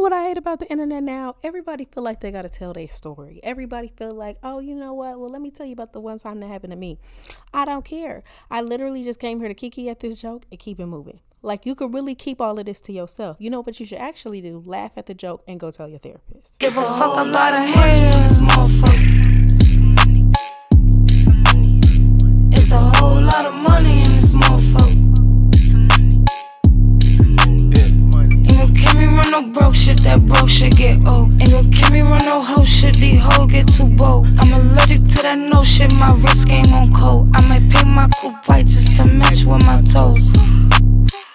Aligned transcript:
know 0.00 0.04
what 0.04 0.12
I 0.14 0.28
hate 0.28 0.38
about 0.38 0.60
the 0.60 0.70
internet 0.70 1.02
now? 1.02 1.36
Everybody 1.42 1.84
feel 1.84 2.02
like 2.02 2.20
they 2.20 2.30
got 2.30 2.42
to 2.42 2.48
tell 2.48 2.72
their 2.72 2.88
story. 2.88 3.38
Everybody 3.42 3.92
feel 3.94 4.14
like, 4.14 4.38
oh, 4.42 4.58
you 4.58 4.74
know 4.74 4.94
what? 4.94 5.20
Well, 5.20 5.28
let 5.28 5.42
me 5.42 5.50
tell 5.50 5.66
you 5.66 5.74
about 5.74 5.92
the 5.92 6.00
one 6.00 6.18
time 6.18 6.40
that 6.40 6.46
happened 6.46 6.70
to 6.70 6.76
me. 6.78 6.98
I 7.52 7.66
don't 7.66 7.84
care. 7.84 8.24
I 8.50 8.62
literally 8.62 9.04
just 9.04 9.20
came 9.20 9.40
here 9.40 9.48
to 9.48 9.54
kiki 9.54 9.90
at 9.90 10.00
this 10.00 10.18
joke 10.18 10.46
and 10.50 10.58
keep 10.58 10.80
it 10.80 10.86
moving. 10.86 11.20
Like 11.42 11.66
you 11.66 11.74
could 11.74 11.92
really 11.92 12.14
keep 12.14 12.40
all 12.40 12.58
of 12.58 12.64
this 12.64 12.80
to 12.82 12.94
yourself. 12.94 13.36
You 13.40 13.50
know 13.50 13.60
what 13.62 13.78
you 13.78 13.84
should 13.84 13.98
actually 13.98 14.40
do? 14.40 14.62
Laugh 14.64 14.92
at 14.96 15.04
the 15.04 15.12
joke 15.12 15.42
and 15.46 15.60
go 15.60 15.70
tell 15.70 15.86
your 15.86 15.98
therapist. 15.98 16.58
Give 16.58 16.74
a 16.78 16.80
fuck 16.80 17.26
about 17.26 17.52
a 17.52 17.60
haters, 17.60 18.40
motherfucker. 18.40 19.26
It's 22.52 22.72
a 22.72 22.78
whole 22.78 23.20
lot 23.20 23.44
of 23.44 23.52
money 23.52 23.98
in 23.98 24.12
this 24.16 24.32
motherfucker. 24.34 24.79
No 29.30 29.42
broke 29.42 29.76
shit, 29.76 30.02
that 30.02 30.26
broke 30.26 30.48
shit 30.48 30.76
get 30.76 30.98
old. 31.08 31.30
Ain't 31.40 31.50
gon' 31.50 31.70
keep 31.70 31.92
me 31.92 32.00
run 32.00 32.24
no 32.24 32.42
hoe 32.42 32.64
shit, 32.64 32.96
these 32.96 33.20
hoes 33.20 33.50
get 33.50 33.68
too 33.68 33.86
bold. 33.86 34.26
I'm 34.38 34.52
allergic 34.52 35.04
to 35.04 35.22
that 35.22 35.38
no 35.38 35.62
shit, 35.62 35.94
my 35.94 36.12
wrist 36.14 36.48
game 36.48 36.72
on 36.72 36.92
cold. 36.92 37.30
I 37.36 37.42
might 37.46 37.70
paint 37.70 37.86
my 37.86 38.08
coupe 38.20 38.48
white 38.48 38.66
just 38.66 38.96
to 38.96 39.04
match 39.04 39.44
with 39.44 39.64
my 39.64 39.82
toes. 39.82 40.26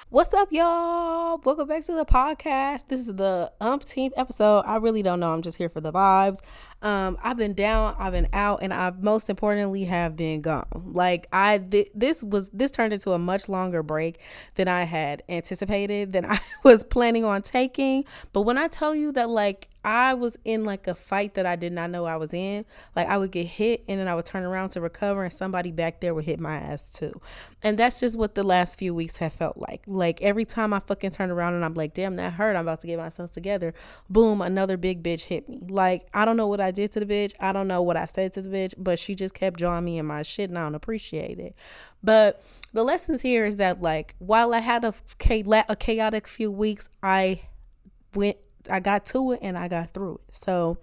What's 0.09 0.33
up, 0.33 0.49
y'all? 0.51 1.41
Welcome 1.43 1.67
back 1.67 1.85
to 1.85 1.93
the 1.93 2.05
podcast. 2.05 2.87
This 2.89 3.01
is 3.01 3.15
the 3.15 3.51
umpteenth 3.61 4.13
episode. 4.17 4.61
I 4.61 4.77
really 4.77 5.01
don't 5.01 5.19
know. 5.19 5.33
I'm 5.33 5.41
just 5.41 5.57
here 5.57 5.69
for 5.69 5.81
the 5.81 5.91
vibes. 5.91 6.39
Um, 6.85 7.17
I've 7.23 7.37
been 7.37 7.55
down, 7.55 7.95
I've 7.97 8.13
been 8.13 8.27
out, 8.31 8.59
and 8.61 8.71
I've 8.71 9.01
most 9.01 9.27
importantly 9.27 9.85
have 9.85 10.15
been 10.15 10.41
gone. 10.41 10.67
Like 10.71 11.25
I, 11.33 11.57
th- 11.57 11.89
this 11.95 12.23
was 12.23 12.49
this 12.49 12.69
turned 12.69 12.93
into 12.93 13.11
a 13.13 13.17
much 13.17 13.49
longer 13.49 13.81
break 13.81 14.19
than 14.53 14.67
I 14.67 14.83
had 14.83 15.23
anticipated, 15.27 16.13
than 16.13 16.25
I 16.31 16.39
was 16.63 16.83
planning 16.83 17.25
on 17.25 17.41
taking. 17.41 18.05
But 18.33 18.41
when 18.41 18.59
I 18.59 18.67
tell 18.67 18.93
you 18.93 19.11
that, 19.13 19.31
like 19.31 19.67
I 19.85 20.15
was 20.15 20.35
in 20.43 20.63
like 20.63 20.87
a 20.87 20.95
fight 20.95 21.35
that 21.35 21.45
I 21.45 21.55
did 21.55 21.71
not 21.71 21.91
know 21.91 22.05
I 22.05 22.15
was 22.15 22.33
in. 22.33 22.65
Like 22.95 23.07
I 23.07 23.17
would 23.19 23.29
get 23.29 23.45
hit 23.45 23.83
and 23.87 23.99
then 23.99 24.07
I 24.07 24.15
would 24.15 24.25
turn 24.25 24.43
around 24.43 24.69
to 24.69 24.81
recover 24.81 25.23
and 25.23 25.31
somebody 25.31 25.71
back 25.71 26.01
there 26.01 26.15
would 26.15 26.25
hit 26.25 26.39
my 26.39 26.55
ass 26.55 26.91
too. 26.91 27.21
And 27.61 27.77
that's 27.77 27.99
just 27.99 28.17
what 28.17 28.33
the 28.33 28.43
last 28.43 28.79
few 28.79 28.95
weeks 28.95 29.17
have 29.17 29.33
felt 29.33 29.57
like. 29.57 29.83
Like 29.85 30.23
every 30.23 30.43
time 30.43 30.73
I 30.73 30.79
fucking 30.79 31.11
turn 31.11 31.29
around 31.29 31.53
and 31.53 31.63
I'm 31.63 31.75
like, 31.75 31.93
damn, 31.93 32.15
that 32.15 32.33
hurt. 32.33 32.55
I'm 32.55 32.63
about 32.63 32.79
to 32.81 32.87
get 32.87 32.97
myself 32.97 33.29
together. 33.29 33.75
Boom, 34.09 34.41
another 34.41 34.75
big 34.75 35.03
bitch 35.03 35.21
hit 35.21 35.47
me. 35.47 35.61
Like 35.69 36.07
I 36.15 36.25
don't 36.25 36.35
know 36.35 36.47
what 36.47 36.59
I 36.59 36.71
did 36.75 36.91
to 36.93 36.99
the 36.99 37.05
bitch. 37.05 37.33
I 37.39 37.51
don't 37.51 37.67
know 37.67 37.81
what 37.81 37.97
I 37.97 38.05
said 38.05 38.33
to 38.33 38.41
the 38.41 38.49
bitch, 38.49 38.73
but 38.77 38.99
she 38.99 39.15
just 39.15 39.33
kept 39.33 39.57
drawing 39.57 39.85
me 39.85 39.97
in 39.97 40.05
my 40.05 40.21
shit 40.21 40.49
and 40.49 40.57
I 40.57 40.63
don't 40.63 40.75
appreciate 40.75 41.39
it. 41.39 41.55
But 42.03 42.43
the 42.73 42.83
lessons 42.83 43.21
here 43.21 43.45
is 43.45 43.55
that 43.55 43.81
like 43.81 44.15
while 44.19 44.53
I 44.53 44.59
had 44.59 44.85
a, 44.85 44.93
a 45.69 45.75
chaotic 45.75 46.27
few 46.27 46.51
weeks, 46.51 46.89
I 47.01 47.41
went 48.13 48.37
I 48.69 48.79
got 48.79 49.05
to 49.07 49.33
it 49.33 49.39
and 49.41 49.57
I 49.57 49.67
got 49.67 49.93
through 49.93 50.19
it. 50.27 50.35
So 50.35 50.77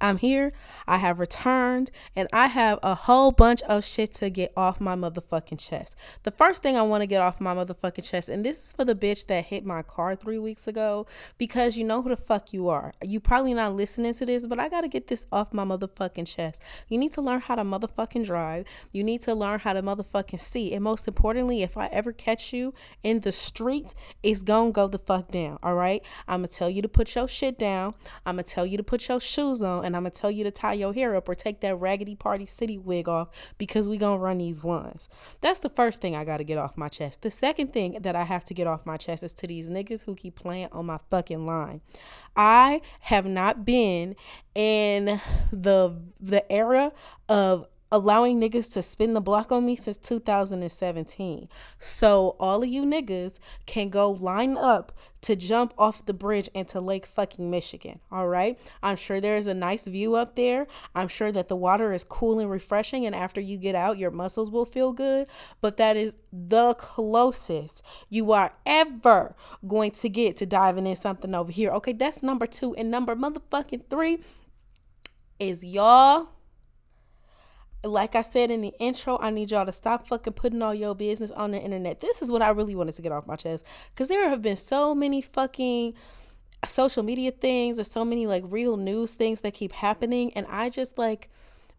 I'm 0.00 0.18
here, 0.18 0.52
I 0.86 0.98
have 0.98 1.18
returned, 1.18 1.90
and 2.14 2.28
I 2.32 2.48
have 2.48 2.78
a 2.82 2.94
whole 2.94 3.32
bunch 3.32 3.62
of 3.62 3.84
shit 3.84 4.12
to 4.14 4.30
get 4.30 4.52
off 4.56 4.80
my 4.80 4.94
motherfucking 4.94 5.58
chest. 5.58 5.96
The 6.22 6.30
first 6.30 6.62
thing 6.62 6.76
I 6.76 6.82
want 6.82 7.02
to 7.02 7.06
get 7.06 7.22
off 7.22 7.40
my 7.40 7.54
motherfucking 7.54 8.08
chest, 8.08 8.28
and 8.28 8.44
this 8.44 8.58
is 8.58 8.72
for 8.72 8.84
the 8.84 8.94
bitch 8.94 9.26
that 9.26 9.46
hit 9.46 9.64
my 9.64 9.82
car 9.82 10.14
three 10.14 10.38
weeks 10.38 10.68
ago, 10.68 11.06
because 11.38 11.76
you 11.76 11.84
know 11.84 12.02
who 12.02 12.10
the 12.10 12.16
fuck 12.16 12.52
you 12.52 12.68
are. 12.68 12.92
You 13.02 13.20
probably 13.20 13.54
not 13.54 13.74
listening 13.74 14.12
to 14.14 14.26
this, 14.26 14.46
but 14.46 14.60
I 14.60 14.68
gotta 14.68 14.88
get 14.88 15.06
this 15.06 15.26
off 15.32 15.54
my 15.54 15.64
motherfucking 15.64 16.26
chest. 16.26 16.62
You 16.88 16.98
need 16.98 17.12
to 17.12 17.22
learn 17.22 17.40
how 17.40 17.54
to 17.54 17.62
motherfucking 17.62 18.26
drive. 18.26 18.66
You 18.92 19.02
need 19.02 19.22
to 19.22 19.34
learn 19.34 19.60
how 19.60 19.72
to 19.72 19.82
motherfucking 19.82 20.40
see. 20.40 20.74
And 20.74 20.84
most 20.84 21.08
importantly, 21.08 21.62
if 21.62 21.76
I 21.76 21.86
ever 21.86 22.12
catch 22.12 22.52
you 22.52 22.74
in 23.02 23.20
the 23.20 23.32
streets, 23.32 23.94
it's 24.22 24.42
gonna 24.42 24.72
go 24.72 24.88
the 24.88 24.98
fuck 24.98 25.30
down. 25.30 25.58
All 25.62 25.74
right. 25.74 26.04
I'm 26.28 26.40
gonna 26.40 26.48
tell 26.48 26.68
you 26.68 26.82
to 26.82 26.88
put 26.88 27.14
your 27.14 27.28
shit 27.28 27.58
down. 27.58 27.94
I'm 28.24 28.36
gonna 28.36 28.42
tell 28.42 28.66
you 28.66 28.76
to 28.76 28.82
put 28.82 29.08
your 29.08 29.20
shoes 29.20 29.62
on 29.62 29.84
and 29.86 29.96
I'm 29.96 30.02
gonna 30.02 30.10
tell 30.10 30.30
you 30.30 30.44
to 30.44 30.50
tie 30.50 30.74
your 30.74 30.92
hair 30.92 31.14
up 31.16 31.28
or 31.28 31.34
take 31.34 31.60
that 31.60 31.76
raggedy 31.76 32.14
party 32.14 32.44
city 32.44 32.76
wig 32.76 33.08
off 33.08 33.28
because 33.56 33.88
we 33.88 33.96
gonna 33.96 34.18
run 34.18 34.38
these 34.38 34.62
ones. 34.62 35.08
That's 35.40 35.60
the 35.60 35.68
first 35.68 36.00
thing 36.00 36.16
I 36.16 36.24
gotta 36.24 36.44
get 36.44 36.58
off 36.58 36.76
my 36.76 36.88
chest. 36.88 37.22
The 37.22 37.30
second 37.30 37.72
thing 37.72 37.98
that 38.00 38.16
I 38.16 38.24
have 38.24 38.44
to 38.46 38.54
get 38.54 38.66
off 38.66 38.84
my 38.84 38.96
chest 38.96 39.22
is 39.22 39.32
to 39.34 39.46
these 39.46 39.68
niggas 39.68 40.04
who 40.04 40.14
keep 40.14 40.34
playing 40.34 40.68
on 40.72 40.86
my 40.86 40.98
fucking 41.10 41.46
line. 41.46 41.80
I 42.36 42.82
have 43.00 43.26
not 43.26 43.64
been 43.64 44.16
in 44.54 45.20
the 45.52 45.96
the 46.20 46.50
era 46.50 46.92
of 47.28 47.66
allowing 47.92 48.40
niggas 48.40 48.72
to 48.72 48.82
spin 48.82 49.14
the 49.14 49.20
block 49.20 49.52
on 49.52 49.64
me 49.64 49.76
since 49.76 49.96
2017. 49.96 51.48
So 51.78 52.36
all 52.40 52.62
of 52.62 52.68
you 52.68 52.84
niggas 52.84 53.38
can 53.64 53.90
go 53.90 54.10
line 54.10 54.56
up 54.56 54.92
to 55.22 55.34
jump 55.34 55.72
off 55.78 56.04
the 56.06 56.14
bridge 56.14 56.48
into 56.54 56.80
Lake 56.80 57.06
fucking 57.06 57.50
Michigan. 57.50 58.00
All 58.10 58.28
right. 58.28 58.58
I'm 58.82 58.96
sure 58.96 59.20
there's 59.20 59.46
a 59.46 59.54
nice 59.54 59.86
view 59.86 60.14
up 60.14 60.36
there. 60.36 60.66
I'm 60.94 61.08
sure 61.08 61.32
that 61.32 61.48
the 61.48 61.56
water 61.56 61.92
is 61.92 62.04
cool 62.04 62.38
and 62.38 62.50
refreshing. 62.50 63.06
And 63.06 63.14
after 63.14 63.40
you 63.40 63.56
get 63.56 63.74
out, 63.74 63.98
your 63.98 64.10
muscles 64.10 64.50
will 64.50 64.64
feel 64.64 64.92
good. 64.92 65.26
But 65.60 65.76
that 65.78 65.96
is 65.96 66.16
the 66.32 66.74
closest 66.74 67.82
you 68.08 68.32
are 68.32 68.52
ever 68.64 69.34
going 69.66 69.92
to 69.92 70.08
get 70.08 70.36
to 70.36 70.46
diving 70.46 70.86
in 70.86 70.96
something 70.96 71.34
over 71.34 71.50
here. 71.50 71.70
Okay. 71.70 71.92
That's 71.92 72.22
number 72.22 72.46
two. 72.46 72.74
And 72.74 72.90
number 72.90 73.16
motherfucking 73.16 73.88
three 73.88 74.18
is 75.38 75.64
y'all 75.64 76.28
like 77.84 78.14
I 78.14 78.22
said 78.22 78.50
in 78.50 78.60
the 78.60 78.72
intro, 78.78 79.18
I 79.18 79.30
need 79.30 79.50
y'all 79.50 79.66
to 79.66 79.72
stop 79.72 80.08
fucking 80.08 80.32
putting 80.32 80.62
all 80.62 80.74
your 80.74 80.94
business 80.94 81.30
on 81.30 81.52
the 81.52 81.58
internet. 81.58 82.00
This 82.00 82.22
is 82.22 82.30
what 82.30 82.42
I 82.42 82.48
really 82.50 82.74
wanted 82.74 82.94
to 82.94 83.02
get 83.02 83.12
off 83.12 83.26
my 83.26 83.36
chest 83.36 83.64
because 83.94 84.08
there 84.08 84.28
have 84.28 84.42
been 84.42 84.56
so 84.56 84.94
many 84.94 85.20
fucking 85.20 85.94
social 86.66 87.02
media 87.02 87.30
things 87.30 87.78
or 87.78 87.84
so 87.84 88.04
many 88.04 88.26
like 88.26 88.42
real 88.46 88.76
news 88.76 89.14
things 89.14 89.42
that 89.42 89.54
keep 89.54 89.72
happening, 89.72 90.32
and 90.34 90.46
I 90.48 90.70
just 90.70 90.98
like 90.98 91.30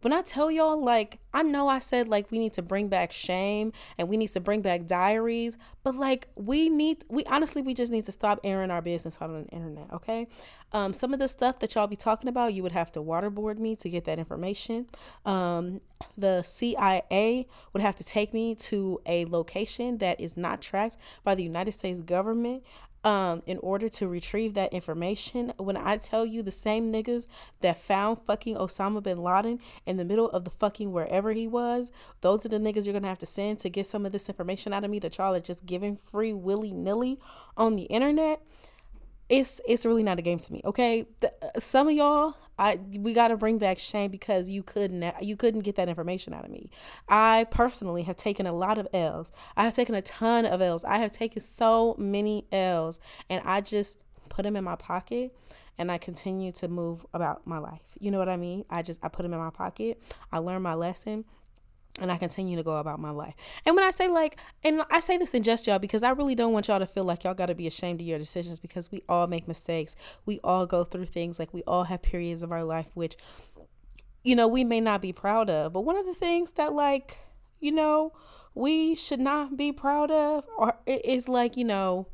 when 0.07 0.17
I 0.17 0.21
tell 0.21 0.49
y'all, 0.49 0.81
like, 0.81 1.19
I 1.33 1.43
know 1.43 1.67
I 1.67 1.79
said, 1.79 2.07
like, 2.07 2.31
we 2.31 2.39
need 2.39 2.53
to 2.53 2.61
bring 2.61 2.87
back 2.87 3.11
shame 3.11 3.73
and 3.97 4.07
we 4.07 4.15
need 4.15 4.29
to 4.29 4.39
bring 4.39 4.61
back 4.61 4.87
diaries, 4.87 5.57
but, 5.83 5.97
like, 5.97 6.29
we 6.37 6.69
need, 6.69 7.03
we 7.09 7.25
honestly, 7.25 7.61
we 7.61 7.73
just 7.73 7.91
need 7.91 8.05
to 8.05 8.13
stop 8.13 8.39
airing 8.41 8.71
our 8.71 8.81
business 8.81 9.17
on 9.19 9.43
the 9.43 9.49
internet, 9.49 9.91
okay? 9.91 10.29
Um, 10.71 10.93
some 10.93 11.11
of 11.11 11.19
the 11.19 11.27
stuff 11.27 11.59
that 11.59 11.75
y'all 11.75 11.87
be 11.87 11.97
talking 11.97 12.29
about, 12.29 12.53
you 12.53 12.63
would 12.63 12.71
have 12.71 12.89
to 12.93 13.01
waterboard 13.01 13.57
me 13.57 13.75
to 13.75 13.89
get 13.89 14.05
that 14.05 14.17
information. 14.17 14.87
Um, 15.25 15.81
the 16.17 16.41
CIA 16.41 17.45
would 17.73 17.81
have 17.81 17.97
to 17.97 18.05
take 18.05 18.33
me 18.33 18.55
to 18.55 19.01
a 19.05 19.25
location 19.25 19.97
that 19.97 20.21
is 20.21 20.37
not 20.37 20.61
tracked 20.61 20.95
by 21.25 21.35
the 21.35 21.43
United 21.43 21.73
States 21.73 22.01
government 22.01 22.63
um, 23.07 23.41
in 23.45 23.57
order 23.59 23.87
to 23.87 24.05
retrieve 24.05 24.53
that 24.55 24.73
information. 24.73 25.53
When 25.55 25.77
I 25.77 25.95
tell 25.95 26.25
you 26.25 26.43
the 26.43 26.51
same 26.51 26.91
niggas 26.91 27.25
that 27.61 27.79
found 27.79 28.19
fucking 28.19 28.57
Osama 28.57 29.01
bin 29.01 29.23
Laden 29.23 29.59
in 29.85 29.95
the 29.95 30.03
middle 30.03 30.29
of 30.31 30.43
the 30.43 30.49
fucking 30.51 30.91
wherever 30.91 31.31
he 31.31 31.47
was, 31.47 31.93
those 32.19 32.45
are 32.45 32.49
the 32.49 32.59
niggas 32.59 32.83
you're 32.85 32.91
gonna 32.91 33.07
have 33.07 33.17
to 33.19 33.25
send 33.25 33.59
to 33.59 33.69
get 33.69 33.85
some 33.85 34.05
of 34.05 34.11
this 34.11 34.27
information 34.27 34.73
out 34.73 34.83
of 34.83 34.91
me 34.91 34.99
that 34.99 35.17
y'all 35.17 35.33
are 35.33 35.39
just 35.39 35.65
giving 35.65 35.95
free 35.95 36.33
willy 36.33 36.73
nilly 36.73 37.17
on 37.55 37.77
the 37.77 37.83
internet 37.83 38.41
it's 39.29 39.59
it's 39.67 39.85
really 39.85 40.03
not 40.03 40.19
a 40.19 40.21
game 40.21 40.39
to 40.39 40.53
me. 40.53 40.61
Okay, 40.63 41.05
the, 41.19 41.33
uh, 41.41 41.59
some 41.59 41.87
of 41.87 41.93
y'all, 41.93 42.35
I 42.57 42.79
we 42.97 43.13
got 43.13 43.29
to 43.29 43.37
bring 43.37 43.57
back 43.57 43.79
shame 43.79 44.11
because 44.11 44.49
you 44.49 44.63
couldn't 44.63 45.03
you 45.21 45.35
couldn't 45.35 45.61
get 45.61 45.75
that 45.75 45.89
information 45.89 46.33
out 46.33 46.45
of 46.45 46.51
me. 46.51 46.69
I 47.09 47.45
personally 47.49 48.03
have 48.03 48.15
taken 48.15 48.45
a 48.47 48.53
lot 48.53 48.77
of 48.77 48.87
L's. 48.93 49.31
I 49.55 49.63
have 49.63 49.73
taken 49.73 49.95
a 49.95 50.01
ton 50.01 50.45
of 50.45 50.61
L's. 50.61 50.83
I 50.85 50.97
have 50.97 51.11
taken 51.11 51.41
so 51.41 51.95
many 51.97 52.45
L's, 52.51 52.99
and 53.29 53.41
I 53.45 53.61
just 53.61 53.99
put 54.29 54.43
them 54.43 54.55
in 54.55 54.63
my 54.63 54.75
pocket 54.75 55.35
and 55.77 55.91
I 55.91 55.97
continue 55.97 56.51
to 56.53 56.67
move 56.67 57.05
about 57.13 57.45
my 57.45 57.59
life. 57.59 57.81
You 57.99 58.11
know 58.11 58.19
what 58.19 58.29
I 58.29 58.37
mean? 58.37 58.65
I 58.69 58.81
just 58.81 58.99
I 59.03 59.09
put 59.09 59.23
them 59.23 59.33
in 59.33 59.39
my 59.39 59.51
pocket. 59.51 60.01
I 60.31 60.39
learned 60.39 60.63
my 60.63 60.73
lesson 60.73 61.25
and 61.99 62.11
I 62.11 62.17
continue 62.17 62.55
to 62.55 62.63
go 62.63 62.77
about 62.77 62.99
my 62.99 63.09
life. 63.09 63.33
And 63.65 63.75
when 63.75 63.83
I 63.83 63.91
say 63.91 64.07
like, 64.07 64.39
and 64.63 64.83
I 64.91 64.99
say 64.99 65.17
this 65.17 65.33
in 65.33 65.43
jest, 65.43 65.67
y'all, 65.67 65.79
because 65.79 66.03
I 66.03 66.11
really 66.11 66.35
don't 66.35 66.53
want 66.53 66.67
y'all 66.67 66.79
to 66.79 66.85
feel 66.85 67.03
like 67.03 67.23
y'all 67.23 67.33
got 67.33 67.47
to 67.47 67.55
be 67.55 67.67
ashamed 67.67 68.01
of 68.01 68.07
your 68.07 68.19
decisions 68.19 68.59
because 68.59 68.91
we 68.91 69.03
all 69.09 69.27
make 69.27 69.47
mistakes. 69.47 69.95
We 70.25 70.39
all 70.43 70.65
go 70.65 70.83
through 70.83 71.05
things. 71.05 71.39
Like 71.39 71.53
we 71.53 71.63
all 71.63 71.85
have 71.85 72.01
periods 72.01 72.43
of 72.43 72.51
our 72.51 72.63
life 72.63 72.87
which, 72.93 73.15
you 74.23 74.35
know, 74.35 74.47
we 74.47 74.63
may 74.63 74.81
not 74.81 75.01
be 75.01 75.13
proud 75.13 75.49
of. 75.49 75.73
But 75.73 75.81
one 75.81 75.97
of 75.97 76.05
the 76.05 76.13
things 76.13 76.53
that 76.53 76.73
like, 76.73 77.17
you 77.59 77.71
know, 77.71 78.13
we 78.53 78.95
should 78.95 79.19
not 79.19 79.55
be 79.55 79.71
proud 79.71 80.09
of, 80.09 80.45
or 80.57 80.79
is 80.87 81.27
like, 81.27 81.55
you 81.55 81.63
know, 81.63 82.07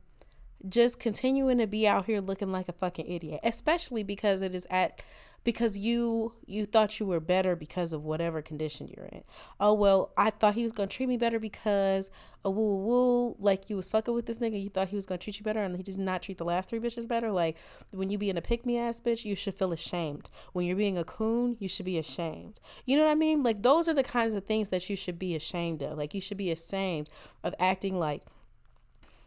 just 0.67 0.99
continuing 0.99 1.57
to 1.57 1.67
be 1.67 1.87
out 1.87 2.05
here 2.05 2.21
looking 2.21 2.51
like 2.51 2.67
a 2.69 2.73
fucking 2.73 3.07
idiot, 3.07 3.39
especially 3.43 4.03
because 4.03 4.41
it 4.41 4.53
is 4.53 4.67
at 4.69 5.01
because 5.43 5.77
you 5.77 6.33
you 6.45 6.65
thought 6.65 6.99
you 6.99 7.05
were 7.05 7.19
better 7.19 7.55
because 7.55 7.93
of 7.93 8.03
whatever 8.03 8.41
condition 8.41 8.87
you're 8.87 9.05
in. 9.05 9.23
Oh 9.59 9.73
well, 9.73 10.11
I 10.17 10.29
thought 10.29 10.55
he 10.55 10.63
was 10.63 10.71
gonna 10.71 10.87
treat 10.87 11.07
me 11.07 11.17
better 11.17 11.39
because 11.39 12.11
oh, 12.45 12.49
a 12.49 12.51
woo 12.51 12.77
woo 12.77 13.35
like 13.39 13.69
you 13.69 13.75
was 13.75 13.89
fucking 13.89 14.13
with 14.13 14.25
this 14.25 14.39
nigga. 14.39 14.61
You 14.61 14.69
thought 14.69 14.89
he 14.89 14.95
was 14.95 15.05
gonna 15.05 15.17
treat 15.17 15.39
you 15.39 15.43
better, 15.43 15.61
and 15.61 15.75
he 15.75 15.83
did 15.83 15.97
not 15.97 16.21
treat 16.21 16.37
the 16.37 16.45
last 16.45 16.69
three 16.69 16.79
bitches 16.79 17.07
better. 17.07 17.31
Like 17.31 17.57
when 17.91 18.09
you 18.09 18.17
being 18.17 18.37
a 18.37 18.41
pick 18.41 18.65
me 18.65 18.77
ass 18.77 19.01
bitch, 19.01 19.25
you 19.25 19.35
should 19.35 19.55
feel 19.55 19.73
ashamed. 19.73 20.29
When 20.53 20.65
you're 20.65 20.75
being 20.75 20.97
a 20.97 21.03
coon, 21.03 21.57
you 21.59 21.67
should 21.67 21.85
be 21.85 21.97
ashamed. 21.97 22.59
You 22.85 22.97
know 22.97 23.05
what 23.05 23.11
I 23.11 23.15
mean? 23.15 23.43
Like 23.43 23.61
those 23.63 23.87
are 23.87 23.93
the 23.93 24.03
kinds 24.03 24.33
of 24.33 24.45
things 24.45 24.69
that 24.69 24.89
you 24.89 24.95
should 24.95 25.19
be 25.19 25.35
ashamed 25.35 25.81
of. 25.81 25.97
Like 25.97 26.13
you 26.13 26.21
should 26.21 26.37
be 26.37 26.51
ashamed 26.51 27.09
of 27.43 27.53
acting 27.59 27.99
like 27.99 28.23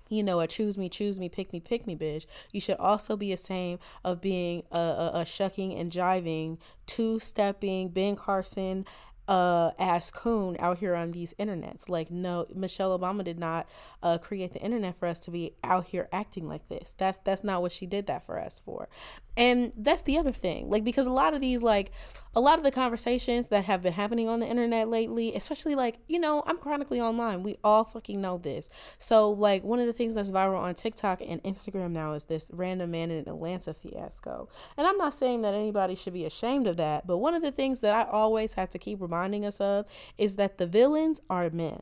you 0.08 0.23
know, 0.23 0.41
a 0.41 0.47
choose 0.47 0.79
me, 0.79 0.88
choose 0.88 1.19
me, 1.19 1.29
pick 1.29 1.53
me, 1.53 1.61
pick 1.61 1.87
me 1.87 1.97
bitch. 1.97 2.26
You 2.53 2.61
should 2.61 2.76
also 2.79 3.17
be 3.17 3.32
ashamed 3.32 3.81
of 4.05 4.20
being 4.20 4.62
a, 4.70 4.79
a, 4.79 5.11
a 5.14 5.26
shucking 5.26 5.75
and 5.75 5.91
jiving, 5.91 6.58
two 6.87 7.19
stepping 7.19 7.88
Ben 7.88 8.17
Carson 8.17 8.85
uh 9.29 9.73
ass 9.76 10.11
coon 10.11 10.56
out 10.61 10.79
here 10.79 10.94
on 10.94 11.11
these 11.11 11.35
internets. 11.35 11.88
Like 11.88 12.11
no, 12.11 12.47
Michelle 12.55 12.97
Obama 12.97 13.25
did 13.25 13.38
not 13.38 13.69
uh 14.03 14.19
create 14.19 14.53
the 14.53 14.61
internet 14.61 14.97
for 14.97 15.06
us 15.06 15.19
to 15.20 15.31
be 15.31 15.55
out 15.64 15.87
here 15.87 16.08
acting 16.12 16.49
like 16.49 16.69
this. 16.69 16.94
That's 16.97 17.19
that's 17.19 17.43
not 17.43 17.61
what 17.61 17.73
she 17.73 17.87
did 17.87 18.06
that 18.06 18.25
for 18.25 18.38
us 18.38 18.61
for. 18.64 18.88
And 19.36 19.72
that's 19.76 20.02
the 20.02 20.18
other 20.18 20.32
thing. 20.32 20.70
Like 20.70 20.84
because 20.84 21.06
a 21.06 21.12
lot 21.12 21.34
of 21.34 21.40
these 21.40 21.62
like 21.62 21.92
a 22.34 22.40
lot 22.40 22.58
of 22.58 22.64
the 22.64 22.70
conversations 22.70 23.48
that 23.48 23.64
have 23.64 23.82
been 23.82 23.92
happening 23.92 24.28
on 24.28 24.40
the 24.40 24.46
internet 24.46 24.88
lately, 24.88 25.34
especially 25.34 25.74
like, 25.74 25.98
you 26.06 26.18
know, 26.18 26.42
I'm 26.46 26.58
chronically 26.58 27.00
online. 27.00 27.42
We 27.42 27.56
all 27.64 27.84
fucking 27.84 28.20
know 28.20 28.38
this. 28.38 28.70
So 28.98 29.30
like 29.30 29.64
one 29.64 29.78
of 29.78 29.86
the 29.86 29.92
things 29.92 30.14
that's 30.14 30.30
viral 30.30 30.60
on 30.60 30.74
TikTok 30.74 31.20
and 31.26 31.42
Instagram 31.42 31.92
now 31.92 32.12
is 32.12 32.24
this 32.24 32.50
random 32.52 32.90
man 32.90 33.10
in 33.10 33.28
Atlanta 33.28 33.74
fiasco. 33.74 34.48
And 34.76 34.86
I'm 34.86 34.98
not 34.98 35.14
saying 35.14 35.42
that 35.42 35.54
anybody 35.54 35.94
should 35.94 36.14
be 36.14 36.24
ashamed 36.24 36.66
of 36.66 36.76
that, 36.76 37.06
but 37.06 37.18
one 37.18 37.34
of 37.34 37.42
the 37.42 37.52
things 37.52 37.80
that 37.80 37.94
I 37.94 38.10
always 38.10 38.54
have 38.54 38.70
to 38.70 38.78
keep 38.78 39.00
reminding 39.00 39.44
us 39.44 39.60
of 39.60 39.86
is 40.18 40.36
that 40.36 40.58
the 40.58 40.66
villains 40.66 41.20
are 41.28 41.48
men. 41.50 41.80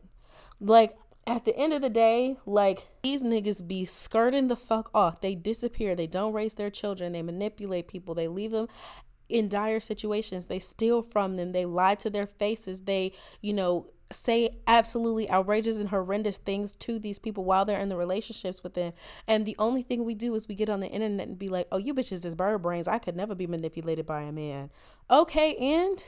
Like 0.61 0.97
at 1.27 1.45
the 1.45 1.57
end 1.57 1.73
of 1.73 1.83
the 1.83 1.91
day, 1.91 2.37
like 2.47 2.89
these 3.03 3.23
niggas 3.23 3.67
be 3.67 3.85
skirting 3.85 4.49
the 4.49 4.57
fuck 4.57 4.91
off. 4.95 5.21
They 5.21 5.35
disappear. 5.35 5.95
They 5.95 6.07
don't 6.07 6.33
raise 6.33 6.55
their 6.55 6.71
children. 6.71 7.13
They 7.13 7.23
manipulate 7.23 7.89
people. 7.89 8.15
They 8.15 8.29
leave 8.29 8.51
them 8.51 8.69
in 9.29 9.49
dire 9.49 9.81
situations. 9.81 10.47
They 10.47 10.59
steal 10.59 11.03
from 11.03 11.35
them. 11.35 11.53
They 11.53 11.65
lie 11.65 11.95
to 11.97 12.11
their 12.11 12.27
faces. 12.27 12.83
They, 12.83 13.13
you 13.41 13.53
know, 13.53 13.87
say 14.11 14.51
absolutely 14.67 15.31
outrageous 15.31 15.77
and 15.77 15.89
horrendous 15.89 16.37
things 16.37 16.73
to 16.73 16.99
these 16.99 17.19
people 17.19 17.45
while 17.45 17.65
they're 17.65 17.81
in 17.81 17.89
the 17.89 17.97
relationships 17.97 18.63
with 18.63 18.75
them. 18.75 18.93
And 19.27 19.45
the 19.45 19.57
only 19.59 19.83
thing 19.83 20.05
we 20.05 20.15
do 20.15 20.35
is 20.35 20.47
we 20.47 20.55
get 20.55 20.69
on 20.69 20.81
the 20.81 20.89
internet 20.89 21.29
and 21.29 21.39
be 21.39 21.49
like, 21.49 21.67
oh, 21.73 21.79
you 21.79 21.95
bitches 21.95 22.25
is 22.25 22.35
bird 22.35 22.63
brains. 22.63 22.87
I 22.87 22.99
could 22.99 23.17
never 23.17 23.35
be 23.35 23.47
manipulated 23.47 24.07
by 24.07 24.23
a 24.23 24.33
man. 24.33 24.71
Okay, 25.11 25.57
and 25.57 26.05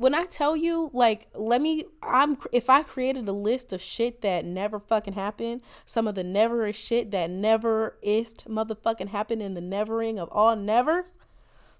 when 0.00 0.14
I 0.14 0.24
tell 0.24 0.56
you, 0.56 0.88
like, 0.94 1.28
let 1.34 1.60
me, 1.60 1.84
I'm, 2.02 2.38
if 2.52 2.70
I 2.70 2.82
created 2.82 3.28
a 3.28 3.34
list 3.34 3.70
of 3.74 3.82
shit 3.82 4.22
that 4.22 4.46
never 4.46 4.80
fucking 4.80 5.12
happened, 5.12 5.60
some 5.84 6.08
of 6.08 6.14
the 6.14 6.24
never 6.24 6.72
shit 6.72 7.10
that 7.10 7.28
never 7.28 7.98
is 8.00 8.32
motherfucking 8.48 9.10
happened 9.10 9.42
in 9.42 9.52
the 9.52 9.60
nevering 9.60 10.18
of 10.18 10.30
all 10.32 10.56
nevers, 10.56 11.18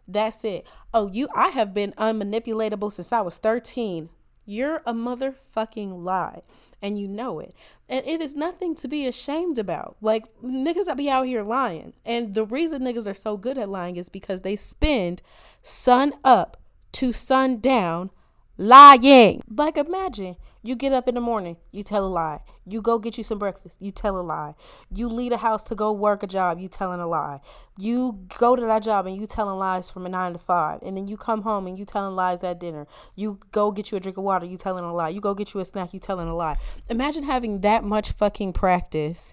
that's 0.06 0.44
it. 0.44 0.66
Oh, 0.92 1.10
you, 1.10 1.28
I 1.34 1.48
have 1.48 1.72
been 1.72 1.92
unmanipulatable 1.92 2.92
since 2.92 3.10
I 3.10 3.22
was 3.22 3.38
13. 3.38 4.10
You're 4.44 4.82
a 4.84 4.92
motherfucking 4.92 6.04
lie. 6.04 6.42
And 6.82 6.98
you 6.98 7.08
know 7.08 7.40
it. 7.40 7.54
And 7.88 8.04
it 8.04 8.20
is 8.20 8.36
nothing 8.36 8.74
to 8.74 8.88
be 8.88 9.06
ashamed 9.06 9.58
about. 9.58 9.96
Like, 10.02 10.26
niggas 10.44 10.90
I 10.90 10.94
be 10.94 11.08
out 11.08 11.26
here 11.26 11.42
lying. 11.42 11.94
And 12.04 12.34
the 12.34 12.44
reason 12.44 12.82
niggas 12.82 13.10
are 13.10 13.14
so 13.14 13.38
good 13.38 13.56
at 13.56 13.70
lying 13.70 13.96
is 13.96 14.10
because 14.10 14.42
they 14.42 14.56
spend 14.56 15.22
sun 15.62 16.12
up 16.22 16.58
to 16.92 17.12
sundown 17.12 18.10
lying. 18.56 19.42
Like 19.48 19.76
imagine 19.76 20.36
you 20.62 20.76
get 20.76 20.92
up 20.92 21.08
in 21.08 21.14
the 21.14 21.20
morning, 21.22 21.56
you 21.72 21.82
tell 21.82 22.04
a 22.04 22.08
lie. 22.08 22.40
You 22.66 22.82
go 22.82 22.98
get 22.98 23.16
you 23.16 23.24
some 23.24 23.38
breakfast, 23.38 23.78
you 23.80 23.90
tell 23.90 24.20
a 24.20 24.20
lie. 24.20 24.54
You 24.94 25.08
leave 25.08 25.32
a 25.32 25.38
house 25.38 25.64
to 25.64 25.74
go 25.74 25.90
work 25.90 26.22
a 26.22 26.26
job, 26.26 26.58
you 26.58 26.68
telling 26.68 27.00
a 27.00 27.06
lie. 27.06 27.40
You 27.78 28.26
go 28.38 28.54
to 28.56 28.62
that 28.66 28.82
job 28.82 29.06
and 29.06 29.16
you 29.16 29.24
telling 29.24 29.58
lies 29.58 29.90
from 29.90 30.04
a 30.04 30.10
nine 30.10 30.34
to 30.34 30.38
five. 30.38 30.82
And 30.82 30.96
then 30.96 31.08
you 31.08 31.16
come 31.16 31.42
home 31.42 31.66
and 31.66 31.78
you 31.78 31.86
telling 31.86 32.14
lies 32.14 32.44
at 32.44 32.60
dinner. 32.60 32.86
You 33.16 33.40
go 33.50 33.72
get 33.72 33.90
you 33.90 33.96
a 33.96 34.00
drink 34.00 34.18
of 34.18 34.24
water, 34.24 34.44
you 34.44 34.58
telling 34.58 34.84
a 34.84 34.92
lie. 34.92 35.08
You 35.08 35.22
go 35.22 35.34
get 35.34 35.54
you 35.54 35.60
a 35.60 35.64
snack, 35.64 35.94
you 35.94 35.98
telling 35.98 36.28
a 36.28 36.36
lie. 36.36 36.58
Imagine 36.90 37.22
having 37.22 37.62
that 37.62 37.82
much 37.82 38.12
fucking 38.12 38.52
practice 38.52 39.32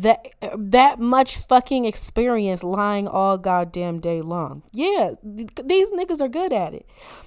that 0.00 0.28
that 0.56 1.00
much 1.00 1.38
fucking 1.38 1.84
experience 1.84 2.62
lying 2.62 3.08
all 3.08 3.36
goddamn 3.36 3.98
day 3.98 4.22
long. 4.22 4.62
Yeah, 4.72 5.14
these 5.22 5.90
niggas 5.90 6.20
are 6.20 6.28
good 6.28 6.52
at 6.52 6.72
it. 6.72 6.86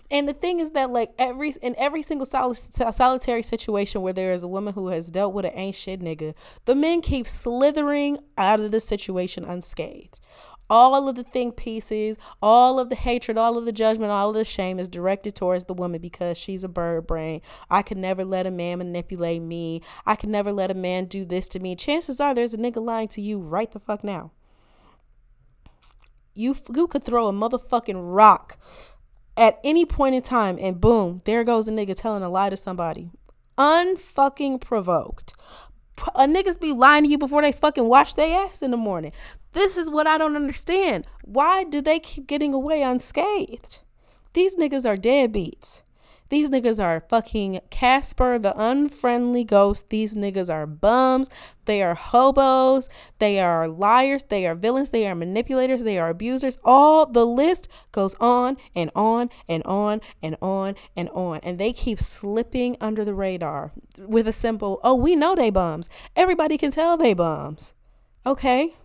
And 0.10 0.28
the 0.28 0.34
thing 0.34 0.62
is 0.62 0.72
that 0.72 0.90
like 0.90 1.12
every 1.20 1.54
in 1.62 1.76
every 1.78 2.02
single 2.02 2.26
sol- 2.26 2.54
solitary 2.54 3.44
situation 3.44 4.02
where 4.02 4.14
there 4.14 4.32
is 4.32 4.44
a 4.44 4.48
woman 4.48 4.74
who 4.74 4.88
has 4.88 5.12
dealt 5.12 5.34
with 5.34 5.46
an 5.46 5.52
ain't 5.54 5.76
shit 5.76 6.00
nigga, 6.00 6.34
the 6.64 6.76
men 6.76 7.02
keep 7.02 7.28
slithering 7.28 8.20
out 8.38 8.62
of 8.62 8.72
the 8.72 8.80
situation 8.80 9.44
unscathed 9.44 10.21
all 10.72 11.10
of 11.10 11.16
the 11.16 11.24
think 11.24 11.58
pieces, 11.58 12.18
all 12.42 12.80
of 12.80 12.88
the 12.88 12.96
hatred, 12.96 13.38
all 13.38 13.58
of 13.58 13.66
the 13.66 13.74
judgment, 13.74 14.10
all 14.10 14.30
of 14.30 14.36
the 14.36 14.46
shame 14.46 14.80
is 14.80 14.88
directed 14.88 15.36
towards 15.36 15.66
the 15.66 15.74
woman 15.74 16.00
because 16.00 16.38
she's 16.38 16.64
a 16.64 16.70
bird 16.70 17.06
brain. 17.06 17.42
I 17.70 17.82
could 17.82 17.98
never 17.98 18.24
let 18.24 18.48
a 18.48 18.52
man 18.52 18.78
manipulate 18.78 19.42
me. 19.42 19.82
I 20.06 20.16
could 20.16 20.30
never 20.30 20.54
let 20.54 20.72
a 20.72 20.74
man 20.74 21.06
do 21.06 21.26
this 21.26 21.50
to 21.50 21.60
me. 21.60 21.76
Chances 21.76 22.22
are 22.22 22.34
there's 22.34 22.54
a 22.54 22.58
nigga 22.58 22.82
lying 22.84 23.10
to 23.10 23.22
you 23.22 23.38
right 23.38 23.70
the 23.70 23.80
fuck 23.80 24.02
now. 24.02 24.32
You 26.34 26.56
you 26.74 26.88
could 26.88 27.04
throw 27.04 27.28
a 27.28 27.34
motherfucking 27.34 27.98
rock 27.98 28.58
at 29.36 29.60
any 29.66 29.86
point 29.86 30.16
in 30.16 30.22
time 30.22 30.58
and 30.62 30.80
boom, 30.80 31.22
there 31.26 31.44
goes 31.44 31.68
a 31.68 31.72
nigga 31.72 31.96
telling 31.96 32.24
a 32.24 32.30
lie 32.30 32.50
to 32.50 32.56
somebody. 32.58 33.12
Unfucking 33.58 34.62
provoked. 34.62 35.34
A 36.16 36.26
niggas 36.26 36.60
be 36.60 36.74
lying 36.74 37.04
to 37.04 37.10
you 37.10 37.18
before 37.18 37.42
they 37.42 37.52
fucking 37.52 37.86
wash 37.86 38.14
their 38.14 38.46
ass 38.46 38.62
in 38.62 38.72
the 38.72 38.78
morning. 38.78 39.12
This 39.54 39.78
is 39.78 39.90
what 39.90 40.08
I 40.08 40.18
don't 40.18 40.36
understand. 40.36 41.06
Why 41.24 41.64
do 41.64 41.82
they 41.82 42.00
keep 42.00 42.28
getting 42.28 42.54
away 42.54 42.82
unscathed? 42.82 43.80
These 44.34 44.56
niggas 44.56 44.86
are 44.86 44.96
deadbeats. 44.96 45.82
These 46.32 46.50
niggas 46.50 46.82
are 46.82 47.04
fucking 47.10 47.60
Casper 47.72 48.40
the 48.40 48.58
unfriendly 48.58 49.44
ghost. 49.44 49.90
These 49.90 50.16
niggas 50.16 50.52
are 50.52 50.66
bums. 50.66 51.30
They 51.66 51.84
are 51.84 51.94
hobos. 51.94 52.88
They 53.20 53.42
are 53.42 53.68
liars. 53.68 54.24
They 54.24 54.48
are 54.48 54.56
villains. 54.56 54.92
They 54.92 55.06
are 55.08 55.14
manipulators. 55.14 55.84
They 55.84 56.00
are 56.00 56.08
abusers. 56.08 56.58
All 56.64 57.06
the 57.06 57.26
list 57.26 57.68
goes 57.92 58.16
on 58.22 58.56
and 58.74 58.90
on 58.96 59.30
and 59.50 59.62
on 59.66 60.00
and 60.24 60.38
on 60.42 60.76
and 60.96 61.10
on. 61.10 61.42
And 61.44 61.60
they 61.60 61.74
keep 61.74 62.00
slipping 62.00 62.78
under 62.80 63.04
the 63.04 63.14
radar 63.14 63.74
with 63.98 64.26
a 64.26 64.32
simple, 64.32 64.80
oh, 64.86 64.96
we 64.96 65.18
know 65.18 65.36
they 65.36 65.50
bums. 65.50 65.90
Everybody 66.16 66.58
can 66.58 66.72
tell 66.72 66.96
they 66.96 67.14
bums. 67.14 67.74
Okay. 68.26 68.76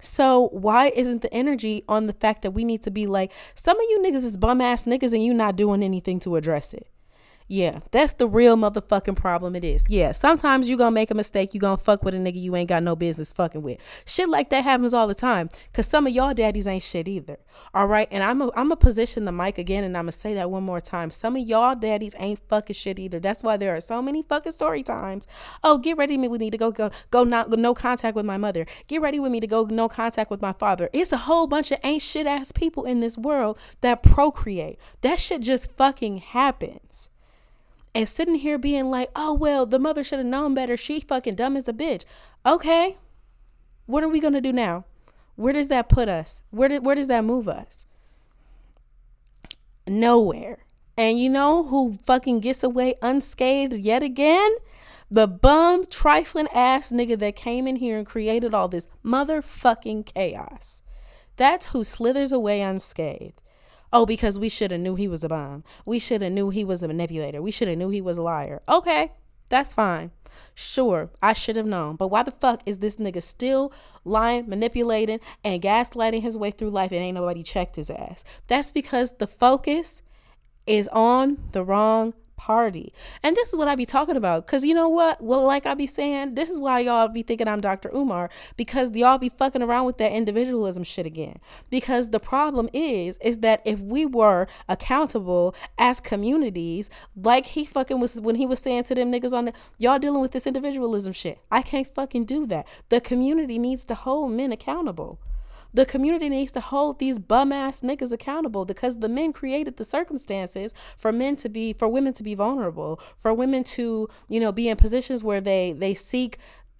So 0.00 0.48
why 0.52 0.92
isn't 0.94 1.22
the 1.22 1.32
energy 1.32 1.84
on 1.88 2.06
the 2.06 2.12
fact 2.12 2.42
that 2.42 2.52
we 2.52 2.64
need 2.64 2.82
to 2.84 2.90
be 2.90 3.06
like 3.06 3.32
some 3.54 3.76
of 3.78 3.86
you 3.88 4.00
niggas 4.00 4.24
is 4.24 4.36
bum 4.36 4.60
ass 4.60 4.84
niggas 4.84 5.12
and 5.12 5.24
you 5.24 5.34
not 5.34 5.56
doing 5.56 5.82
anything 5.82 6.20
to 6.20 6.36
address 6.36 6.72
it? 6.72 6.86
Yeah, 7.50 7.80
that's 7.92 8.12
the 8.12 8.28
real 8.28 8.58
motherfucking 8.58 9.16
problem 9.16 9.56
it 9.56 9.64
is. 9.64 9.86
Yeah, 9.88 10.12
sometimes 10.12 10.68
you 10.68 10.76
gonna 10.76 10.90
make 10.90 11.10
a 11.10 11.14
mistake, 11.14 11.54
you 11.54 11.60
gonna 11.60 11.78
fuck 11.78 12.04
with 12.04 12.12
a 12.12 12.18
nigga 12.18 12.38
you 12.38 12.54
ain't 12.54 12.68
got 12.68 12.82
no 12.82 12.94
business 12.94 13.32
fucking 13.32 13.62
with. 13.62 13.78
Shit 14.04 14.28
like 14.28 14.50
that 14.50 14.64
happens 14.64 14.92
all 14.92 15.06
the 15.06 15.14
time. 15.14 15.48
Cause 15.72 15.86
some 15.86 16.06
of 16.06 16.12
y'all 16.12 16.34
daddies 16.34 16.66
ain't 16.66 16.82
shit 16.82 17.08
either. 17.08 17.38
Alright, 17.74 18.08
and 18.10 18.22
I'm 18.22 18.42
a 18.42 18.50
I'm 18.54 18.70
a 18.70 18.76
position 18.76 19.24
the 19.24 19.32
mic 19.32 19.56
again 19.56 19.82
and 19.82 19.96
I'm 19.96 20.04
gonna 20.04 20.12
say 20.12 20.34
that 20.34 20.50
one 20.50 20.62
more 20.62 20.78
time. 20.78 21.10
Some 21.10 21.36
of 21.36 21.48
y'all 21.48 21.74
daddies 21.74 22.14
ain't 22.18 22.38
fucking 22.50 22.74
shit 22.74 22.98
either. 22.98 23.18
That's 23.18 23.42
why 23.42 23.56
there 23.56 23.74
are 23.74 23.80
so 23.80 24.02
many 24.02 24.22
fucking 24.22 24.52
story 24.52 24.82
times. 24.82 25.26
Oh, 25.64 25.78
get 25.78 25.96
ready 25.96 26.18
with 26.18 26.42
me 26.42 26.50
to 26.50 26.58
go 26.58 26.70
go 26.70 26.90
go 27.10 27.24
not 27.24 27.48
no 27.48 27.72
contact 27.72 28.14
with 28.14 28.26
my 28.26 28.36
mother. 28.36 28.66
Get 28.88 29.00
ready 29.00 29.18
with 29.18 29.32
me 29.32 29.40
to 29.40 29.46
go 29.46 29.64
no 29.64 29.88
contact 29.88 30.30
with 30.30 30.42
my 30.42 30.52
father. 30.52 30.90
It's 30.92 31.12
a 31.12 31.16
whole 31.16 31.46
bunch 31.46 31.70
of 31.70 31.78
ain't 31.82 32.02
shit 32.02 32.26
ass 32.26 32.52
people 32.52 32.84
in 32.84 33.00
this 33.00 33.16
world 33.16 33.56
that 33.80 34.02
procreate. 34.02 34.78
That 35.00 35.18
shit 35.18 35.40
just 35.40 35.74
fucking 35.78 36.18
happens 36.18 37.08
and 37.98 38.08
sitting 38.08 38.36
here 38.36 38.58
being 38.58 38.92
like, 38.92 39.10
oh, 39.16 39.34
well, 39.34 39.66
the 39.66 39.80
mother 39.80 40.04
should 40.04 40.20
have 40.20 40.26
known 40.26 40.54
better. 40.54 40.76
She 40.76 41.00
fucking 41.00 41.34
dumb 41.34 41.56
as 41.56 41.66
a 41.66 41.72
bitch. 41.72 42.04
Okay. 42.46 42.96
What 43.86 44.04
are 44.04 44.08
we 44.08 44.20
going 44.20 44.34
to 44.34 44.40
do 44.40 44.52
now? 44.52 44.84
Where 45.34 45.52
does 45.52 45.66
that 45.66 45.88
put 45.88 46.08
us? 46.08 46.44
Where, 46.50 46.80
where 46.80 46.94
does 46.94 47.08
that 47.08 47.24
move 47.24 47.48
us? 47.48 47.86
Nowhere. 49.88 50.58
And 50.96 51.18
you 51.18 51.28
know 51.28 51.64
who 51.64 51.98
fucking 52.04 52.38
gets 52.38 52.62
away 52.62 52.94
unscathed 53.02 53.74
yet 53.74 54.04
again? 54.04 54.52
The 55.10 55.26
bum, 55.26 55.84
trifling 55.90 56.46
ass 56.54 56.92
nigga 56.92 57.18
that 57.18 57.34
came 57.34 57.66
in 57.66 57.76
here 57.76 57.98
and 57.98 58.06
created 58.06 58.54
all 58.54 58.68
this 58.68 58.86
motherfucking 59.04 60.06
chaos. 60.06 60.84
That's 61.34 61.66
who 61.66 61.82
slithers 61.82 62.30
away 62.30 62.60
unscathed. 62.60 63.42
Oh, 63.92 64.04
because 64.04 64.38
we 64.38 64.48
should 64.48 64.70
have 64.70 64.80
knew 64.80 64.94
he 64.94 65.08
was 65.08 65.24
a 65.24 65.28
bomb. 65.28 65.64
We 65.86 65.98
should 65.98 66.22
have 66.22 66.32
knew 66.32 66.50
he 66.50 66.64
was 66.64 66.82
a 66.82 66.88
manipulator. 66.88 67.40
We 67.40 67.50
should 67.50 67.68
have 67.68 67.78
knew 67.78 67.88
he 67.88 68.00
was 68.00 68.18
a 68.18 68.22
liar. 68.22 68.62
Okay, 68.68 69.12
that's 69.48 69.72
fine. 69.74 70.10
Sure, 70.54 71.10
I 71.22 71.32
should 71.32 71.56
have 71.56 71.66
known. 71.66 71.96
But 71.96 72.08
why 72.08 72.22
the 72.22 72.30
fuck 72.30 72.62
is 72.66 72.78
this 72.78 72.96
nigga 72.96 73.22
still 73.22 73.72
lying, 74.04 74.48
manipulating, 74.48 75.20
and 75.42 75.62
gaslighting 75.62 76.22
his 76.22 76.36
way 76.36 76.50
through 76.50 76.70
life 76.70 76.92
and 76.92 77.00
ain't 77.00 77.14
nobody 77.14 77.42
checked 77.42 77.76
his 77.76 77.90
ass? 77.90 78.24
That's 78.46 78.70
because 78.70 79.12
the 79.12 79.26
focus 79.26 80.02
is 80.66 80.88
on 80.88 81.38
the 81.52 81.64
wrong 81.64 82.12
party. 82.38 82.94
And 83.22 83.36
this 83.36 83.50
is 83.50 83.56
what 83.56 83.68
I 83.68 83.74
be 83.74 83.84
talking 83.84 84.16
about. 84.16 84.46
Cause 84.46 84.64
you 84.64 84.72
know 84.72 84.88
what? 84.88 85.22
Well, 85.22 85.44
like 85.44 85.66
I 85.66 85.74
be 85.74 85.86
saying, 85.86 86.36
this 86.36 86.48
is 86.48 86.58
why 86.58 86.80
y'all 86.80 87.08
be 87.08 87.22
thinking 87.22 87.48
I'm 87.48 87.60
Dr. 87.60 87.90
Umar, 87.94 88.30
because 88.56 88.90
y'all 88.92 89.18
be 89.18 89.28
fucking 89.28 89.62
around 89.62 89.84
with 89.84 89.98
that 89.98 90.12
individualism 90.12 90.84
shit 90.84 91.04
again. 91.04 91.38
Because 91.68 92.08
the 92.10 92.20
problem 92.20 92.70
is, 92.72 93.18
is 93.18 93.38
that 93.38 93.60
if 93.66 93.80
we 93.80 94.06
were 94.06 94.46
accountable 94.68 95.54
as 95.76 96.00
communities, 96.00 96.88
like 97.14 97.46
he 97.46 97.66
fucking 97.66 98.00
was 98.00 98.20
when 98.20 98.36
he 98.36 98.46
was 98.46 98.60
saying 98.60 98.84
to 98.84 98.94
them 98.94 99.12
niggas 99.12 99.32
on 99.32 99.46
the 99.46 99.52
y'all 99.76 99.98
dealing 99.98 100.22
with 100.22 100.32
this 100.32 100.46
individualism 100.46 101.12
shit. 101.12 101.40
I 101.50 101.62
can't 101.62 101.92
fucking 101.92 102.24
do 102.24 102.46
that. 102.46 102.66
The 102.88 103.00
community 103.00 103.58
needs 103.58 103.84
to 103.86 103.94
hold 103.94 104.32
men 104.32 104.52
accountable. 104.52 105.18
The 105.74 105.84
community 105.84 106.28
needs 106.28 106.52
to 106.52 106.60
hold 106.60 106.98
these 106.98 107.18
bum 107.18 107.52
ass 107.52 107.82
niggas 107.82 108.12
accountable 108.12 108.64
because 108.64 108.98
the 108.98 109.08
men 109.08 109.32
created 109.32 109.76
the 109.76 109.84
circumstances 109.84 110.74
for 110.96 111.12
men 111.12 111.36
to 111.36 111.48
be 111.48 111.72
for 111.72 111.88
women 111.88 112.12
to 112.14 112.22
be 112.22 112.34
vulnerable, 112.34 113.00
for 113.16 113.34
women 113.34 113.64
to, 113.64 114.08
you 114.28 114.40
know, 114.40 114.52
be 114.52 114.68
in 114.68 114.76
positions 114.76 115.22
where 115.22 115.40
they 115.40 115.72
they 115.72 115.94
seek 115.94 116.38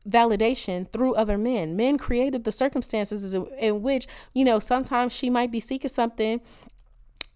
validation 0.09 0.91
through 0.91 1.15
other 1.15 1.37
men. 1.37 1.77
Men 1.77 1.99
created 1.99 2.45
the 2.45 2.53
circumstances 2.53 3.35
in, 3.35 3.47
in 3.59 3.83
which, 3.83 4.07
you 4.33 4.45
know, 4.45 4.59
sometimes 4.59 5.13
she 5.13 5.29
might 5.29 5.53
be 5.53 5.61
seeking 5.61 5.91
something 5.91 6.41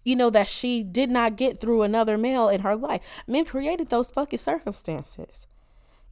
you 0.05 0.15
know, 0.15 0.29
that 0.29 0.49
she 0.49 0.83
did 0.83 1.09
not 1.09 1.37
get 1.37 1.59
through 1.59 1.81
another 1.81 2.17
male 2.17 2.49
in 2.49 2.61
her 2.61 2.75
life. 2.75 3.23
Men 3.27 3.45
created 3.45 3.89
those 3.89 4.11
fucking 4.11 4.39
circumstances. 4.39 5.47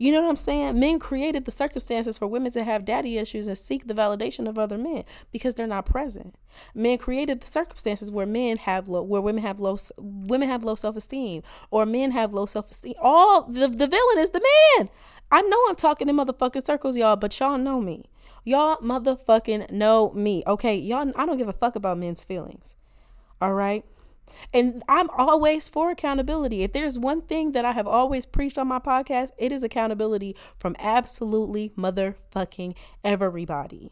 You 0.02 0.12
know 0.12 0.24
what 0.24 0.30
I'm 0.30 0.36
saying? 0.36 0.80
Men 0.80 0.98
created 0.98 1.46
the 1.46 1.52
circumstances 1.52 2.18
for 2.18 2.26
women 2.26 2.52
to 2.54 2.64
have 2.64 2.86
daddy 2.86 3.20
issues 3.20 3.48
and 3.48 3.56
seek 3.56 3.86
the 3.86 3.94
validation 3.94 4.50
of 4.50 4.58
other 4.58 4.76
men 4.76 5.04
because 5.32 5.54
they're 5.54 5.68
not 5.68 5.86
present. 5.86 6.34
Men 6.74 6.98
created 6.98 7.40
the 7.40 7.46
circumstances 7.46 8.12
where 8.12 8.26
men 8.26 8.58
have 8.58 8.90
low, 8.90 9.04
where 9.04 9.22
women 9.22 9.44
have 9.44 9.60
low 9.60 9.78
women 10.00 10.50
have 10.50 10.64
low 10.64 10.74
self-esteem 10.74 11.44
or 11.70 11.86
men 11.86 12.10
have 12.10 12.34
low 12.34 12.48
self-esteem. 12.48 12.96
All 13.00 13.44
the, 13.44 13.68
the 13.68 13.86
villain 13.86 14.18
is 14.18 14.32
the 14.32 14.42
man. 14.80 14.90
I 15.32 15.44
know 15.44 15.64
I'm 15.70 15.76
talking 15.76 16.10
in 16.10 16.18
motherfucking 16.18 16.66
circles, 16.66 16.98
y'all, 16.98 17.16
but 17.16 17.40
y'all 17.40 17.60
know 17.60 17.80
me. 17.80 18.06
Y'all 18.44 18.78
motherfucking 18.78 19.70
know 19.70 20.10
me. 20.14 20.42
Okay, 20.48 20.76
y'all 20.78 21.12
I 21.16 21.28
don't 21.28 21.38
give 21.38 21.48
a 21.48 21.54
fuck 21.54 21.76
about 21.76 22.00
men's 22.00 22.24
feelings. 22.24 22.76
All 23.40 23.54
right? 23.54 23.86
And 24.54 24.84
I'm 24.88 25.10
always 25.12 25.70
for 25.70 25.92
accountability. 25.92 26.64
If 26.64 26.74
there's 26.74 27.00
one 27.00 27.22
thing 27.22 27.52
that 27.54 27.66
I 27.66 27.72
have 27.72 27.88
always 27.88 28.26
preached 28.26 28.58
on 28.58 28.68
my 28.68 28.80
podcast, 28.80 29.32
it 29.38 29.52
is 29.52 29.64
accountability 29.64 30.36
from 30.58 30.76
absolutely 30.80 31.70
motherfucking 31.70 32.76
everybody. 33.04 33.92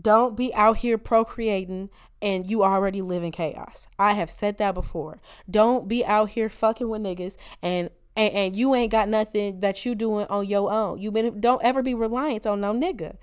Don't 0.00 0.36
be 0.36 0.54
out 0.54 0.78
here 0.78 0.96
procreating 0.96 1.90
and 2.22 2.48
you 2.48 2.62
already 2.62 3.02
live 3.02 3.22
in 3.22 3.32
chaos. 3.32 3.88
I 3.98 4.12
have 4.12 4.30
said 4.30 4.58
that 4.58 4.74
before. 4.74 5.20
Don't 5.50 5.88
be 5.88 6.04
out 6.04 6.30
here 6.30 6.48
fucking 6.48 6.88
with 6.88 7.02
niggas 7.02 7.36
and 7.62 7.90
and, 8.14 8.34
and 8.34 8.56
you 8.56 8.74
ain't 8.74 8.92
got 8.92 9.08
nothing 9.08 9.60
that 9.60 9.86
you 9.86 9.94
doing 9.94 10.26
on 10.26 10.46
your 10.46 10.70
own. 10.70 10.98
You 10.98 11.10
been 11.10 11.40
don't 11.40 11.62
ever 11.64 11.82
be 11.82 11.94
reliant 11.94 12.46
on 12.46 12.60
no 12.60 12.72
nigga. 12.72 13.16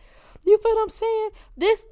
You 0.46 0.58
feel 0.58 0.74
what 0.76 0.84
I'm 0.84 0.90
saying? 0.90 1.30
This 1.58 1.86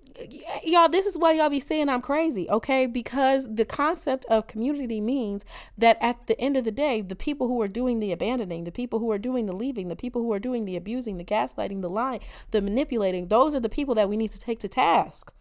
y'all, 0.63 0.89
this 0.89 1.05
is 1.05 1.17
why 1.17 1.33
y'all 1.33 1.49
be 1.49 1.59
saying 1.59 1.89
I'm 1.89 2.01
crazy, 2.01 2.49
okay? 2.49 2.85
Because 2.85 3.53
the 3.53 3.65
concept 3.65 4.25
of 4.29 4.47
community 4.47 4.99
means 4.99 5.45
that 5.77 5.97
at 6.01 6.27
the 6.27 6.39
end 6.39 6.57
of 6.57 6.63
the 6.63 6.71
day, 6.71 7.01
the 7.01 7.15
people 7.15 7.47
who 7.47 7.61
are 7.61 7.67
doing 7.67 7.99
the 7.99 8.11
abandoning, 8.11 8.63
the 8.63 8.71
people 8.71 8.99
who 8.99 9.11
are 9.11 9.19
doing 9.19 9.45
the 9.45 9.53
leaving, 9.53 9.89
the 9.89 9.95
people 9.95 10.21
who 10.21 10.31
are 10.33 10.39
doing 10.39 10.65
the 10.65 10.75
abusing, 10.75 11.17
the 11.17 11.23
gaslighting, 11.23 11.81
the 11.81 11.89
lying, 11.89 12.21
the 12.51 12.61
manipulating, 12.61 13.27
those 13.27 13.55
are 13.55 13.59
the 13.59 13.69
people 13.69 13.95
that 13.95 14.09
we 14.09 14.17
need 14.17 14.31
to 14.31 14.39
take 14.39 14.59
to 14.59 14.67
task. 14.67 15.33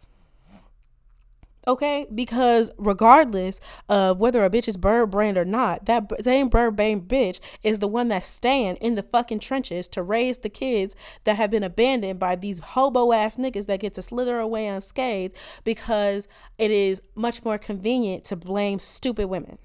Okay, 1.69 2.07
because 2.15 2.71
regardless 2.79 3.59
of 3.89 4.19
whether 4.19 4.45
a 4.45 4.51
bitch 4.51 4.69
is 4.69 4.77
bird 4.77 5.11
brain 5.11 5.37
or 5.37 5.45
not, 5.45 5.87
that 5.87 6.13
same 6.23 6.49
bird 6.49 6.77
brain 6.77 7.01
bitch 7.01 7.41
is 7.65 7.81
the 7.81 7.89
one 7.89 8.07
that's 8.07 8.29
staying 8.29 8.77
in 8.77 8.95
the 8.95 9.03
fucking 9.03 9.41
trenches 9.41 9.89
to 9.89 10.03
raise 10.03 10.39
the 10.39 10.49
kids 10.49 10.95
that 11.25 11.35
have 11.35 11.51
been 11.51 11.65
abandoned 11.65 12.21
by 12.21 12.37
these 12.37 12.61
hobo 12.61 13.13
ass 13.13 13.37
niggas 13.37 13.67
that 13.67 13.81
get 13.81 13.95
to 13.95 14.03
slither 14.03 14.39
away 14.39 14.69
unscathed 14.69 15.35
because 15.65 16.29
it 16.57 16.71
is 16.71 17.03
much 17.17 17.45
more 17.45 17.59
convenient 17.59 18.23
to 18.27 18.37
blame 18.37 18.79
stupid 18.79 19.27
women. 19.27 19.59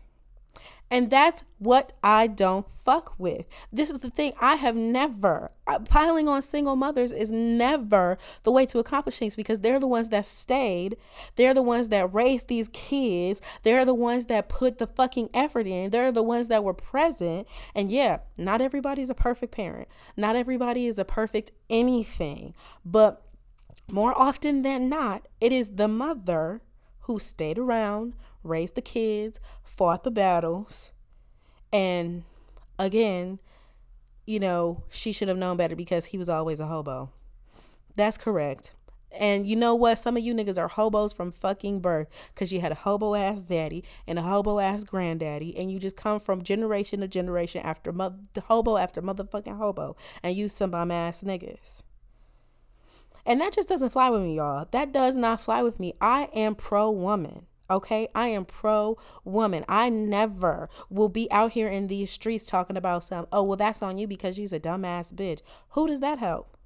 And 0.91 1.09
that's 1.09 1.45
what 1.57 1.93
I 2.03 2.27
don't 2.27 2.67
fuck 2.69 3.15
with. 3.17 3.45
This 3.71 3.89
is 3.89 4.01
the 4.01 4.09
thing. 4.09 4.33
I 4.41 4.55
have 4.55 4.75
never, 4.75 5.51
piling 5.85 6.27
on 6.27 6.41
single 6.41 6.75
mothers 6.75 7.13
is 7.13 7.31
never 7.31 8.17
the 8.43 8.51
way 8.51 8.65
to 8.65 8.79
accomplish 8.79 9.17
things 9.17 9.37
because 9.37 9.59
they're 9.59 9.79
the 9.79 9.87
ones 9.87 10.09
that 10.09 10.25
stayed. 10.25 10.97
They're 11.37 11.53
the 11.53 11.61
ones 11.61 11.87
that 11.89 12.13
raised 12.13 12.49
these 12.49 12.67
kids. 12.73 13.41
They're 13.63 13.85
the 13.85 13.93
ones 13.93 14.25
that 14.25 14.49
put 14.49 14.79
the 14.79 14.87
fucking 14.87 15.29
effort 15.33 15.65
in. 15.65 15.91
They're 15.91 16.11
the 16.11 16.21
ones 16.21 16.49
that 16.49 16.65
were 16.65 16.73
present. 16.73 17.47
And 17.73 17.89
yeah, 17.89 18.17
not 18.37 18.59
everybody's 18.59 19.09
a 19.09 19.15
perfect 19.15 19.53
parent. 19.53 19.87
Not 20.17 20.35
everybody 20.35 20.87
is 20.87 20.99
a 20.99 21.05
perfect 21.05 21.53
anything. 21.69 22.53
But 22.83 23.21
more 23.89 24.13
often 24.19 24.61
than 24.61 24.89
not, 24.89 25.29
it 25.39 25.53
is 25.53 25.75
the 25.77 25.87
mother 25.87 26.61
who 27.11 27.19
stayed 27.19 27.57
around, 27.57 28.13
raised 28.41 28.75
the 28.75 28.81
kids, 28.81 29.39
fought 29.63 30.03
the 30.03 30.11
battles, 30.11 30.91
and 31.73 32.23
again, 32.79 33.39
you 34.25 34.39
know, 34.39 34.83
she 34.89 35.11
should 35.11 35.27
have 35.27 35.37
known 35.37 35.57
better 35.57 35.75
because 35.75 36.05
he 36.05 36.17
was 36.17 36.29
always 36.29 36.59
a 36.59 36.67
hobo. 36.67 37.09
That's 37.95 38.17
correct. 38.17 38.73
And 39.19 39.45
you 39.45 39.57
know 39.57 39.75
what? 39.75 39.99
Some 39.99 40.15
of 40.15 40.23
you 40.23 40.33
niggas 40.33 40.57
are 40.57 40.69
hobos 40.69 41.11
from 41.11 41.33
fucking 41.33 41.81
birth 41.81 42.07
because 42.33 42.53
you 42.53 42.61
had 42.61 42.71
a 42.71 42.75
hobo 42.75 43.13
ass 43.13 43.41
daddy 43.41 43.83
and 44.07 44.17
a 44.17 44.21
hobo 44.21 44.59
ass 44.59 44.85
granddaddy, 44.85 45.57
and 45.57 45.69
you 45.69 45.79
just 45.79 45.97
come 45.97 46.17
from 46.17 46.43
generation 46.43 47.01
to 47.01 47.09
generation 47.09 47.61
after 47.61 47.91
mo- 47.91 48.19
hobo 48.45 48.77
after 48.77 49.01
motherfucking 49.01 49.57
hobo, 49.57 49.97
and 50.23 50.37
you 50.37 50.47
some 50.47 50.71
bum 50.71 50.91
ass 50.91 51.25
niggas. 51.25 51.83
And 53.25 53.39
that 53.41 53.53
just 53.53 53.69
doesn't 53.69 53.91
fly 53.91 54.09
with 54.09 54.21
me, 54.21 54.37
y'all. 54.37 54.67
That 54.71 54.91
does 54.91 55.17
not 55.17 55.41
fly 55.41 55.61
with 55.61 55.79
me. 55.79 55.93
I 56.01 56.29
am 56.33 56.55
pro 56.55 56.89
woman. 56.89 57.45
Okay, 57.69 58.09
I 58.13 58.27
am 58.27 58.43
pro 58.43 58.97
woman. 59.23 59.63
I 59.69 59.89
never 59.89 60.69
will 60.89 61.07
be 61.07 61.31
out 61.31 61.53
here 61.53 61.69
in 61.69 61.87
these 61.87 62.11
streets 62.11 62.45
talking 62.45 62.75
about 62.75 63.03
some, 63.03 63.27
oh, 63.31 63.43
well, 63.43 63.55
that's 63.55 63.81
on 63.81 63.97
you 63.97 64.07
because 64.07 64.37
you's 64.37 64.51
a 64.51 64.59
dumbass 64.59 65.13
bitch. 65.13 65.41
Who 65.69 65.87
does 65.87 66.01
that 66.01 66.19
help? 66.19 66.57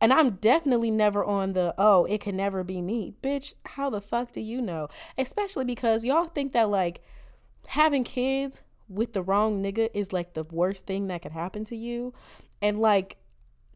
And 0.00 0.12
I'm 0.12 0.30
definitely 0.30 0.90
never 0.90 1.24
on 1.24 1.52
the, 1.52 1.72
oh, 1.78 2.04
it 2.06 2.20
can 2.20 2.36
never 2.36 2.64
be 2.64 2.82
me. 2.82 3.14
Bitch, 3.22 3.54
how 3.64 3.88
the 3.88 4.00
fuck 4.00 4.32
do 4.32 4.40
you 4.40 4.60
know? 4.60 4.88
Especially 5.16 5.64
because 5.64 6.04
y'all 6.04 6.24
think 6.24 6.50
that 6.50 6.68
like 6.68 7.00
having 7.68 8.02
kids 8.02 8.62
with 8.88 9.12
the 9.12 9.22
wrong 9.22 9.62
nigga 9.62 9.88
is 9.94 10.12
like 10.12 10.34
the 10.34 10.42
worst 10.42 10.86
thing 10.86 11.06
that 11.06 11.22
could 11.22 11.30
happen 11.30 11.64
to 11.66 11.76
you. 11.76 12.12
And 12.60 12.80
like, 12.80 13.18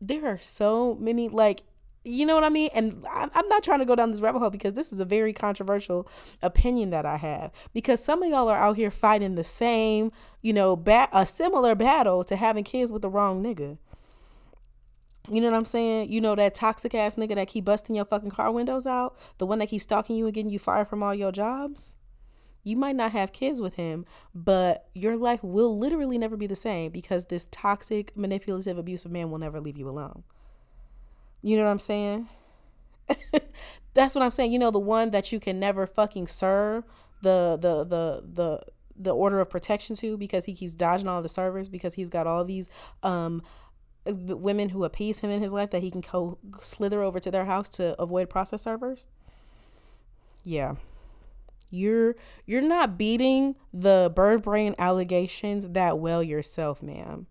there 0.00 0.26
are 0.26 0.38
so 0.38 0.96
many, 1.00 1.28
like, 1.28 1.62
you 2.04 2.24
know 2.24 2.36
what 2.36 2.44
I 2.44 2.50
mean? 2.50 2.70
And 2.72 3.04
I'm 3.12 3.48
not 3.48 3.64
trying 3.64 3.80
to 3.80 3.84
go 3.84 3.96
down 3.96 4.12
this 4.12 4.20
rabbit 4.20 4.38
hole 4.38 4.50
because 4.50 4.74
this 4.74 4.92
is 4.92 5.00
a 5.00 5.04
very 5.04 5.32
controversial 5.32 6.06
opinion 6.40 6.90
that 6.90 7.04
I 7.04 7.16
have. 7.16 7.50
Because 7.74 8.02
some 8.02 8.22
of 8.22 8.30
y'all 8.30 8.48
are 8.48 8.56
out 8.56 8.76
here 8.76 8.92
fighting 8.92 9.34
the 9.34 9.42
same, 9.42 10.12
you 10.40 10.52
know, 10.52 10.80
a 11.12 11.26
similar 11.26 11.74
battle 11.74 12.22
to 12.24 12.36
having 12.36 12.62
kids 12.62 12.92
with 12.92 13.02
the 13.02 13.08
wrong 13.08 13.42
nigga. 13.42 13.78
You 15.28 15.40
know 15.40 15.50
what 15.50 15.56
I'm 15.56 15.64
saying? 15.64 16.12
You 16.12 16.20
know 16.20 16.36
that 16.36 16.54
toxic 16.54 16.94
ass 16.94 17.16
nigga 17.16 17.34
that 17.34 17.48
keep 17.48 17.64
busting 17.64 17.96
your 17.96 18.04
fucking 18.04 18.30
car 18.30 18.52
windows 18.52 18.86
out, 18.86 19.18
the 19.38 19.46
one 19.46 19.58
that 19.58 19.68
keeps 19.68 19.82
stalking 19.82 20.14
you 20.14 20.26
and 20.26 20.34
getting 20.34 20.52
you 20.52 20.60
fired 20.60 20.86
from 20.86 21.02
all 21.02 21.14
your 21.14 21.32
jobs. 21.32 21.96
You 22.66 22.76
might 22.76 22.96
not 22.96 23.12
have 23.12 23.30
kids 23.30 23.62
with 23.62 23.76
him, 23.76 24.04
but 24.34 24.88
your 24.92 25.16
life 25.16 25.38
will 25.44 25.78
literally 25.78 26.18
never 26.18 26.36
be 26.36 26.48
the 26.48 26.56
same 26.56 26.90
because 26.90 27.26
this 27.26 27.46
toxic, 27.52 28.10
manipulative, 28.16 28.76
abusive 28.76 29.12
man 29.12 29.30
will 29.30 29.38
never 29.38 29.60
leave 29.60 29.78
you 29.78 29.88
alone. 29.88 30.24
You 31.42 31.56
know 31.56 31.62
what 31.62 31.70
I'm 31.70 31.78
saying? 31.78 32.28
That's 33.94 34.16
what 34.16 34.24
I'm 34.24 34.32
saying. 34.32 34.50
You 34.50 34.58
know 34.58 34.72
the 34.72 34.80
one 34.80 35.12
that 35.12 35.30
you 35.30 35.38
can 35.38 35.60
never 35.60 35.86
fucking 35.86 36.26
serve 36.26 36.82
the 37.22 37.56
the 37.56 37.84
the 37.84 38.24
the 38.32 38.60
the 38.96 39.14
order 39.14 39.38
of 39.38 39.48
protection 39.48 39.94
to 39.96 40.18
because 40.18 40.46
he 40.46 40.52
keeps 40.52 40.74
dodging 40.74 41.06
all 41.06 41.22
the 41.22 41.28
servers 41.28 41.68
because 41.68 41.94
he's 41.94 42.10
got 42.10 42.26
all 42.26 42.44
these 42.44 42.68
um 43.04 43.44
women 44.06 44.70
who 44.70 44.82
appease 44.82 45.20
him 45.20 45.30
in 45.30 45.40
his 45.40 45.52
life 45.52 45.70
that 45.70 45.82
he 45.82 45.90
can 45.92 46.00
go 46.00 46.36
slither 46.60 47.00
over 47.00 47.20
to 47.20 47.30
their 47.30 47.44
house 47.44 47.68
to 47.68 47.94
avoid 48.02 48.28
process 48.28 48.62
servers. 48.62 49.06
Yeah. 50.42 50.74
You're 51.70 52.16
you're 52.46 52.62
not 52.62 52.96
beating 52.96 53.56
the 53.72 54.12
bird 54.14 54.42
brain 54.42 54.74
allegations 54.78 55.68
that 55.70 55.98
well 55.98 56.22
yourself, 56.22 56.82
ma'am. 56.82 57.26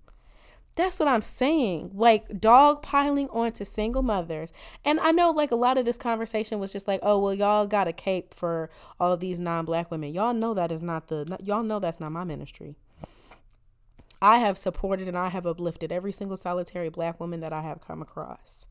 That's 0.75 0.99
what 0.99 1.07
I'm 1.07 1.21
saying. 1.21 1.91
Like 1.93 2.39
dog 2.39 2.81
piling 2.81 3.29
onto 3.29 3.63
single 3.63 4.01
mothers. 4.01 4.51
And 4.83 4.99
I 4.99 5.11
know 5.11 5.31
like 5.31 5.51
a 5.51 5.55
lot 5.55 5.77
of 5.77 5.85
this 5.85 5.97
conversation 5.97 6.59
was 6.59 6.73
just 6.73 6.87
like, 6.87 6.99
oh, 7.01 7.17
well, 7.17 7.33
y'all 7.33 7.65
got 7.65 7.87
a 7.87 7.93
cape 7.93 8.33
for 8.33 8.69
all 8.99 9.13
of 9.13 9.21
these 9.21 9.39
non 9.39 9.65
black 9.65 9.89
women. 9.89 10.13
Y'all 10.13 10.33
know 10.33 10.53
that 10.53 10.71
is 10.71 10.81
not 10.81 11.07
the, 11.07 11.37
y'all 11.43 11.63
know 11.63 11.79
that's 11.79 11.99
not 11.99 12.11
my 12.11 12.25
ministry. 12.25 12.75
I 14.21 14.39
have 14.39 14.57
supported 14.57 15.07
and 15.07 15.17
I 15.17 15.29
have 15.29 15.45
uplifted 15.45 15.91
every 15.91 16.11
single 16.11 16.37
solitary 16.37 16.89
black 16.89 17.19
woman 17.19 17.39
that 17.41 17.53
I 17.53 17.61
have 17.61 17.79
come 17.79 18.01
across. 18.01 18.67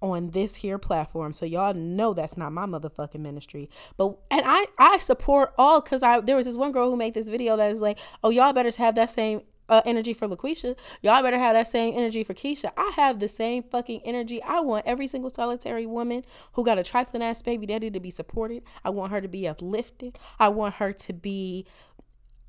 On 0.00 0.30
this 0.30 0.56
here 0.56 0.78
platform. 0.78 1.32
So 1.32 1.44
y'all 1.46 1.74
know 1.74 2.14
that's 2.14 2.36
not 2.36 2.52
my 2.52 2.66
motherfucking 2.66 3.20
ministry. 3.20 3.68
But 3.96 4.16
and 4.30 4.42
I 4.44 4.66
I 4.78 4.98
support 4.98 5.52
all 5.58 5.80
cuz 5.82 6.02
I 6.02 6.20
there 6.20 6.36
was 6.36 6.46
this 6.46 6.56
one 6.56 6.72
girl 6.72 6.90
who 6.90 6.96
made 6.96 7.14
this 7.14 7.28
video 7.28 7.56
that 7.56 7.70
is 7.70 7.80
like, 7.80 7.98
"Oh, 8.22 8.30
y'all 8.30 8.52
better 8.52 8.70
have 8.78 8.94
that 8.94 9.10
same 9.10 9.42
uh, 9.70 9.80
energy 9.86 10.12
for 10.12 10.28
LaQuisha. 10.28 10.76
Y'all 11.00 11.22
better 11.22 11.38
have 11.38 11.54
that 11.54 11.68
same 11.68 11.94
energy 11.96 12.24
for 12.24 12.34
Keisha. 12.34 12.72
I 12.76 12.92
have 12.96 13.20
the 13.20 13.28
same 13.28 13.62
fucking 13.62 14.02
energy. 14.04 14.42
I 14.42 14.60
want 14.60 14.84
every 14.84 15.06
single 15.06 15.30
solitary 15.30 15.86
woman 15.86 16.24
who 16.54 16.64
got 16.64 16.78
a 16.78 16.82
trifling 16.82 17.22
ass 17.22 17.40
baby 17.40 17.66
daddy 17.66 17.90
to 17.90 18.00
be 18.00 18.10
supported. 18.10 18.64
I 18.84 18.90
want 18.90 19.12
her 19.12 19.20
to 19.20 19.28
be 19.28 19.46
uplifted. 19.46 20.18
I 20.38 20.48
want 20.48 20.74
her 20.74 20.92
to 20.92 21.12
be 21.12 21.66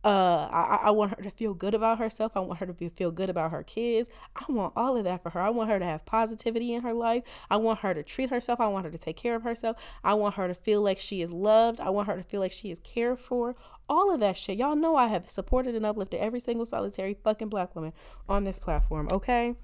uh 0.04 0.48
I, 0.52 0.80
I 0.84 0.92
want 0.92 1.12
her 1.12 1.24
to 1.24 1.32
feel 1.32 1.54
good 1.54 1.74
about 1.74 2.00
herself. 2.00 2.32
I 2.36 2.40
want 2.40 2.60
her 2.60 2.66
to 2.66 2.74
be, 2.74 2.90
feel 2.90 3.12
good 3.12 3.30
about 3.30 3.52
her 3.52 3.64
kids. 3.64 4.10
I 4.36 4.46
want 4.52 4.74
all 4.76 4.98
of 4.98 5.04
that 5.04 5.22
for 5.24 5.30
her. 5.32 5.40
I 5.40 5.50
want 5.50 5.70
her 5.70 5.80
to 5.80 5.86
have 5.86 6.06
positivity 6.06 6.74
in 6.74 6.82
her 6.82 6.94
life. 6.94 7.24
I 7.50 7.58
want 7.58 7.80
her 7.80 7.94
to 7.94 8.04
treat 8.04 8.30
herself. 8.30 8.60
I 8.60 8.68
want 8.68 8.86
her 8.86 8.92
to 8.92 8.98
take 8.98 9.18
care 9.18 9.36
of 9.36 9.44
herself. 9.44 9.78
I 10.04 10.14
want 10.16 10.36
her 10.36 10.48
to 10.48 10.56
feel 10.56 10.82
like 10.82 11.00
she 11.00 11.22
is 11.22 11.32
loved. 11.32 11.80
I 11.80 11.90
want 11.90 12.08
her 12.08 12.16
to 12.16 12.24
feel 12.24 12.42
like 12.42 12.52
she 12.52 12.72
is 12.72 12.80
cared 12.80 13.20
for. 13.20 13.56
All 13.90 14.14
of 14.14 14.22
that 14.22 14.38
shit. 14.38 14.58
Y'all 14.58 14.76
know 14.76 14.96
i 14.96 15.08
have 15.08 15.30
supported 15.30 15.76
and 15.76 15.86
uplifted 15.86 16.20
every 16.20 16.40
single 16.40 16.66
solitary 16.66 17.18
fucking 17.24 17.50
black 17.50 17.76
woman 17.76 17.94
on 18.28 18.44
this 18.44 18.60
platform 18.60 19.08
okay 19.12 19.56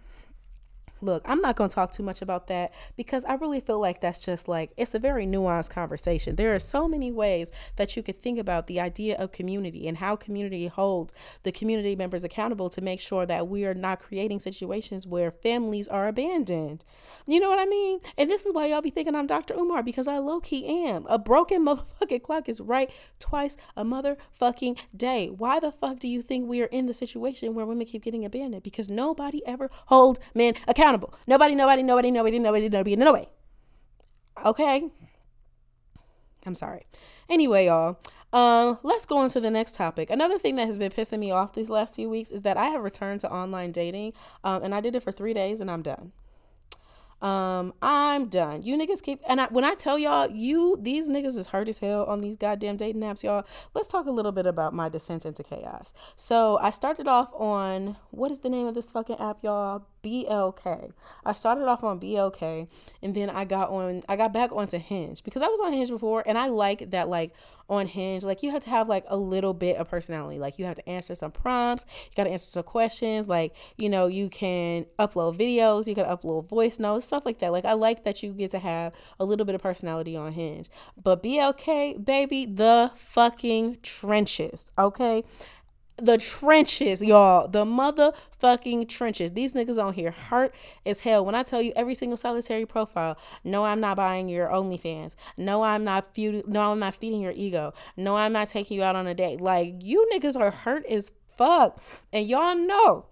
Look, 1.02 1.22
I'm 1.26 1.42
not 1.42 1.56
going 1.56 1.70
to 1.70 1.76
talk 1.76 1.92
too 1.92 2.02
much 2.02 2.22
about 2.22 2.48
that 2.48 2.74
because 2.96 3.24
I 3.26 3.36
really 3.36 3.60
feel 3.60 3.80
like 3.80 4.02
that's 4.02 4.20
just 4.20 4.48
like 4.48 4.72
it's 4.78 4.96
a 4.96 5.00
very 5.00 5.28
nuanced 5.28 5.70
conversation. 5.70 6.36
There 6.36 6.56
are 6.56 6.60
so 6.60 6.88
many 6.88 7.12
ways 7.12 7.52
that 7.76 7.96
you 7.96 8.02
could 8.02 8.16
think 8.16 8.40
about 8.40 8.66
the 8.66 8.80
idea 8.80 9.16
of 9.18 9.32
community 9.32 9.88
and 9.88 9.98
how 9.98 10.16
community 10.16 10.68
holds 10.68 11.14
the 11.44 11.52
community 11.52 11.96
members 11.96 12.24
accountable 12.24 12.70
to 12.70 12.82
make 12.82 13.00
sure 13.00 13.26
that 13.28 13.48
we 13.48 13.66
are 13.66 13.76
not 13.76 14.00
creating 14.00 14.40
situations 14.40 15.06
where 15.06 15.30
families 15.30 15.88
are 15.88 16.08
abandoned. 16.08 16.84
You 17.28 17.40
know 17.40 17.50
what 17.50 17.60
I 17.60 17.66
mean? 17.66 18.00
And 18.18 18.30
this 18.30 18.46
is 18.46 18.54
why 18.54 18.68
y'all 18.68 18.82
be 18.82 18.90
thinking 18.90 19.16
I'm 19.16 19.28
Dr. 19.28 19.54
Umar 19.54 19.84
because 19.84 20.08
I 20.08 20.18
low 20.18 20.40
key 20.40 20.88
am. 20.88 21.06
A 21.08 21.20
broken 21.20 21.64
motherfucking 21.66 22.24
clock 22.24 22.50
is 22.50 22.60
right 22.60 22.90
twice 23.20 23.56
a 23.76 23.84
motherfucking 23.84 24.78
day. 24.96 25.28
Why 25.28 25.60
the 25.60 25.72
fuck 25.72 26.00
do 26.00 26.08
you 26.08 26.24
think 26.24 26.48
we 26.48 26.64
are 26.64 26.68
in 26.68 26.88
the 26.88 26.94
situation 26.94 27.54
where 27.54 27.66
women 27.68 27.86
keep 27.86 28.04
getting 28.04 28.26
abandoned? 28.26 28.64
Because 28.64 28.90
nobody 28.90 29.46
ever 29.46 29.70
holds 29.86 30.20
men 30.34 30.56
accountable 30.68 30.87
accountable. 30.88 31.14
Nobody, 31.28 31.56
nobody, 31.56 31.84
nobody, 31.84 32.12
nobody, 32.12 32.40
nobody, 32.40 32.70
nobody, 32.70 32.96
no 32.96 33.14
way. 33.14 33.30
Okay. 34.46 34.90
I'm 36.46 36.56
sorry. 36.56 36.86
Anyway, 37.30 37.66
y'all. 37.66 38.00
Um, 38.34 38.78
let's 38.84 39.06
go 39.06 39.18
on 39.18 39.30
to 39.30 39.40
the 39.40 39.50
next 39.50 39.76
topic. 39.76 40.10
Another 40.10 40.38
thing 40.38 40.56
that 40.58 40.66
has 40.66 40.78
been 40.78 40.92
pissing 40.92 41.20
me 41.20 41.32
off 41.32 41.54
these 41.54 41.70
last 41.70 41.96
few 41.96 42.10
weeks 42.10 42.32
is 42.32 42.42
that 42.42 42.58
I 42.58 42.66
have 42.68 42.84
returned 42.84 43.22
to 43.22 43.32
online 43.32 43.72
dating. 43.72 44.14
Um, 44.44 44.64
and 44.64 44.76
I 44.76 44.82
did 44.82 44.96
it 44.96 45.04
for 45.04 45.12
three 45.12 45.34
days 45.34 45.62
and 45.62 45.72
I'm 45.72 45.82
done. 45.82 46.12
Um, 47.22 47.74
I'm 47.82 48.28
done. 48.28 48.62
You 48.62 48.78
niggas 48.78 49.02
keep 49.02 49.22
and 49.28 49.42
I, 49.42 49.48
when 49.48 49.64
I 49.64 49.74
tell 49.74 49.98
y'all, 49.98 50.30
you 50.30 50.78
these 50.80 51.10
niggas 51.10 51.38
is 51.38 51.48
hurt 51.48 51.68
as 51.68 51.80
hell 51.80 52.06
on 52.06 52.22
these 52.22 52.36
goddamn 52.36 52.78
dating 52.78 53.02
apps, 53.02 53.24
y'all. 53.24 53.44
Let's 53.74 53.88
talk 53.88 54.06
a 54.06 54.12
little 54.12 54.32
bit 54.32 54.46
about 54.46 54.74
my 54.74 54.88
descent 54.90 55.26
into 55.26 55.44
chaos. 55.44 55.94
So 56.16 56.60
I 56.62 56.70
started 56.70 57.08
off 57.08 57.32
on 57.34 57.98
what 58.12 58.30
is 58.30 58.40
the 58.40 58.50
name 58.50 58.68
of 58.68 58.76
this 58.76 58.92
fucking 58.92 59.20
app, 59.20 59.44
y'all? 59.44 59.86
BLK. 60.04 60.92
I 61.26 61.34
started 61.34 61.66
off 61.66 61.84
on 61.84 62.00
BLK 62.00 62.70
and 63.02 63.14
then 63.14 63.30
I 63.30 63.46
got 63.46 63.70
on 63.70 64.04
I 64.08 64.16
got 64.16 64.32
back 64.32 64.52
onto 64.52 64.78
Hinge 64.78 65.24
because 65.24 65.42
I 65.42 65.48
was 65.48 65.60
on 65.60 65.74
Hinge 65.74 65.90
before 65.90 66.24
and 66.26 66.38
I 66.38 66.48
like 66.48 66.92
that 66.92 67.10
like 67.10 67.34
on 67.70 67.86
Hinge, 67.86 68.24
like 68.24 68.44
you 68.44 68.52
have 68.52 68.64
to 68.64 68.70
have 68.70 68.88
like 68.88 69.04
a 69.08 69.18
little 69.18 69.54
bit 69.54 69.78
of 69.78 69.90
personality. 69.90 70.40
Like 70.40 70.58
you 70.58 70.66
have 70.66 70.76
to 70.76 70.90
answer 70.90 71.16
some 71.16 71.32
prompts, 71.32 71.86
you 72.06 72.16
got 72.16 72.24
to 72.24 72.30
answer 72.30 72.50
some 72.50 72.64
questions. 72.64 73.28
Like, 73.28 73.54
you 73.78 73.90
know, 73.90 74.08
you 74.08 74.30
can 74.30 74.86
upload 75.00 75.38
videos, 75.38 75.88
you 75.88 75.96
can 75.96 76.06
upload 76.06 76.48
voice 76.48 76.80
notes, 76.80 77.07
stuff 77.08 77.26
like 77.26 77.40
that. 77.40 77.52
Like 77.52 77.66
I 77.66 77.74
like 77.74 78.04
that 78.04 78.22
you 78.22 78.34
get 78.34 78.52
to 78.52 78.60
have 78.60 78.94
a 79.20 79.26
little 79.26 79.46
bit 79.46 79.56
of 79.56 79.62
personality 79.62 80.16
on 80.16 80.34
Hinge. 80.34 80.70
But 81.02 81.24
BLK, 81.24 82.04
baby, 82.04 82.46
the 82.46 82.92
fucking 82.94 83.78
trenches, 83.82 84.72
okay? 84.78 85.24
the 86.00 86.18
trenches, 86.18 87.02
y'all. 87.02 87.48
The 87.48 87.66
motherfucking 87.66 88.88
trenches. 88.88 89.32
These 89.32 89.54
niggas 89.54 89.84
on 89.84 89.94
here 89.94 90.12
hurt 90.12 90.54
as 90.86 91.02
hell. 91.02 91.26
When 91.26 91.36
I 91.36 91.44
tell 91.44 91.62
you 91.62 91.74
every 91.76 91.96
single 91.96 92.18
solitary 92.18 92.66
profile, 92.66 93.18
no, 93.44 93.66
I'm 93.66 93.80
not 93.80 93.98
buying 93.98 94.30
your 94.30 94.48
OnlyFans. 94.48 95.16
No, 95.38 95.64
I'm 95.64 95.84
not. 95.84 96.16
No, 96.16 96.72
I'm 96.72 96.80
not 96.80 96.96
feeding 96.96 97.22
your 97.22 97.34
ego. 97.36 97.74
No, 97.96 98.16
I'm 98.16 98.34
not 98.34 98.50
taking 98.50 98.78
you 98.78 98.84
out 98.84 98.96
on 98.96 99.08
a 99.08 99.14
date. 99.14 99.42
Like 99.42 99.76
you 99.82 100.08
niggas 100.14 100.40
are 100.40 100.52
hurt 100.52 100.86
as 100.86 101.12
fuck, 101.36 101.82
and 102.14 102.28
y'all 102.28 102.56
know. 102.56 103.08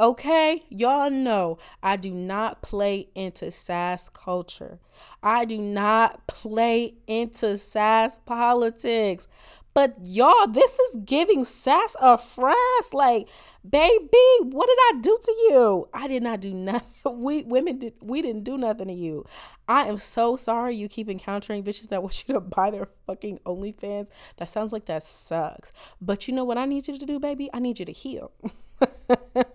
Okay, 0.00 0.62
y'all 0.68 1.10
know 1.10 1.58
I 1.82 1.96
do 1.96 2.12
not 2.12 2.62
play 2.62 3.08
into 3.14 3.50
sass 3.50 4.08
culture. 4.08 4.78
I 5.22 5.44
do 5.44 5.58
not 5.58 6.26
play 6.26 6.94
into 7.06 7.56
sass 7.58 8.18
politics. 8.18 9.28
But 9.74 9.96
y'all, 10.02 10.48
this 10.48 10.78
is 10.78 10.98
giving 11.04 11.44
sass 11.44 11.94
a 12.00 12.16
frass. 12.18 12.92
Like, 12.92 13.28
baby, 13.68 14.08
what 14.40 14.66
did 14.66 14.78
I 14.80 15.00
do 15.00 15.16
to 15.22 15.32
you? 15.48 15.88
I 15.94 16.08
did 16.08 16.22
not 16.22 16.40
do 16.40 16.52
nothing. 16.54 17.22
We 17.22 17.42
women 17.44 17.78
did 17.78 17.94
we 18.00 18.22
didn't 18.22 18.44
do 18.44 18.58
nothing 18.58 18.88
to 18.88 18.94
you. 18.94 19.24
I 19.68 19.86
am 19.86 19.98
so 19.98 20.36
sorry 20.36 20.74
you 20.74 20.88
keep 20.88 21.08
encountering 21.08 21.62
bitches 21.62 21.88
that 21.88 22.02
want 22.02 22.24
you 22.28 22.34
to 22.34 22.40
buy 22.40 22.70
their 22.70 22.88
fucking 23.06 23.40
OnlyFans. 23.46 24.08
That 24.38 24.50
sounds 24.50 24.72
like 24.72 24.86
that 24.86 25.02
sucks. 25.02 25.72
But 26.00 26.28
you 26.28 26.34
know 26.34 26.44
what 26.44 26.58
I 26.58 26.64
need 26.64 26.88
you 26.88 26.98
to 26.98 27.06
do, 27.06 27.18
baby? 27.18 27.48
I 27.52 27.60
need 27.60 27.78
you 27.78 27.84
to 27.84 27.92
heal. 27.92 28.32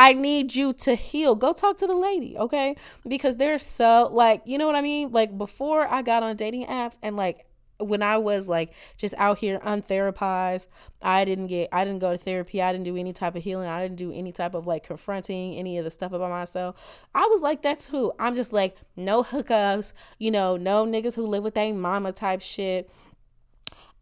I 0.00 0.14
need 0.14 0.54
you 0.56 0.72
to 0.72 0.94
heal. 0.94 1.34
Go 1.34 1.52
talk 1.52 1.76
to 1.76 1.86
the 1.86 1.94
lady, 1.94 2.34
okay? 2.38 2.74
Because 3.06 3.36
they're 3.36 3.58
so 3.58 4.08
like, 4.10 4.40
you 4.46 4.56
know 4.56 4.66
what 4.66 4.74
I 4.74 4.80
mean? 4.80 5.12
Like 5.12 5.36
before 5.36 5.86
I 5.86 6.00
got 6.00 6.22
on 6.22 6.36
dating 6.36 6.64
apps 6.68 6.96
and 7.02 7.18
like 7.18 7.44
when 7.76 8.02
I 8.02 8.16
was 8.16 8.48
like 8.48 8.72
just 8.96 9.12
out 9.18 9.40
here 9.40 9.58
untherapized, 9.58 10.68
I 11.02 11.26
didn't 11.26 11.48
get 11.48 11.68
I 11.70 11.84
didn't 11.84 11.98
go 11.98 12.12
to 12.12 12.16
therapy. 12.16 12.62
I 12.62 12.72
didn't 12.72 12.86
do 12.86 12.96
any 12.96 13.12
type 13.12 13.36
of 13.36 13.42
healing. 13.42 13.68
I 13.68 13.82
didn't 13.82 13.98
do 13.98 14.10
any 14.10 14.32
type 14.32 14.54
of 14.54 14.66
like 14.66 14.84
confronting 14.84 15.56
any 15.56 15.76
of 15.76 15.84
the 15.84 15.90
stuff 15.90 16.12
about 16.12 16.30
myself. 16.30 16.76
I 17.14 17.26
was 17.26 17.42
like 17.42 17.60
that 17.62 17.80
too. 17.80 18.14
I'm 18.18 18.34
just 18.34 18.54
like 18.54 18.78
no 18.96 19.22
hookups, 19.22 19.92
you 20.18 20.30
know, 20.30 20.56
no 20.56 20.86
niggas 20.86 21.14
who 21.14 21.26
live 21.26 21.44
with 21.44 21.54
their 21.54 21.74
mama 21.74 22.12
type 22.12 22.40
shit. 22.40 22.90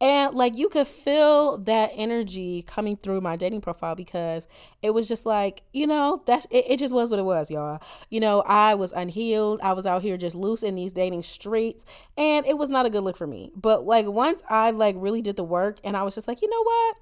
And 0.00 0.34
like 0.34 0.56
you 0.56 0.68
could 0.68 0.86
feel 0.86 1.58
that 1.58 1.90
energy 1.94 2.62
coming 2.62 2.96
through 2.96 3.20
my 3.20 3.34
dating 3.34 3.62
profile 3.62 3.96
because 3.96 4.46
it 4.80 4.90
was 4.90 5.08
just 5.08 5.26
like, 5.26 5.62
you 5.72 5.86
know, 5.86 6.22
that's 6.24 6.46
it, 6.50 6.66
it 6.68 6.78
just 6.78 6.94
was 6.94 7.10
what 7.10 7.18
it 7.18 7.24
was, 7.24 7.50
y'all. 7.50 7.82
You 8.08 8.20
know, 8.20 8.42
I 8.42 8.74
was 8.74 8.92
unhealed. 8.92 9.60
I 9.60 9.72
was 9.72 9.86
out 9.86 10.02
here 10.02 10.16
just 10.16 10.36
loose 10.36 10.62
in 10.62 10.76
these 10.76 10.92
dating 10.92 11.24
streets 11.24 11.84
and 12.16 12.46
it 12.46 12.56
was 12.56 12.70
not 12.70 12.86
a 12.86 12.90
good 12.90 13.02
look 13.02 13.16
for 13.16 13.26
me. 13.26 13.50
But 13.56 13.84
like 13.84 14.06
once 14.06 14.42
I 14.48 14.70
like 14.70 14.94
really 14.98 15.22
did 15.22 15.36
the 15.36 15.44
work 15.44 15.78
and 15.82 15.96
I 15.96 16.04
was 16.04 16.14
just 16.14 16.28
like, 16.28 16.42
you 16.42 16.48
know 16.48 16.62
what? 16.62 16.96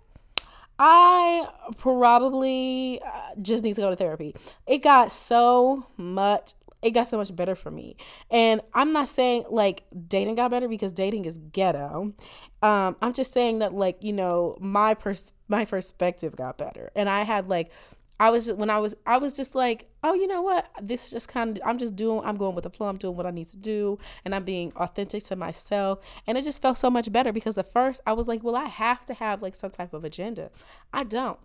I 0.78 1.48
probably 1.78 3.00
uh, 3.02 3.40
just 3.40 3.64
need 3.64 3.74
to 3.76 3.80
go 3.80 3.90
to 3.90 3.96
therapy. 3.96 4.34
It 4.66 4.78
got 4.78 5.10
so 5.10 5.86
much 5.96 6.54
it 6.86 6.92
got 6.92 7.08
so 7.08 7.16
much 7.16 7.34
better 7.34 7.56
for 7.56 7.70
me. 7.70 7.96
And 8.30 8.60
I'm 8.72 8.92
not 8.92 9.08
saying 9.08 9.44
like 9.50 9.84
dating 10.06 10.36
got 10.36 10.52
better 10.52 10.68
because 10.68 10.92
dating 10.92 11.24
is 11.24 11.38
ghetto. 11.38 12.14
Um, 12.62 12.96
I'm 13.02 13.12
just 13.12 13.32
saying 13.32 13.58
that 13.58 13.74
like, 13.74 14.02
you 14.02 14.12
know, 14.12 14.56
my 14.60 14.94
pers- 14.94 15.32
my 15.48 15.64
perspective 15.64 16.36
got 16.36 16.58
better. 16.58 16.90
And 16.94 17.08
I 17.08 17.22
had 17.22 17.48
like 17.48 17.72
I 18.18 18.30
was 18.30 18.52
when 18.52 18.70
I 18.70 18.78
was 18.78 18.94
I 19.04 19.18
was 19.18 19.32
just 19.32 19.56
like, 19.56 19.90
oh, 20.04 20.14
you 20.14 20.28
know 20.28 20.42
what? 20.42 20.70
This 20.80 21.06
is 21.06 21.10
just 21.10 21.28
kind 21.28 21.58
of 21.58 21.62
I'm 21.66 21.76
just 21.76 21.96
doing 21.96 22.24
I'm 22.24 22.36
going 22.36 22.54
with 22.54 22.64
the 22.64 22.70
flow. 22.70 22.86
I'm 22.86 22.98
doing 22.98 23.16
what 23.16 23.26
I 23.26 23.30
need 23.32 23.48
to 23.48 23.58
do, 23.58 23.98
and 24.24 24.32
I'm 24.32 24.44
being 24.44 24.72
authentic 24.76 25.24
to 25.24 25.36
myself. 25.36 25.98
And 26.24 26.38
it 26.38 26.44
just 26.44 26.62
felt 26.62 26.78
so 26.78 26.88
much 26.88 27.10
better 27.10 27.32
because 27.32 27.58
at 27.58 27.72
first 27.72 28.00
I 28.06 28.12
was 28.12 28.28
like, 28.28 28.44
well, 28.44 28.56
I 28.56 28.66
have 28.66 29.04
to 29.06 29.14
have 29.14 29.42
like 29.42 29.56
some 29.56 29.70
type 29.70 29.92
of 29.92 30.04
agenda. 30.04 30.50
I 30.92 31.02
don't. 31.02 31.38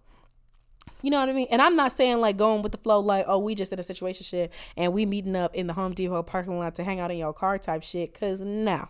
You 1.01 1.11
know 1.11 1.19
what 1.19 1.29
I 1.29 1.33
mean? 1.33 1.47
And 1.51 1.61
I'm 1.61 1.75
not 1.75 1.91
saying 1.91 2.19
like 2.19 2.37
going 2.37 2.61
with 2.61 2.71
the 2.71 2.77
flow, 2.77 2.99
like, 2.99 3.25
oh, 3.27 3.39
we 3.39 3.55
just 3.55 3.73
in 3.73 3.79
a 3.79 3.83
situation 3.83 4.23
shit 4.23 4.51
and 4.77 4.93
we 4.93 5.05
meeting 5.05 5.35
up 5.35 5.53
in 5.55 5.67
the 5.67 5.73
Home 5.73 5.93
Depot 5.93 6.23
parking 6.23 6.57
lot 6.57 6.75
to 6.75 6.83
hang 6.83 6.99
out 6.99 7.11
in 7.11 7.17
your 7.17 7.33
car 7.33 7.57
type 7.57 7.83
shit. 7.83 8.17
Cause 8.17 8.41
now, 8.41 8.89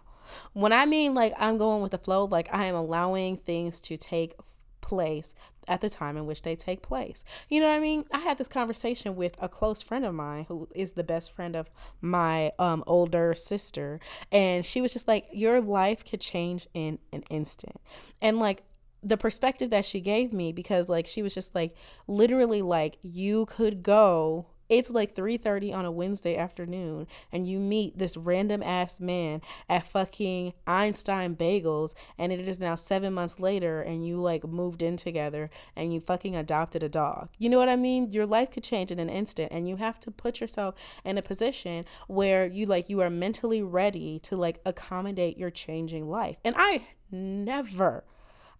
when 0.54 0.74
I 0.74 0.86
mean 0.86 1.13
like 1.13 1.34
I'm 1.38 1.58
going 1.58 1.82
with 1.82 1.91
the 1.91 1.97
flow, 1.97 2.26
like 2.26 2.50
I 2.52 2.65
am 2.65 2.76
allowing 2.76 3.38
things 3.38 3.80
to 3.82 3.97
take 3.97 4.34
place 4.82 5.34
at 5.67 5.80
the 5.80 5.89
time 5.89 6.17
in 6.17 6.26
which 6.26 6.41
they 6.41 6.56
take 6.56 6.82
place. 6.82 7.24
You 7.47 7.62
know 7.62 7.67
what 7.67 7.76
I 7.76 7.80
mean? 7.80 8.04
I 8.12 8.19
had 8.19 8.38
this 8.38 8.47
conversation 8.47 9.15
with 9.15 9.36
a 9.39 9.47
close 9.47 9.82
friend 9.82 10.06
of 10.06 10.13
mine 10.13 10.45
who 10.47 10.67
is 10.76 10.93
the 10.93 11.04
best 11.04 11.32
friend 11.32 11.56
of 11.56 11.69
my 12.02 12.52
um 12.60 12.84
older 12.88 13.34
sister 13.34 14.00
and 14.32 14.65
she 14.65 14.82
was 14.82 14.91
just 14.91 15.08
like 15.08 15.28
your 15.32 15.62
life 15.62 16.04
could 16.04 16.19
change 16.19 16.67
in 16.74 17.00
an 17.13 17.24
instant. 17.30 17.80
And 18.21 18.39
like 18.39 18.63
the 19.04 19.18
perspective 19.18 19.70
that 19.72 19.86
she 19.86 20.00
gave 20.00 20.32
me 20.32 20.52
because 20.52 20.90
like 20.90 21.08
she 21.08 21.24
was 21.24 21.34
just 21.34 21.56
like 21.56 21.76
literally 22.08 22.62
like 22.62 22.98
you 23.02 23.46
could 23.48 23.84
go 23.84 24.48
it's 24.72 24.90
like 24.90 25.14
3:30 25.14 25.74
on 25.74 25.84
a 25.84 25.92
Wednesday 25.92 26.38
afternoon 26.38 27.06
and 27.30 27.46
you 27.46 27.60
meet 27.60 27.98
this 27.98 28.16
random 28.16 28.64
ass 28.64 29.02
man 29.02 29.42
at 29.68 29.86
fucking 29.86 30.54
Einstein 30.66 31.36
Bagels 31.36 31.94
and 32.18 32.32
it 32.32 32.48
is 32.48 32.58
now 32.58 32.76
7 32.76 33.14
months 33.14 33.38
later 33.38 33.82
and 33.82 34.08
you 34.08 34.22
like 34.22 34.46
moved 34.46 34.82
in 34.82 34.96
together 34.96 35.50
and 35.76 35.94
you 35.94 36.00
fucking 36.00 36.38
adopted 36.38 36.84
a 36.84 36.90
dog. 36.90 37.28
You 37.38 37.50
know 37.50 37.58
what 37.58 37.68
I 37.68 37.76
mean? 37.76 38.12
Your 38.12 38.26
life 38.26 38.50
could 38.50 38.64
change 38.64 38.92
in 38.92 39.00
an 39.00 39.10
instant 39.10 39.52
and 39.52 39.68
you 39.68 39.76
have 39.76 40.00
to 40.00 40.12
put 40.12 40.40
yourself 40.40 40.76
in 41.04 41.18
a 41.18 41.22
position 41.22 41.84
where 42.08 42.46
you 42.46 42.66
like 42.66 42.88
you 42.88 43.02
are 43.02 43.10
mentally 43.10 43.62
ready 43.62 44.20
to 44.20 44.38
like 44.38 44.62
accommodate 44.66 45.38
your 45.38 45.52
changing 45.52 46.10
life. 46.10 46.38
And 46.46 46.56
I 46.58 46.88
never 47.12 48.06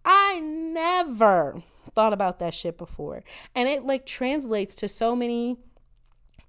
I 0.04 0.40
never 0.40 1.62
thought 1.94 2.12
about 2.12 2.38
that 2.38 2.54
shit 2.54 2.78
before. 2.78 3.24
And 3.54 3.68
it 3.68 3.84
like 3.84 4.06
translates 4.06 4.74
to 4.76 4.88
so 4.88 5.14
many 5.14 5.56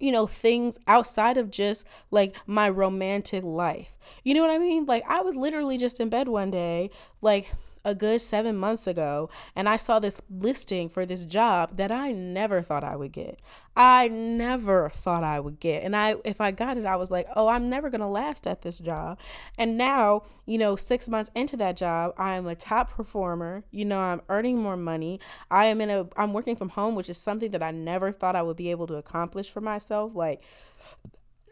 you 0.00 0.12
know, 0.12 0.26
things 0.26 0.78
outside 0.86 1.36
of 1.36 1.50
just 1.50 1.86
like 2.10 2.34
my 2.46 2.68
romantic 2.68 3.44
life. 3.44 3.96
You 4.22 4.34
know 4.34 4.42
what 4.42 4.50
I 4.50 4.58
mean? 4.58 4.84
Like, 4.86 5.04
I 5.08 5.20
was 5.22 5.36
literally 5.36 5.78
just 5.78 6.00
in 6.00 6.08
bed 6.08 6.28
one 6.28 6.50
day, 6.50 6.90
like, 7.22 7.52
a 7.84 7.94
good 7.94 8.20
seven 8.20 8.56
months 8.56 8.86
ago 8.86 9.28
and 9.54 9.68
I 9.68 9.76
saw 9.76 9.98
this 9.98 10.20
listing 10.30 10.88
for 10.88 11.04
this 11.04 11.26
job 11.26 11.76
that 11.76 11.90
I 11.90 12.12
never 12.12 12.62
thought 12.62 12.84
I 12.84 12.96
would 12.96 13.12
get. 13.12 13.40
I 13.76 14.08
never 14.08 14.88
thought 14.88 15.24
I 15.24 15.40
would 15.40 15.58
get. 15.58 15.82
And 15.82 15.96
I 15.96 16.16
if 16.24 16.40
I 16.40 16.50
got 16.50 16.78
it, 16.78 16.86
I 16.86 16.96
was 16.96 17.10
like, 17.10 17.26
oh, 17.34 17.48
I'm 17.48 17.68
never 17.68 17.90
gonna 17.90 18.10
last 18.10 18.46
at 18.46 18.62
this 18.62 18.78
job. 18.78 19.18
And 19.58 19.76
now, 19.76 20.22
you 20.46 20.58
know, 20.58 20.76
six 20.76 21.08
months 21.08 21.30
into 21.34 21.56
that 21.58 21.76
job, 21.76 22.14
I 22.16 22.34
am 22.34 22.46
a 22.46 22.54
top 22.54 22.90
performer. 22.90 23.64
You 23.70 23.84
know, 23.84 24.00
I'm 24.00 24.22
earning 24.28 24.62
more 24.62 24.76
money. 24.76 25.20
I 25.50 25.66
am 25.66 25.80
in 25.80 25.90
a 25.90 26.06
I'm 26.16 26.32
working 26.32 26.56
from 26.56 26.70
home, 26.70 26.94
which 26.94 27.08
is 27.08 27.18
something 27.18 27.50
that 27.50 27.62
I 27.62 27.72
never 27.72 28.12
thought 28.12 28.36
I 28.36 28.42
would 28.42 28.56
be 28.56 28.70
able 28.70 28.86
to 28.88 28.94
accomplish 28.94 29.50
for 29.50 29.60
myself. 29.60 30.14
Like 30.14 30.42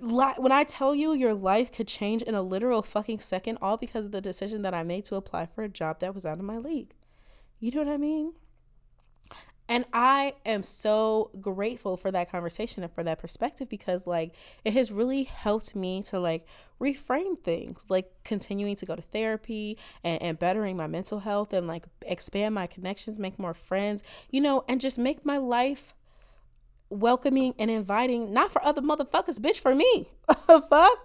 when 0.02 0.50
I 0.50 0.64
tell 0.64 0.94
you 0.94 1.12
your 1.12 1.34
life 1.34 1.70
could 1.70 1.86
change 1.86 2.22
in 2.22 2.34
a 2.34 2.42
literal 2.42 2.82
fucking 2.82 3.20
second, 3.20 3.58
all 3.62 3.76
because 3.76 4.06
of 4.06 4.12
the 4.12 4.20
decision 4.20 4.62
that 4.62 4.74
I 4.74 4.82
made 4.82 5.04
to 5.06 5.14
apply 5.14 5.46
for 5.46 5.62
a 5.62 5.68
job 5.68 6.00
that 6.00 6.12
was 6.14 6.26
out 6.26 6.38
of 6.38 6.44
my 6.44 6.58
league. 6.58 6.94
You 7.60 7.70
know 7.70 7.84
what 7.84 7.92
I 7.92 7.98
mean? 7.98 8.32
And 9.68 9.84
I 9.92 10.34
am 10.44 10.64
so 10.64 11.30
grateful 11.40 11.96
for 11.96 12.10
that 12.10 12.30
conversation 12.30 12.82
and 12.82 12.92
for 12.92 13.04
that 13.04 13.18
perspective 13.18 13.68
because, 13.68 14.06
like, 14.06 14.34
it 14.64 14.72
has 14.72 14.90
really 14.90 15.22
helped 15.22 15.76
me 15.76 16.02
to, 16.02 16.18
like, 16.18 16.46
reframe 16.80 17.38
things, 17.38 17.86
like 17.88 18.10
continuing 18.24 18.74
to 18.76 18.84
go 18.84 18.96
to 18.96 19.02
therapy 19.02 19.78
and, 20.02 20.20
and 20.20 20.38
bettering 20.38 20.76
my 20.76 20.88
mental 20.88 21.20
health 21.20 21.52
and, 21.52 21.68
like, 21.68 21.84
expand 22.04 22.56
my 22.56 22.66
connections, 22.66 23.20
make 23.20 23.38
more 23.38 23.54
friends, 23.54 24.02
you 24.30 24.40
know, 24.40 24.64
and 24.68 24.80
just 24.80 24.98
make 24.98 25.24
my 25.24 25.38
life 25.38 25.94
welcoming 26.92 27.54
and 27.58 27.70
inviting, 27.70 28.32
not 28.32 28.52
for 28.52 28.64
other 28.64 28.82
motherfuckers, 28.82 29.38
bitch, 29.38 29.58
for 29.58 29.74
me. 29.74 30.10
fuck. 30.68 30.98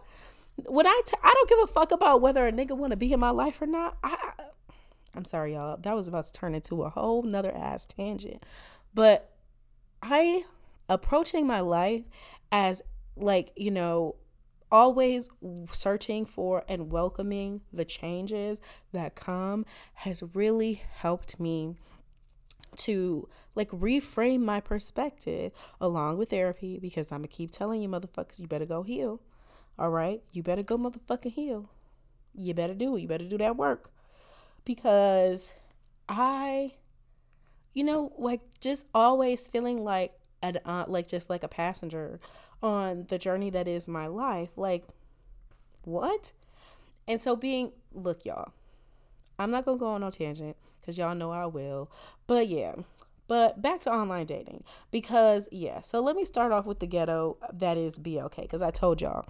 When 0.67 0.87
I 0.87 1.01
t- 1.05 1.17
I 1.23 1.33
don't 1.33 1.49
give 1.49 1.59
a 1.63 1.67
fuck 1.67 1.91
about 1.91 2.21
whether 2.21 2.47
a 2.47 2.51
nigga 2.51 2.75
want 2.75 2.91
to 2.91 2.97
be 2.97 3.13
in 3.13 3.19
my 3.19 3.29
life 3.29 3.61
or 3.61 3.67
not. 3.67 3.97
I, 4.03 4.31
I'm 5.15 5.25
sorry, 5.25 5.53
y'all. 5.53 5.77
That 5.77 5.95
was 5.95 6.07
about 6.07 6.25
to 6.25 6.31
turn 6.31 6.55
into 6.55 6.83
a 6.83 6.89
whole 6.89 7.23
nother 7.23 7.55
ass 7.55 7.85
tangent. 7.85 8.43
But 8.93 9.31
I 10.01 10.43
approaching 10.89 11.45
my 11.45 11.59
life 11.59 12.03
as 12.51 12.81
like, 13.15 13.51
you 13.55 13.71
know, 13.71 14.15
always 14.71 15.29
searching 15.71 16.25
for 16.25 16.63
and 16.67 16.91
welcoming 16.91 17.61
the 17.71 17.85
changes 17.85 18.59
that 18.91 19.15
come 19.15 19.65
has 19.93 20.23
really 20.33 20.81
helped 20.95 21.39
me 21.39 21.77
to 22.77 23.27
like 23.55 23.69
reframe 23.71 24.41
my 24.41 24.59
perspective 24.59 25.51
along 25.81 26.17
with 26.17 26.29
therapy 26.29 26.79
because 26.79 27.11
I'm 27.11 27.19
gonna 27.19 27.27
keep 27.27 27.51
telling 27.51 27.81
you 27.81 27.89
motherfuckers, 27.89 28.39
you 28.39 28.47
better 28.47 28.65
go 28.65 28.83
heal. 28.83 29.21
All 29.79 29.89
right? 29.89 30.21
You 30.31 30.43
better 30.43 30.63
go 30.63 30.77
motherfucking 30.77 31.33
heal. 31.33 31.69
You 32.33 32.53
better 32.53 32.73
do 32.73 32.95
it. 32.95 33.01
You 33.01 33.07
better 33.07 33.27
do 33.27 33.37
that 33.37 33.57
work. 33.57 33.91
Because 34.65 35.51
I, 36.09 36.73
you 37.73 37.83
know, 37.83 38.13
like 38.17 38.41
just 38.59 38.85
always 38.93 39.47
feeling 39.47 39.83
like 39.83 40.13
an 40.41 40.59
uh, 40.65 40.85
like 40.87 41.07
just 41.07 41.29
like 41.29 41.43
a 41.43 41.47
passenger 41.47 42.19
on 42.61 43.05
the 43.09 43.17
journey 43.17 43.49
that 43.51 43.67
is 43.67 43.87
my 43.87 44.07
life. 44.07 44.49
Like, 44.55 44.85
what? 45.83 46.31
And 47.07 47.21
so 47.21 47.35
being, 47.35 47.71
look, 47.93 48.25
y'all, 48.25 48.51
I'm 49.39 49.51
not 49.51 49.65
gonna 49.65 49.77
go 49.77 49.87
on 49.87 50.01
no 50.01 50.09
tangent 50.09 50.57
because 50.81 50.97
y'all 50.97 51.15
know 51.15 51.31
I 51.31 51.45
will. 51.45 51.91
But 52.25 52.47
yeah, 52.47 52.75
but 53.27 53.61
back 53.61 53.81
to 53.81 53.91
online 53.91 54.25
dating 54.25 54.63
because 54.91 55.47
yeah. 55.51 55.81
So 55.81 56.01
let 56.01 56.15
me 56.15 56.25
start 56.25 56.51
off 56.51 56.65
with 56.65 56.79
the 56.79 56.87
ghetto 56.87 57.37
that 57.53 57.77
is 57.77 57.99
BLK 57.99 58.43
because 58.43 58.61
I 58.61 58.71
told 58.71 59.01
y'all 59.01 59.25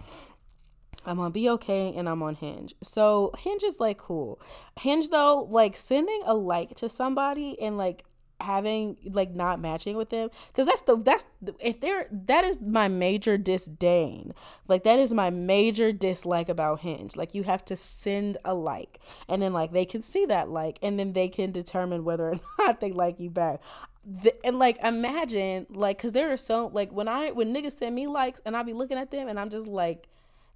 I'm 1.04 1.20
on 1.20 1.32
BLK 1.32 1.98
and 1.98 2.08
I'm 2.08 2.22
on 2.22 2.34
Hinge. 2.34 2.74
So 2.82 3.32
Hinge 3.38 3.62
is 3.62 3.80
like 3.80 3.98
cool. 3.98 4.40
Hinge 4.80 5.10
though, 5.10 5.46
like 5.50 5.76
sending 5.76 6.22
a 6.24 6.34
like 6.34 6.74
to 6.76 6.88
somebody 6.88 7.60
and 7.60 7.76
like 7.76 8.04
having 8.40 8.96
like 9.04 9.34
not 9.34 9.60
matching 9.60 9.96
with 9.96 10.10
them 10.10 10.30
because 10.48 10.66
that's 10.66 10.82
the 10.82 10.96
that's 10.96 11.24
if 11.60 11.80
they're 11.80 12.06
that 12.10 12.44
is 12.44 12.60
my 12.60 12.88
major 12.88 13.36
disdain. 13.36 14.32
Like 14.68 14.84
that 14.84 14.98
is 14.98 15.12
my 15.12 15.30
major 15.30 15.92
dislike 15.92 16.48
about 16.48 16.80
hinge. 16.80 17.16
Like 17.16 17.34
you 17.34 17.42
have 17.44 17.64
to 17.66 17.76
send 17.76 18.38
a 18.44 18.54
like 18.54 19.00
and 19.28 19.42
then 19.42 19.52
like 19.52 19.72
they 19.72 19.84
can 19.84 20.02
see 20.02 20.26
that 20.26 20.48
like 20.48 20.78
and 20.82 20.98
then 20.98 21.12
they 21.12 21.28
can 21.28 21.52
determine 21.52 22.04
whether 22.04 22.30
or 22.30 22.40
not 22.58 22.80
they 22.80 22.92
like 22.92 23.18
you 23.18 23.30
back. 23.30 23.60
The, 24.04 24.34
and 24.46 24.58
like 24.58 24.78
imagine 24.82 25.66
like 25.68 25.98
because 25.98 26.12
there 26.12 26.32
are 26.32 26.38
so 26.38 26.70
like 26.72 26.90
when 26.92 27.08
i 27.08 27.30
when 27.30 27.54
niggas 27.54 27.72
send 27.72 27.94
me 27.94 28.06
likes 28.06 28.40
and 28.46 28.56
i 28.56 28.62
be 28.62 28.72
looking 28.72 28.96
at 28.96 29.10
them 29.10 29.28
and 29.28 29.38
i'm 29.38 29.50
just 29.50 29.68
like 29.68 30.08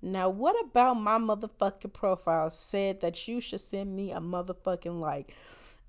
now, 0.05 0.29
what 0.29 0.57
about 0.61 0.95
my 0.95 1.17
motherfucking 1.17 1.93
profile 1.93 2.51
said 2.51 3.01
that 3.03 3.29
you 3.29 3.41
should 3.41 3.61
send 3.61 3.95
me 3.95 4.11
a 4.11 4.19
motherfucking 4.19 4.99
like? 4.99 5.33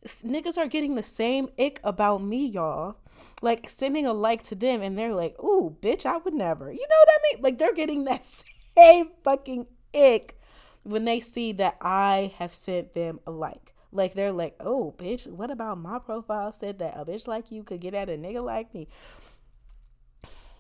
Niggas 0.06 0.58
are 0.58 0.68
getting 0.68 0.96
the 0.96 1.04
same 1.04 1.50
ick 1.60 1.80
about 1.84 2.24
me, 2.24 2.46
y'all. 2.46 2.98
Like 3.42 3.70
sending 3.70 4.06
a 4.06 4.14
like 4.14 4.44
to 4.44 4.56
them 4.56 4.82
and 4.82 4.98
they're 4.98 5.14
like, 5.14 5.36
ooh, 5.44 5.76
bitch, 5.82 6.06
I 6.06 6.18
would 6.18 6.34
never. 6.34 6.72
You 6.72 6.86
know 6.90 6.98
what 7.00 7.10
I 7.10 7.20
mean? 7.24 7.44
Like 7.44 7.58
they're 7.58 7.74
getting 7.74 8.04
that 8.06 8.26
same 8.78 9.12
fucking 9.24 9.68
ick 9.94 10.38
when 10.84 11.06
they 11.06 11.20
see 11.20 11.52
that 11.54 11.78
I 11.82 12.34
have 12.38 12.52
sent 12.52 12.94
them 12.94 13.20
a 13.26 13.32
like. 13.32 13.74
Like 13.92 14.16
they're 14.16 14.32
like, 14.32 14.56
oh, 14.60 14.96
bitch, 14.98 15.28
what 15.28 15.52
about 15.52 15.78
my 15.78 16.00
profile 16.00 16.52
said 16.52 16.80
that 16.80 16.98
a 16.98 17.06
bitch 17.06 17.28
like 17.28 17.52
you 17.52 17.64
could 17.64 17.80
get 17.80 17.94
at 17.94 18.10
a 18.10 18.14
nigga 18.14 18.42
like 18.42 18.74
me? 18.74 18.88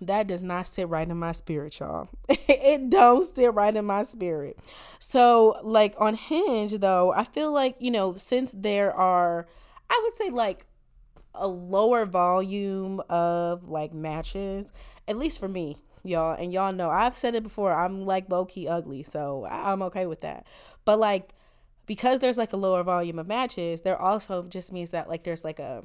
That 0.01 0.27
does 0.27 0.43
not 0.43 0.67
sit 0.67 0.87
right 0.89 1.07
in 1.07 1.17
my 1.17 1.31
spirit, 1.31 1.79
y'all. 1.79 2.09
it 2.29 2.89
don't 2.89 3.23
sit 3.23 3.53
right 3.53 3.75
in 3.75 3.85
my 3.85 4.03
spirit. 4.03 4.57
So, 4.99 5.59
like 5.63 5.95
on 5.97 6.15
Hinge, 6.15 6.79
though, 6.79 7.13
I 7.13 7.23
feel 7.23 7.53
like, 7.53 7.75
you 7.79 7.91
know, 7.91 8.13
since 8.15 8.53
there 8.57 8.93
are, 8.93 9.47
I 9.89 9.99
would 10.03 10.15
say, 10.15 10.29
like 10.29 10.65
a 11.35 11.47
lower 11.47 12.05
volume 12.05 13.01
of 13.09 13.69
like 13.69 13.93
matches, 13.93 14.71
at 15.07 15.17
least 15.17 15.39
for 15.39 15.47
me, 15.47 15.77
y'all. 16.03 16.33
And 16.33 16.53
y'all 16.53 16.73
know 16.73 16.89
I've 16.89 17.15
said 17.15 17.35
it 17.35 17.43
before, 17.43 17.73
I'm 17.73 18.05
like 18.05 18.29
low 18.29 18.45
key 18.45 18.67
ugly. 18.67 19.03
So, 19.03 19.45
I'm 19.45 19.81
okay 19.83 20.05
with 20.05 20.21
that. 20.21 20.45
But, 20.85 20.99
like, 20.99 21.29
because 21.85 22.19
there's 22.19 22.37
like 22.37 22.53
a 22.53 22.57
lower 22.57 22.83
volume 22.83 23.19
of 23.19 23.27
matches, 23.27 23.81
there 23.81 23.99
also 23.99 24.43
just 24.43 24.71
means 24.71 24.91
that 24.91 25.09
like 25.09 25.23
there's 25.23 25.43
like 25.43 25.59
a 25.59 25.83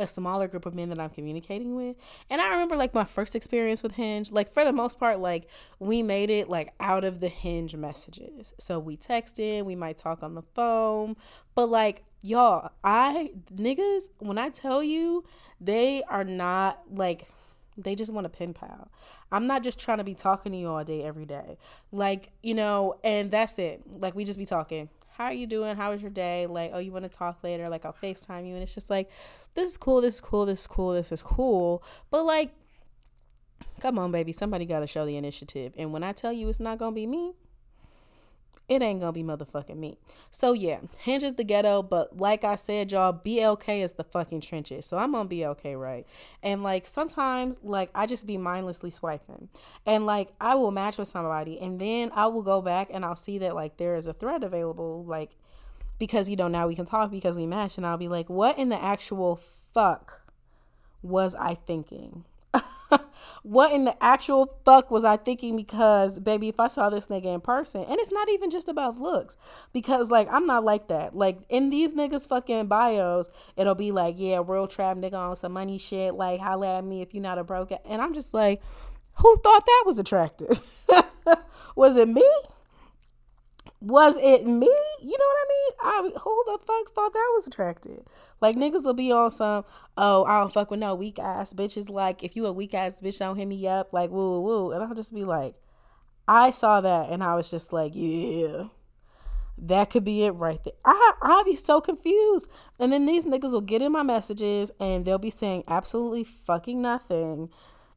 a 0.00 0.06
smaller 0.06 0.48
group 0.48 0.66
of 0.66 0.74
men 0.74 0.88
that 0.88 0.98
I'm 0.98 1.10
communicating 1.10 1.76
with. 1.76 1.96
And 2.28 2.40
I 2.40 2.50
remember 2.50 2.76
like 2.76 2.94
my 2.94 3.04
first 3.04 3.36
experience 3.36 3.82
with 3.82 3.92
Hinge, 3.92 4.32
like 4.32 4.52
for 4.52 4.64
the 4.64 4.72
most 4.72 4.98
part, 4.98 5.20
like 5.20 5.48
we 5.78 6.02
made 6.02 6.30
it 6.30 6.48
like 6.48 6.72
out 6.80 7.04
of 7.04 7.20
the 7.20 7.28
Hinge 7.28 7.76
messages. 7.76 8.54
So 8.58 8.78
we 8.78 8.96
texted, 8.96 9.64
we 9.64 9.76
might 9.76 9.98
talk 9.98 10.22
on 10.22 10.34
the 10.34 10.42
phone, 10.54 11.16
but 11.54 11.66
like 11.66 12.04
y'all, 12.22 12.70
I 12.82 13.32
niggas, 13.54 14.10
when 14.18 14.38
I 14.38 14.48
tell 14.48 14.82
you, 14.82 15.24
they 15.60 16.02
are 16.04 16.24
not 16.24 16.80
like 16.90 17.26
they 17.76 17.94
just 17.94 18.12
want 18.12 18.26
a 18.26 18.30
pen 18.30 18.54
pal. 18.54 18.90
I'm 19.32 19.46
not 19.46 19.62
just 19.62 19.78
trying 19.78 19.98
to 19.98 20.04
be 20.04 20.14
talking 20.14 20.52
to 20.52 20.58
you 20.58 20.68
all 20.68 20.84
day 20.84 21.02
every 21.02 21.24
day. 21.24 21.58
Like, 21.92 22.30
you 22.42 22.54
know, 22.54 22.98
and 23.04 23.30
that's 23.30 23.58
it. 23.58 23.82
Like 23.86 24.14
we 24.14 24.24
just 24.24 24.38
be 24.38 24.44
talking. 24.44 24.88
How 25.20 25.26
are 25.26 25.34
you 25.34 25.46
doing? 25.46 25.76
How 25.76 25.90
was 25.90 26.00
your 26.00 26.10
day? 26.10 26.46
Like, 26.46 26.70
oh, 26.72 26.78
you 26.78 26.92
want 26.92 27.02
to 27.02 27.10
talk 27.10 27.44
later? 27.44 27.68
Like, 27.68 27.84
I'll 27.84 27.92
FaceTime 27.92 28.48
you. 28.48 28.54
And 28.54 28.62
it's 28.62 28.72
just 28.72 28.88
like, 28.88 29.10
this 29.52 29.68
is 29.68 29.76
cool, 29.76 30.00
this 30.00 30.14
is 30.14 30.20
cool, 30.22 30.46
this 30.46 30.62
is 30.62 30.66
cool, 30.66 30.94
this 30.94 31.12
is 31.12 31.20
cool. 31.20 31.82
But 32.10 32.24
like, 32.24 32.54
come 33.80 33.98
on, 33.98 34.12
baby, 34.12 34.32
somebody 34.32 34.64
got 34.64 34.80
to 34.80 34.86
show 34.86 35.04
the 35.04 35.18
initiative. 35.18 35.74
And 35.76 35.92
when 35.92 36.02
I 36.02 36.12
tell 36.12 36.32
you 36.32 36.48
it's 36.48 36.58
not 36.58 36.78
going 36.78 36.92
to 36.92 36.94
be 36.94 37.06
me, 37.06 37.34
it 38.70 38.82
ain't 38.82 39.00
gonna 39.00 39.12
be 39.12 39.24
motherfucking 39.24 39.76
me. 39.76 39.98
So 40.30 40.52
yeah, 40.52 40.78
Hinge 41.00 41.24
is 41.24 41.34
the 41.34 41.42
ghetto, 41.42 41.82
but 41.82 42.16
like 42.16 42.44
I 42.44 42.54
said, 42.54 42.92
y'all, 42.92 43.12
BLK 43.12 43.82
is 43.82 43.94
the 43.94 44.04
fucking 44.04 44.42
trenches. 44.42 44.86
So 44.86 44.96
I'm 44.96 45.12
on 45.16 45.28
BLK, 45.28 45.78
right? 45.78 46.06
And 46.40 46.62
like 46.62 46.86
sometimes, 46.86 47.58
like 47.64 47.90
I 47.96 48.06
just 48.06 48.28
be 48.28 48.38
mindlessly 48.38 48.92
swiping, 48.92 49.48
and 49.84 50.06
like 50.06 50.28
I 50.40 50.54
will 50.54 50.70
match 50.70 50.98
with 50.98 51.08
somebody, 51.08 51.58
and 51.58 51.80
then 51.80 52.12
I 52.14 52.28
will 52.28 52.42
go 52.42 52.62
back 52.62 52.88
and 52.92 53.04
I'll 53.04 53.16
see 53.16 53.38
that 53.38 53.56
like 53.56 53.76
there 53.76 53.96
is 53.96 54.06
a 54.06 54.12
thread 54.12 54.44
available, 54.44 55.04
like 55.04 55.32
because 55.98 56.30
you 56.30 56.36
know 56.36 56.48
now 56.48 56.68
we 56.68 56.76
can 56.76 56.86
talk 56.86 57.10
because 57.10 57.36
we 57.36 57.46
match 57.46 57.76
and 57.76 57.84
I'll 57.84 57.98
be 57.98 58.08
like 58.08 58.30
what 58.30 58.56
in 58.56 58.68
the 58.68 58.82
actual 58.82 59.36
fuck 59.74 60.22
was 61.02 61.34
I 61.34 61.54
thinking 61.54 62.24
what 63.42 63.72
in 63.72 63.84
the 63.84 64.02
actual 64.02 64.58
fuck 64.64 64.90
was 64.90 65.04
I 65.04 65.16
thinking? 65.16 65.56
Because, 65.56 66.18
baby, 66.20 66.48
if 66.48 66.60
I 66.60 66.68
saw 66.68 66.90
this 66.90 67.08
nigga 67.08 67.34
in 67.34 67.40
person, 67.40 67.84
and 67.84 67.98
it's 67.98 68.12
not 68.12 68.28
even 68.28 68.50
just 68.50 68.68
about 68.68 68.98
looks, 68.98 69.36
because, 69.72 70.10
like, 70.10 70.28
I'm 70.30 70.46
not 70.46 70.64
like 70.64 70.88
that. 70.88 71.16
Like, 71.16 71.38
in 71.48 71.70
these 71.70 71.94
niggas' 71.94 72.28
fucking 72.28 72.66
bios, 72.66 73.30
it'll 73.56 73.74
be 73.74 73.92
like, 73.92 74.16
yeah, 74.18 74.40
real 74.44 74.66
trap 74.66 74.96
nigga 74.96 75.14
on 75.14 75.36
some 75.36 75.52
money 75.52 75.78
shit, 75.78 76.14
like, 76.14 76.40
holla 76.40 76.78
at 76.78 76.84
me 76.84 77.02
if 77.02 77.14
you're 77.14 77.22
not 77.22 77.38
a 77.38 77.44
broke. 77.44 77.72
And 77.84 78.02
I'm 78.02 78.14
just 78.14 78.34
like, 78.34 78.62
who 79.14 79.36
thought 79.38 79.66
that 79.66 79.82
was 79.86 79.98
attractive? 79.98 80.60
was 81.76 81.96
it 81.96 82.08
me? 82.08 82.24
Was 83.80 84.18
it 84.18 84.46
me? 84.46 84.70
You 85.02 85.16
know 85.18 85.24
what 85.24 85.38
I 85.40 85.46
mean? 85.48 85.72
I 85.82 86.18
who 86.20 86.44
the 86.46 86.58
fuck 86.66 86.94
thought 86.94 87.12
that 87.14 87.30
was 87.34 87.46
attractive? 87.46 88.00
Like 88.40 88.54
niggas 88.54 88.84
will 88.84 88.94
be 88.94 89.10
on 89.10 89.30
some, 89.30 89.64
oh, 89.96 90.24
I 90.24 90.40
don't 90.40 90.52
fuck 90.52 90.70
with 90.70 90.80
no 90.80 90.94
weak 90.94 91.18
ass 91.18 91.54
bitches. 91.54 91.88
Like 91.88 92.22
if 92.22 92.36
you 92.36 92.44
a 92.46 92.52
weak 92.52 92.74
ass 92.74 93.00
bitch, 93.00 93.18
don't 93.18 93.36
hit 93.36 93.48
me 93.48 93.66
up. 93.66 93.92
Like 93.94 94.10
woo 94.10 94.40
woo. 94.42 94.72
And 94.72 94.82
I'll 94.82 94.94
just 94.94 95.14
be 95.14 95.24
like, 95.24 95.54
I 96.28 96.50
saw 96.50 96.82
that 96.82 97.10
and 97.10 97.24
I 97.24 97.34
was 97.34 97.50
just 97.50 97.72
like, 97.72 97.92
yeah. 97.94 98.64
That 99.62 99.90
could 99.90 100.04
be 100.04 100.24
it 100.24 100.30
right 100.30 100.62
there. 100.62 100.74
I 100.84 101.12
I'll 101.22 101.44
be 101.44 101.56
so 101.56 101.80
confused. 101.80 102.50
And 102.78 102.92
then 102.92 103.06
these 103.06 103.26
niggas 103.26 103.52
will 103.52 103.60
get 103.62 103.82
in 103.82 103.92
my 103.92 104.02
messages 104.02 104.70
and 104.78 105.04
they'll 105.04 105.18
be 105.18 105.30
saying 105.30 105.64
absolutely 105.68 106.24
fucking 106.24 106.80
nothing. 106.82 107.48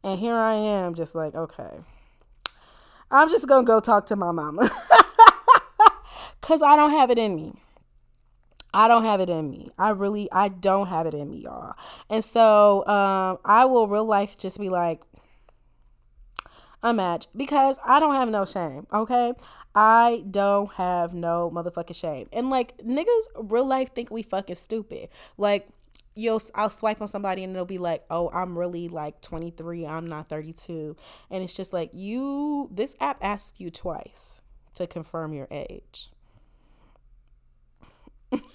And 0.01 0.19
here 0.19 0.35
I 0.35 0.53
am 0.53 0.93
just 0.93 1.13
like, 1.13 1.35
okay. 1.35 1.79
I'm 3.11 3.29
just 3.29 3.47
gonna 3.47 3.65
go 3.65 3.79
talk 3.79 4.05
to 4.07 4.15
my 4.15 4.31
mama. 4.31 4.69
Cause 6.43 6.61
I 6.61 6.75
don't 6.75 6.91
have 6.91 7.09
it 7.09 7.17
in 7.17 7.37
me. 7.37 7.53
I 8.73 8.89
don't 8.89 9.05
have 9.05 9.21
it 9.21 9.29
in 9.29 9.49
me. 9.49 9.69
I 9.79 9.91
really 9.91 10.29
I 10.29 10.49
don't 10.49 10.87
have 10.87 11.05
it 11.05 11.13
in 11.13 11.31
me, 11.31 11.37
y'all. 11.37 11.73
And 12.09 12.21
so 12.21 12.85
um 12.85 13.37
I 13.45 13.63
will 13.63 13.87
real 13.87 14.03
life 14.03 14.37
just 14.37 14.59
be 14.59 14.67
like 14.67 15.01
a 16.83 16.93
match 16.93 17.27
because 17.33 17.79
I 17.85 18.01
don't 18.01 18.15
have 18.15 18.29
no 18.29 18.43
shame, 18.43 18.87
okay? 18.91 19.31
I 19.73 20.25
don't 20.29 20.69
have 20.73 21.13
no 21.13 21.49
motherfucking 21.49 21.95
shame. 21.95 22.27
And 22.33 22.49
like 22.49 22.77
niggas 22.79 23.27
real 23.37 23.65
life 23.65 23.95
think 23.95 24.11
we 24.11 24.21
fucking 24.21 24.57
stupid. 24.57 25.07
Like 25.37 25.69
you'll 26.13 26.41
I'll 26.55 26.69
swipe 26.69 27.01
on 27.01 27.07
somebody 27.07 27.45
and 27.45 27.55
they'll 27.55 27.63
be 27.63 27.77
like, 27.77 28.03
"Oh, 28.09 28.29
I'm 28.33 28.57
really 28.57 28.89
like 28.89 29.21
23. 29.21 29.85
I'm 29.85 30.07
not 30.07 30.27
32." 30.27 30.97
And 31.31 31.41
it's 31.41 31.55
just 31.55 31.71
like, 31.71 31.91
"You 31.93 32.67
this 32.69 32.97
app 32.99 33.19
asks 33.21 33.61
you 33.61 33.69
twice 33.71 34.41
to 34.73 34.87
confirm 34.87 35.31
your 35.31 35.47
age." 35.49 36.09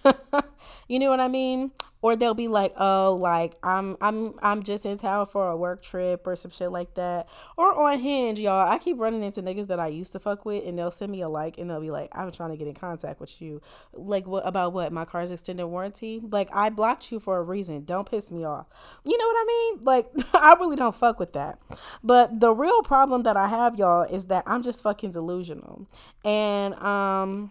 you 0.89 0.99
know 0.99 1.11
what 1.11 1.21
I 1.21 1.29
mean? 1.29 1.73
Or 2.01 2.15
they'll 2.15 2.35
be 2.35 2.47
like, 2.47 2.75
"Oh, 2.77 3.19
like 3.21 3.57
I'm 3.63 3.97
I'm 4.01 4.35
I'm 4.41 4.63
just 4.63 4.87
in 4.87 4.99
town 4.99 5.27
for 5.27 5.49
a 5.49 5.57
work 5.57 5.83
trip 5.83 6.27
or 6.27 6.37
some 6.37 6.53
shit 6.53 6.71
like 6.71 6.95
that." 6.95 7.29
Or 7.57 7.75
on 7.75 7.99
Hinge, 7.99 8.39
y'all, 8.39 8.71
I 8.71 8.79
keep 8.79 9.01
running 9.01 9.25
into 9.25 9.43
niggas 9.43 9.67
that 9.67 9.81
I 9.81 9.89
used 9.89 10.13
to 10.13 10.21
fuck 10.21 10.45
with, 10.45 10.65
and 10.65 10.79
they'll 10.79 10.93
send 10.93 11.11
me 11.11 11.23
a 11.23 11.29
like, 11.29 11.59
and 11.59 11.69
they'll 11.69 11.81
be 11.81 11.91
like, 11.91 12.11
"I'm 12.13 12.31
trying 12.31 12.51
to 12.51 12.57
get 12.57 12.69
in 12.69 12.75
contact 12.75 13.21
with 13.21 13.43
you." 13.43 13.61
Like, 13.93 14.29
what 14.29 14.47
about 14.47 14.73
what? 14.73 14.93
My 14.93 15.05
car's 15.05 15.33
extended 15.33 15.67
warranty? 15.67 16.21
Like, 16.23 16.55
I 16.55 16.71
blocked 16.71 17.11
you 17.11 17.19
for 17.19 17.39
a 17.39 17.43
reason. 17.43 17.85
Don't 17.85 18.09
piss 18.09 18.31
me 18.31 18.45
off. 18.45 18.67
You 19.05 19.19
know 19.19 19.27
what 19.27 19.37
I 19.37 19.45
mean? 19.47 19.81
Like, 19.83 20.11
I 20.35 20.55
really 20.55 20.77
don't 20.77 20.95
fuck 20.95 21.19
with 21.19 21.33
that. 21.33 21.59
But 22.05 22.39
the 22.39 22.53
real 22.53 22.83
problem 22.83 23.25
that 23.25 23.37
I 23.37 23.49
have, 23.49 23.77
y'all, 23.77 24.03
is 24.03 24.27
that 24.27 24.45
I'm 24.47 24.63
just 24.63 24.85
fucking 24.85 25.11
delusional, 25.11 25.89
and 26.25 26.75
um 26.75 27.51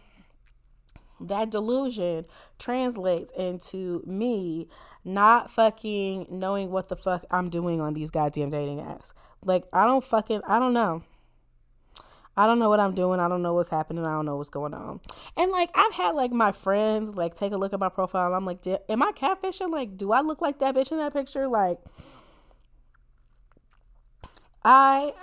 that 1.19 1.49
delusion 1.49 2.25
translates 2.59 3.31
into 3.37 4.03
me 4.05 4.67
not 5.03 5.49
fucking 5.49 6.27
knowing 6.29 6.71
what 6.71 6.89
the 6.89 6.95
fuck 6.95 7.25
I'm 7.31 7.49
doing 7.49 7.79
on 7.79 7.93
these 7.93 8.11
goddamn 8.11 8.49
dating 8.49 8.79
apps. 8.79 9.13
Like, 9.43 9.63
I 9.71 9.85
don't 9.85 10.03
fucking, 10.03 10.41
I 10.47 10.59
don't 10.59 10.73
know. 10.73 11.03
I 12.37 12.45
don't 12.45 12.59
know 12.59 12.69
what 12.69 12.79
I'm 12.79 12.93
doing. 12.93 13.19
I 13.19 13.27
don't 13.27 13.41
know 13.41 13.55
what's 13.55 13.69
happening. 13.69 14.05
I 14.05 14.11
don't 14.11 14.25
know 14.25 14.35
what's 14.37 14.51
going 14.51 14.75
on. 14.75 14.99
And 15.35 15.51
like 15.51 15.71
I've 15.73 15.93
had 15.93 16.11
like 16.11 16.31
my 16.31 16.51
friends 16.51 17.15
like 17.15 17.33
take 17.33 17.51
a 17.51 17.57
look 17.57 17.73
at 17.73 17.79
my 17.79 17.89
profile. 17.89 18.31
I'm 18.35 18.45
like, 18.45 18.59
am 18.87 19.01
I 19.01 19.11
catfishing? 19.11 19.71
Like, 19.71 19.97
do 19.97 20.11
I 20.11 20.21
look 20.21 20.39
like 20.39 20.59
that 20.59 20.75
bitch 20.75 20.91
in 20.91 20.99
that 20.99 21.13
picture? 21.13 21.47
Like, 21.47 21.79
I, 24.69 25.13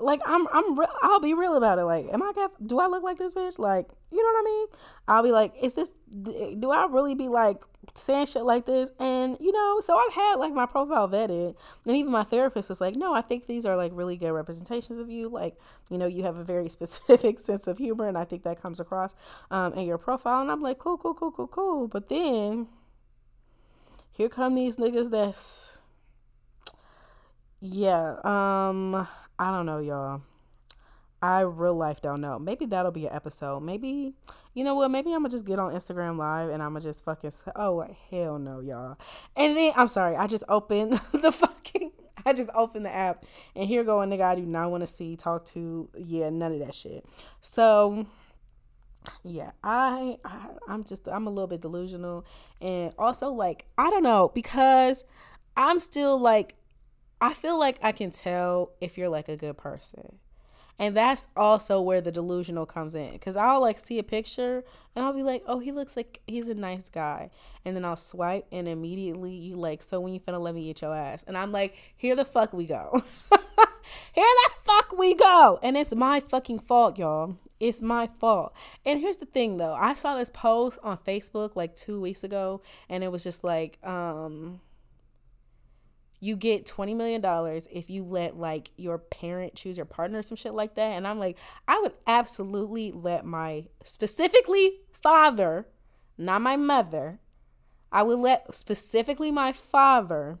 like 0.00 0.20
I'm 0.26 0.48
I'm 0.52 0.76
re- 0.76 0.86
I'll 1.02 1.20
be 1.20 1.32
real 1.32 1.54
about 1.54 1.78
it. 1.78 1.84
Like, 1.84 2.06
am 2.12 2.22
I? 2.22 2.32
Do 2.66 2.80
I 2.80 2.88
look 2.88 3.04
like 3.04 3.18
this 3.18 3.32
bitch? 3.32 3.56
Like, 3.56 3.86
you 4.10 4.18
know 4.18 4.32
what 4.32 4.40
I 4.40 4.44
mean? 4.44 4.66
I'll 5.06 5.22
be 5.22 5.30
like, 5.30 5.54
is 5.62 5.74
this? 5.74 5.92
Do 6.10 6.72
I 6.72 6.86
really 6.86 7.14
be 7.14 7.28
like 7.28 7.62
saying 7.94 8.26
shit 8.26 8.42
like 8.42 8.66
this? 8.66 8.90
And 8.98 9.36
you 9.38 9.52
know, 9.52 9.78
so 9.78 9.96
I've 9.96 10.12
had 10.12 10.34
like 10.40 10.52
my 10.52 10.66
profile 10.66 11.08
vetted, 11.08 11.54
and 11.86 11.96
even 11.96 12.10
my 12.10 12.24
therapist 12.24 12.68
was 12.68 12.80
like, 12.80 12.96
no, 12.96 13.14
I 13.14 13.20
think 13.20 13.46
these 13.46 13.64
are 13.64 13.76
like 13.76 13.92
really 13.94 14.16
good 14.16 14.32
representations 14.32 14.98
of 14.98 15.08
you. 15.08 15.28
Like, 15.28 15.54
you 15.88 15.96
know, 15.96 16.06
you 16.06 16.24
have 16.24 16.36
a 16.36 16.44
very 16.44 16.68
specific 16.76 17.38
sense 17.38 17.68
of 17.68 17.78
humor, 17.78 18.08
and 18.08 18.18
I 18.18 18.24
think 18.24 18.42
that 18.42 18.60
comes 18.60 18.80
across 18.80 19.14
um, 19.52 19.72
in 19.74 19.86
your 19.86 19.98
profile. 19.98 20.40
And 20.40 20.50
I'm 20.50 20.62
like, 20.62 20.78
cool, 20.80 20.98
cool, 20.98 21.14
cool, 21.14 21.30
cool, 21.30 21.46
cool. 21.46 21.86
But 21.86 22.08
then 22.08 22.66
here 24.10 24.28
come 24.28 24.56
these 24.56 24.78
niggas 24.78 25.12
that's 25.12 25.78
yeah, 27.60 28.16
um, 28.24 29.06
I 29.38 29.50
don't 29.50 29.66
know, 29.66 29.78
y'all. 29.78 30.22
I 31.22 31.40
real 31.40 31.74
life 31.74 32.00
don't 32.00 32.22
know. 32.22 32.38
Maybe 32.38 32.64
that'll 32.64 32.92
be 32.92 33.06
an 33.06 33.14
episode. 33.14 33.60
Maybe 33.60 34.14
you 34.54 34.64
know 34.64 34.74
what? 34.74 34.90
Maybe 34.90 35.12
I'm 35.12 35.20
gonna 35.20 35.28
just 35.28 35.44
get 35.44 35.58
on 35.58 35.72
Instagram 35.72 36.16
live 36.16 36.48
and 36.50 36.62
I'm 36.62 36.72
gonna 36.72 36.82
just 36.82 37.04
fucking 37.04 37.30
say, 37.30 37.50
oh 37.54 37.86
hell 38.10 38.38
no, 38.38 38.60
y'all. 38.60 38.96
And 39.36 39.56
then 39.56 39.72
I'm 39.76 39.88
sorry, 39.88 40.16
I 40.16 40.26
just 40.26 40.44
opened 40.48 40.92
the 41.12 41.30
fucking 41.30 41.92
I 42.24 42.32
just 42.32 42.50
opened 42.54 42.86
the 42.86 42.94
app 42.94 43.24
and 43.54 43.68
here 43.68 43.84
go 43.84 44.00
a 44.00 44.06
nigga 44.06 44.22
I 44.22 44.34
do 44.34 44.46
not 44.46 44.70
want 44.70 44.82
to 44.82 44.86
see, 44.86 45.16
talk 45.16 45.44
to, 45.46 45.88
yeah, 45.96 46.30
none 46.30 46.52
of 46.52 46.58
that 46.60 46.74
shit. 46.74 47.04
So 47.40 48.06
yeah, 49.22 49.50
I, 49.62 50.16
I 50.24 50.48
I'm 50.68 50.84
just 50.84 51.06
I'm 51.08 51.26
a 51.26 51.30
little 51.30 51.48
bit 51.48 51.60
delusional 51.60 52.24
and 52.60 52.94
also 52.98 53.28
like 53.28 53.66
I 53.76 53.90
don't 53.90 54.02
know 54.02 54.30
because 54.34 55.04
I'm 55.56 55.78
still 55.78 56.18
like 56.18 56.56
I 57.20 57.34
feel 57.34 57.58
like 57.58 57.78
I 57.82 57.92
can 57.92 58.10
tell 58.10 58.72
if 58.80 58.96
you're 58.96 59.08
like 59.08 59.28
a 59.28 59.36
good 59.36 59.58
person. 59.58 60.18
And 60.80 60.96
that's 60.96 61.28
also 61.36 61.82
where 61.82 62.00
the 62.00 62.10
delusional 62.10 62.64
comes 62.64 62.94
in. 62.94 63.18
Cause 63.18 63.36
I'll 63.36 63.60
like 63.60 63.78
see 63.78 63.98
a 63.98 64.02
picture 64.02 64.64
and 64.96 65.04
I'll 65.04 65.12
be 65.12 65.22
like, 65.22 65.42
oh, 65.46 65.58
he 65.58 65.72
looks 65.72 65.94
like 65.94 66.20
he's 66.26 66.48
a 66.48 66.54
nice 66.54 66.88
guy. 66.88 67.28
And 67.66 67.76
then 67.76 67.84
I'll 67.84 67.96
swipe 67.96 68.46
and 68.50 68.66
immediately 68.66 69.34
you 69.34 69.56
like, 69.56 69.82
so 69.82 70.00
when 70.00 70.14
you 70.14 70.20
finna 70.20 70.40
let 70.40 70.54
me 70.54 70.70
eat 70.70 70.80
your 70.80 70.96
ass? 70.96 71.22
And 71.24 71.36
I'm 71.36 71.52
like, 71.52 71.76
here 71.94 72.16
the 72.16 72.24
fuck 72.24 72.54
we 72.54 72.64
go. 72.64 73.02
here 74.14 74.24
the 74.24 74.50
fuck 74.64 74.98
we 74.98 75.14
go. 75.14 75.58
And 75.62 75.76
it's 75.76 75.94
my 75.94 76.18
fucking 76.18 76.60
fault, 76.60 76.96
y'all. 76.96 77.36
It's 77.60 77.82
my 77.82 78.08
fault. 78.18 78.54
And 78.86 79.00
here's 79.00 79.18
the 79.18 79.26
thing 79.26 79.58
though. 79.58 79.74
I 79.74 79.92
saw 79.92 80.16
this 80.16 80.30
post 80.30 80.78
on 80.82 80.96
Facebook 80.96 81.56
like 81.56 81.76
two 81.76 82.00
weeks 82.00 82.24
ago 82.24 82.62
and 82.88 83.04
it 83.04 83.12
was 83.12 83.22
just 83.22 83.44
like, 83.44 83.76
um, 83.86 84.60
you 86.20 86.36
get 86.36 86.66
$20 86.66 86.94
million 86.94 87.22
if 87.72 87.88
you 87.88 88.04
let 88.04 88.36
like 88.36 88.70
your 88.76 88.98
parent 88.98 89.54
choose 89.54 89.78
your 89.78 89.86
partner 89.86 90.18
or 90.18 90.22
some 90.22 90.36
shit 90.36 90.52
like 90.52 90.74
that. 90.74 90.92
And 90.92 91.06
I'm 91.06 91.18
like, 91.18 91.38
I 91.66 91.80
would 91.80 91.94
absolutely 92.06 92.92
let 92.92 93.24
my 93.24 93.66
specifically 93.82 94.80
father, 94.92 95.66
not 96.18 96.42
my 96.42 96.56
mother, 96.56 97.20
I 97.90 98.02
would 98.02 98.18
let 98.18 98.54
specifically 98.54 99.32
my 99.32 99.52
father 99.52 100.38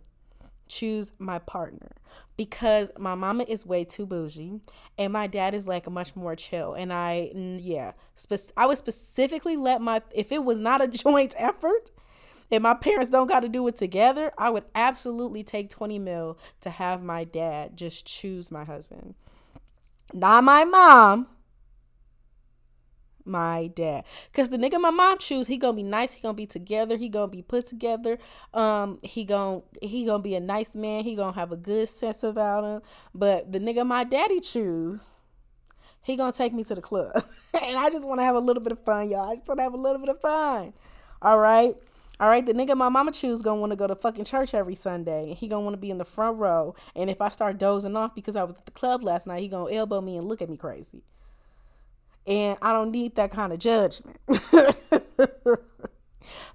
choose 0.68 1.12
my 1.18 1.38
partner 1.38 1.96
because 2.36 2.90
my 2.96 3.14
mama 3.14 3.44
is 3.48 3.66
way 3.66 3.84
too 3.84 4.06
bougie 4.06 4.60
and 4.96 5.12
my 5.12 5.26
dad 5.26 5.52
is 5.52 5.66
like 5.66 5.90
much 5.90 6.14
more 6.14 6.36
chill 6.36 6.74
and 6.74 6.92
i 6.92 7.28
yeah 7.34 7.92
spe- 8.14 8.52
i 8.56 8.64
would 8.64 8.78
specifically 8.78 9.56
let 9.56 9.80
my 9.80 10.00
if 10.14 10.30
it 10.30 10.44
was 10.44 10.60
not 10.60 10.80
a 10.80 10.86
joint 11.02 11.34
effort 11.36 11.90
if 12.50 12.60
my 12.62 12.74
parents 12.74 13.10
don't 13.10 13.28
got 13.28 13.40
to 13.40 13.48
do 13.48 13.66
it 13.68 13.76
together, 13.76 14.32
I 14.36 14.50
would 14.50 14.64
absolutely 14.74 15.42
take 15.42 15.70
20 15.70 15.98
mil 15.98 16.38
to 16.62 16.70
have 16.70 17.02
my 17.02 17.24
dad 17.24 17.76
just 17.76 18.06
choose 18.06 18.50
my 18.50 18.64
husband. 18.64 19.14
Not 20.12 20.42
my 20.42 20.64
mom, 20.64 21.28
my 23.24 23.68
dad. 23.68 24.04
Cause 24.32 24.48
the 24.48 24.56
nigga 24.56 24.80
my 24.80 24.90
mom 24.90 25.18
choose, 25.18 25.46
he 25.46 25.56
gonna 25.56 25.76
be 25.76 25.82
nice, 25.82 26.14
he 26.14 26.20
gonna 26.20 26.34
be 26.34 26.46
together, 26.46 26.96
he 26.96 27.08
gonna 27.08 27.28
be 27.28 27.42
put 27.42 27.66
together. 27.66 28.18
Um, 28.52 28.98
he 29.02 29.24
gonna 29.24 29.62
he 29.80 30.04
gonna 30.04 30.22
be 30.22 30.34
a 30.34 30.40
nice 30.40 30.74
man, 30.74 31.04
he 31.04 31.14
gonna 31.14 31.34
have 31.34 31.52
a 31.52 31.56
good 31.56 31.88
sense 31.88 32.22
about 32.22 32.64
him. 32.64 32.82
But 33.14 33.52
the 33.52 33.60
nigga 33.60 33.86
my 33.86 34.04
daddy 34.04 34.40
choose, 34.40 35.20
he 36.02 36.16
gonna 36.16 36.32
take 36.32 36.52
me 36.52 36.64
to 36.64 36.74
the 36.74 36.82
club. 36.82 37.12
and 37.64 37.78
I 37.78 37.90
just 37.90 38.06
wanna 38.06 38.24
have 38.24 38.36
a 38.36 38.40
little 38.40 38.62
bit 38.62 38.72
of 38.72 38.84
fun, 38.84 39.08
y'all. 39.10 39.30
I 39.30 39.36
just 39.36 39.46
wanna 39.46 39.62
have 39.62 39.74
a 39.74 39.78
little 39.78 39.98
bit 39.98 40.08
of 40.08 40.20
fun. 40.20 40.72
All 41.22 41.38
right. 41.38 41.76
All 42.20 42.28
right, 42.28 42.44
the 42.44 42.52
nigga 42.52 42.76
my 42.76 42.90
mama 42.90 43.12
choose 43.12 43.40
gonna 43.40 43.60
want 43.60 43.70
to 43.72 43.76
go 43.76 43.86
to 43.86 43.94
fucking 43.96 44.26
church 44.26 44.52
every 44.52 44.74
Sunday. 44.74 45.28
And 45.28 45.38
he 45.38 45.48
gonna 45.48 45.62
want 45.64 45.72
to 45.72 45.80
be 45.80 45.90
in 45.90 45.96
the 45.96 46.04
front 46.04 46.38
row. 46.38 46.74
And 46.94 47.08
if 47.08 47.22
I 47.22 47.30
start 47.30 47.56
dozing 47.56 47.96
off 47.96 48.14
because 48.14 48.36
I 48.36 48.44
was 48.44 48.52
at 48.52 48.66
the 48.66 48.72
club 48.72 49.02
last 49.02 49.26
night, 49.26 49.40
he 49.40 49.48
gonna 49.48 49.72
elbow 49.72 50.02
me 50.02 50.18
and 50.18 50.28
look 50.28 50.42
at 50.42 50.50
me 50.50 50.58
crazy. 50.58 51.02
And 52.26 52.58
I 52.60 52.74
don't 52.74 52.90
need 52.90 53.16
that 53.16 53.30
kind 53.30 53.54
of 53.54 53.58
judgment. 53.58 54.18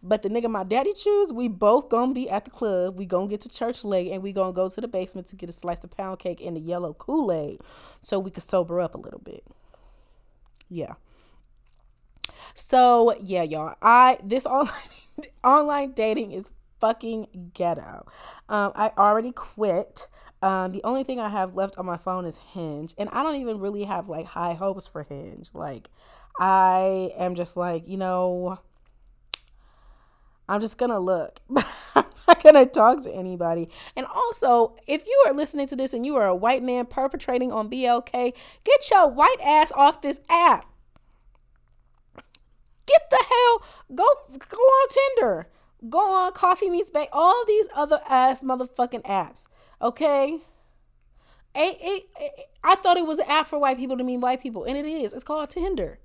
but 0.03 0.21
the 0.21 0.29
nigga 0.29 0.51
my 0.51 0.63
daddy 0.63 0.93
choose, 0.93 1.33
we 1.33 1.47
both 1.47 1.89
gonna 1.89 2.13
be 2.13 2.29
at 2.29 2.45
the 2.45 2.51
club. 2.51 2.99
We 2.99 3.07
gonna 3.07 3.27
get 3.27 3.41
to 3.41 3.49
church 3.49 3.83
late 3.83 4.11
and 4.11 4.21
we 4.21 4.33
gonna 4.33 4.53
go 4.53 4.69
to 4.69 4.79
the 4.79 4.87
basement 4.87 5.25
to 5.29 5.35
get 5.35 5.49
a 5.49 5.51
slice 5.51 5.83
of 5.83 5.89
pound 5.89 6.19
cake 6.19 6.41
and 6.45 6.55
the 6.55 6.61
yellow 6.61 6.93
Kool-Aid 6.93 7.59
so 8.01 8.19
we 8.19 8.29
could 8.29 8.43
sober 8.43 8.79
up 8.79 8.93
a 8.93 8.99
little 8.99 9.19
bit. 9.19 9.43
Yeah. 10.69 10.93
So 12.53 13.15
yeah, 13.19 13.41
y'all. 13.41 13.73
I 13.81 14.19
this 14.23 14.45
online 14.45 14.71
online 15.43 15.93
dating 15.93 16.31
is 16.31 16.45
fucking 16.79 17.51
ghetto. 17.53 18.05
Um, 18.49 18.71
I 18.75 18.91
already 18.97 19.31
quit. 19.31 20.07
Um, 20.41 20.71
the 20.71 20.83
only 20.83 21.03
thing 21.03 21.19
I 21.19 21.29
have 21.29 21.55
left 21.55 21.77
on 21.77 21.85
my 21.85 21.97
phone 21.97 22.25
is 22.25 22.37
Hinge, 22.37 22.93
and 22.97 23.09
I 23.09 23.23
don't 23.23 23.35
even 23.37 23.59
really 23.59 23.85
have 23.85 24.09
like 24.09 24.25
high 24.25 24.53
hopes 24.53 24.87
for 24.87 25.03
Hinge. 25.03 25.49
Like, 25.53 25.89
I 26.39 27.11
am 27.17 27.35
just 27.35 27.57
like, 27.57 27.87
you 27.87 27.97
know, 27.97 28.59
I'm 30.47 30.61
just 30.61 30.77
gonna 30.77 30.99
look. 30.99 31.39
I'm 31.95 32.05
not 32.27 32.43
gonna 32.43 32.65
talk 32.65 33.01
to 33.03 33.11
anybody. 33.11 33.69
And 33.95 34.05
also, 34.05 34.75
if 34.87 35.05
you 35.07 35.23
are 35.27 35.33
listening 35.33 35.67
to 35.67 35.75
this 35.75 35.93
and 35.93 36.05
you 36.05 36.15
are 36.17 36.27
a 36.27 36.35
white 36.35 36.61
man 36.61 36.85
perpetrating 36.85 37.51
on 37.51 37.69
BLK, 37.69 38.33
get 38.63 38.91
your 38.91 39.09
white 39.09 39.37
ass 39.43 39.71
off 39.75 40.01
this 40.01 40.19
app. 40.29 40.65
Get 42.85 43.09
the 43.09 43.23
hell 43.27 43.95
go 43.95 44.05
go 44.49 44.57
on 44.57 44.87
Tinder. 44.89 45.47
Go 45.89 45.99
on 45.99 46.31
Coffee 46.33 46.69
Meets 46.69 46.89
Bagel. 46.89 47.09
All 47.13 47.43
these 47.45 47.67
other 47.75 47.99
ass 48.09 48.43
motherfucking 48.43 49.03
apps. 49.03 49.47
Okay. 49.81 50.39
I, 51.57 52.01
I 52.63 52.75
thought 52.75 52.97
it 52.97 53.05
was 53.05 53.19
an 53.19 53.29
app 53.29 53.47
for 53.47 53.59
white 53.59 53.77
people 53.77 53.97
to 53.97 54.03
mean 54.03 54.19
white 54.19 54.41
people, 54.41 54.65
and 54.65 54.77
it 54.77 54.85
is. 54.85 55.13
It's 55.13 55.23
called 55.23 55.49
Tinder. 55.49 55.99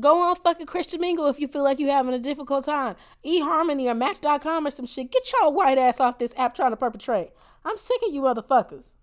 Go 0.00 0.20
on 0.20 0.34
fucking 0.34 0.66
Christian 0.66 1.00
Mingle 1.00 1.28
if 1.28 1.38
you 1.38 1.46
feel 1.46 1.62
like 1.62 1.78
you're 1.78 1.92
having 1.92 2.14
a 2.14 2.18
difficult 2.18 2.64
time. 2.64 2.96
eHarmony 3.24 3.86
or 3.86 3.94
Match.com 3.94 4.66
or 4.66 4.70
some 4.72 4.86
shit. 4.86 5.12
Get 5.12 5.30
your 5.32 5.52
white 5.52 5.78
ass 5.78 6.00
off 6.00 6.18
this 6.18 6.34
app 6.36 6.56
trying 6.56 6.72
to 6.72 6.76
perpetrate. 6.76 7.30
I'm 7.64 7.76
sick 7.76 8.00
of 8.04 8.12
you 8.12 8.22
motherfuckers. 8.22 8.94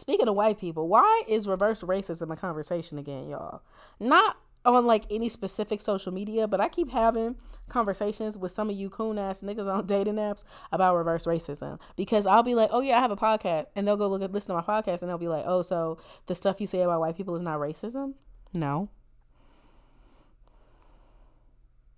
Speaking 0.00 0.28
of 0.28 0.34
white 0.34 0.58
people, 0.58 0.88
why 0.88 1.24
is 1.28 1.46
reverse 1.46 1.82
racism 1.82 2.32
a 2.32 2.36
conversation 2.36 2.96
again, 2.96 3.28
y'all? 3.28 3.60
Not 4.00 4.38
on 4.64 4.86
like 4.86 5.04
any 5.10 5.28
specific 5.28 5.78
social 5.78 6.10
media, 6.10 6.48
but 6.48 6.58
I 6.58 6.70
keep 6.70 6.90
having 6.90 7.36
conversations 7.68 8.38
with 8.38 8.50
some 8.50 8.70
of 8.70 8.76
you 8.76 8.88
coon 8.88 9.18
ass 9.18 9.42
niggas 9.42 9.70
on 9.70 9.84
dating 9.92 10.14
apps 10.14 10.42
about 10.72 10.96
reverse 10.96 11.26
racism 11.26 11.78
because 11.96 12.24
I'll 12.24 12.42
be 12.42 12.54
like, 12.54 12.70
oh 12.72 12.80
yeah, 12.80 12.96
I 12.96 13.00
have 13.00 13.10
a 13.10 13.16
podcast, 13.16 13.66
and 13.76 13.86
they'll 13.86 13.98
go 13.98 14.08
look 14.08 14.22
at 14.22 14.32
listen 14.32 14.56
to 14.56 14.62
my 14.62 14.66
podcast, 14.66 15.02
and 15.02 15.10
they'll 15.10 15.18
be 15.18 15.28
like, 15.28 15.44
oh, 15.46 15.60
so 15.60 15.98
the 16.28 16.34
stuff 16.34 16.62
you 16.62 16.66
say 16.66 16.80
about 16.80 17.00
white 17.00 17.18
people 17.18 17.36
is 17.36 17.42
not 17.42 17.58
racism? 17.58 18.14
No. 18.54 18.88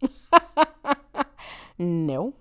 no. 1.79 2.35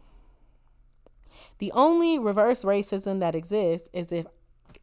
The 1.60 1.72
only 1.74 2.18
reverse 2.18 2.64
racism 2.64 3.20
that 3.20 3.36
exists 3.36 3.88
is 3.94 4.12
if 4.12 4.26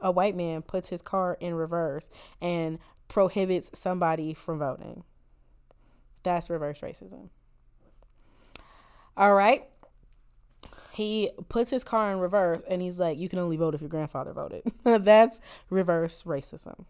a 0.00 0.10
white 0.10 0.36
man 0.36 0.62
puts 0.62 0.88
his 0.88 1.02
car 1.02 1.36
in 1.40 1.54
reverse 1.54 2.10
and 2.40 2.78
prohibits 3.08 3.70
somebody 3.78 4.34
from 4.34 4.58
voting. 4.58 5.04
That's 6.22 6.50
reverse 6.50 6.80
racism. 6.80 7.30
All 9.16 9.34
right. 9.34 9.64
He 10.92 11.30
puts 11.48 11.70
his 11.70 11.84
car 11.84 12.12
in 12.12 12.18
reverse 12.18 12.62
and 12.68 12.82
he's 12.82 12.98
like, 12.98 13.18
you 13.18 13.28
can 13.28 13.38
only 13.38 13.56
vote 13.56 13.74
if 13.74 13.80
your 13.80 13.90
grandfather 13.90 14.32
voted. 14.32 14.62
That's 14.84 15.40
reverse 15.70 16.24
racism. 16.24 16.84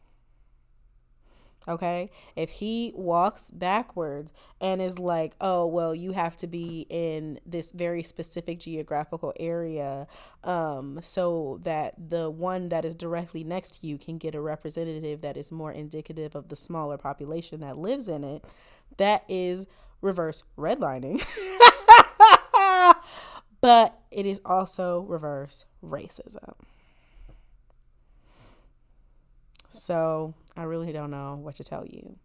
Okay. 1.68 2.08
If 2.34 2.48
he 2.48 2.92
walks 2.94 3.50
backwards 3.50 4.32
and 4.58 4.80
is 4.80 4.98
like, 4.98 5.34
oh, 5.40 5.66
well, 5.66 5.94
you 5.94 6.12
have 6.12 6.36
to 6.38 6.46
be 6.46 6.86
in 6.88 7.38
this 7.44 7.72
very 7.72 8.02
specific 8.02 8.58
geographical 8.60 9.34
area 9.38 10.06
um, 10.44 10.98
so 11.02 11.60
that 11.64 11.94
the 12.08 12.30
one 12.30 12.70
that 12.70 12.86
is 12.86 12.94
directly 12.94 13.44
next 13.44 13.80
to 13.80 13.86
you 13.86 13.98
can 13.98 14.16
get 14.16 14.34
a 14.34 14.40
representative 14.40 15.20
that 15.20 15.36
is 15.36 15.52
more 15.52 15.70
indicative 15.70 16.34
of 16.34 16.48
the 16.48 16.56
smaller 16.56 16.96
population 16.96 17.60
that 17.60 17.76
lives 17.76 18.08
in 18.08 18.24
it, 18.24 18.42
that 18.96 19.24
is 19.28 19.66
reverse 20.00 20.44
redlining. 20.56 21.22
but 23.60 24.00
it 24.10 24.24
is 24.24 24.40
also 24.44 25.00
reverse 25.00 25.66
racism. 25.84 26.54
So 29.68 30.34
I 30.56 30.62
really 30.64 30.92
don't 30.92 31.10
know 31.10 31.38
what 31.40 31.56
to 31.56 31.64
tell 31.64 31.86
you. 31.86 32.16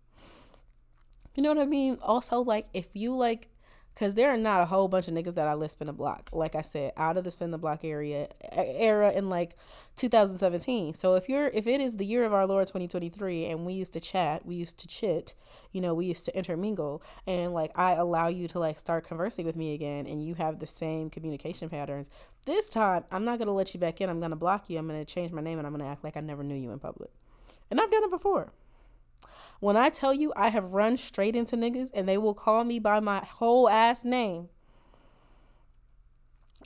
You 1.35 1.43
know 1.43 1.49
what 1.49 1.59
I 1.59 1.65
mean? 1.65 1.97
Also, 2.01 2.41
like, 2.41 2.67
if 2.73 2.85
you 2.93 3.15
like, 3.15 3.49
because 3.93 4.15
there 4.15 4.31
are 4.31 4.37
not 4.37 4.61
a 4.61 4.65
whole 4.65 4.87
bunch 4.87 5.07
of 5.07 5.13
niggas 5.13 5.35
that 5.35 5.47
I 5.47 5.53
list 5.53 5.73
spin 5.73 5.87
the 5.87 5.93
block. 5.93 6.29
Like 6.31 6.55
I 6.55 6.61
said, 6.61 6.93
out 6.97 7.17
of 7.17 7.23
the 7.23 7.31
spin 7.31 7.51
the 7.51 7.57
block 7.57 7.83
area 7.83 8.27
era 8.51 9.11
in 9.11 9.29
like 9.29 9.55
2017. 9.97 10.95
So 10.95 11.13
if 11.15 11.29
you're 11.29 11.47
if 11.49 11.67
it 11.67 11.79
is 11.79 11.97
the 11.97 12.05
year 12.05 12.23
of 12.23 12.33
our 12.33 12.47
Lord 12.47 12.65
2023 12.65 13.45
and 13.45 13.65
we 13.65 13.73
used 13.73 13.93
to 13.93 13.99
chat, 13.99 14.45
we 14.45 14.55
used 14.55 14.79
to 14.79 14.87
chit, 14.87 15.35
you 15.71 15.79
know, 15.79 15.93
we 15.93 16.07
used 16.07 16.25
to 16.25 16.35
intermingle 16.35 17.03
and 17.27 17.53
like 17.53 17.71
I 17.75 17.93
allow 17.93 18.29
you 18.29 18.47
to 18.49 18.59
like 18.59 18.79
start 18.79 19.05
conversing 19.05 19.45
with 19.45 19.55
me 19.55 19.75
again 19.75 20.07
and 20.07 20.25
you 20.25 20.33
have 20.35 20.59
the 20.59 20.67
same 20.67 21.11
communication 21.11 21.69
patterns. 21.69 22.09
This 22.45 22.69
time, 22.69 23.03
I'm 23.11 23.23
not 23.23 23.37
going 23.37 23.47
to 23.47 23.53
let 23.53 23.73
you 23.75 23.79
back 23.79 24.01
in. 24.01 24.09
I'm 24.09 24.19
going 24.19 24.31
to 24.31 24.35
block 24.35 24.69
you. 24.69 24.79
I'm 24.79 24.87
going 24.87 25.03
to 25.03 25.13
change 25.13 25.31
my 25.31 25.41
name 25.41 25.59
and 25.59 25.67
I'm 25.67 25.73
going 25.73 25.85
to 25.85 25.89
act 25.89 26.03
like 26.03 26.17
I 26.17 26.21
never 26.21 26.43
knew 26.43 26.55
you 26.55 26.71
in 26.71 26.79
public. 26.79 27.11
And 27.73 27.81
I've 27.81 27.89
done 27.89 28.03
it 28.03 28.11
before. 28.11 28.51
When 29.59 29.75
I 29.75 29.89
tell 29.89 30.13
you 30.13 30.31
I 30.35 30.49
have 30.49 30.75
run 30.75 30.95
straight 30.95 31.35
into 31.35 31.57
niggas 31.57 31.89
and 31.91 32.07
they 32.07 32.19
will 32.19 32.35
call 32.35 32.63
me 32.63 32.77
by 32.77 32.99
my 32.99 33.25
whole 33.25 33.67
ass 33.67 34.05
name. 34.05 34.49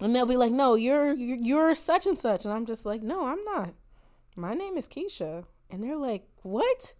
And 0.01 0.13
they'll 0.13 0.25
be 0.25 0.35
like, 0.35 0.51
"No, 0.51 0.75
you're 0.75 1.13
you're, 1.13 1.73
such 1.75 2.05
and 2.05 2.19
such." 2.19 2.43
And 2.43 2.53
I'm 2.53 2.65
just 2.65 2.85
like, 2.85 3.01
"No, 3.01 3.27
I'm 3.27 3.41
not. 3.45 3.73
My 4.35 4.53
name 4.53 4.75
is 4.75 4.89
Keisha." 4.89 5.45
And 5.69 5.81
they're 5.81 5.95
like, 5.95 6.27
"What?" 6.41 6.93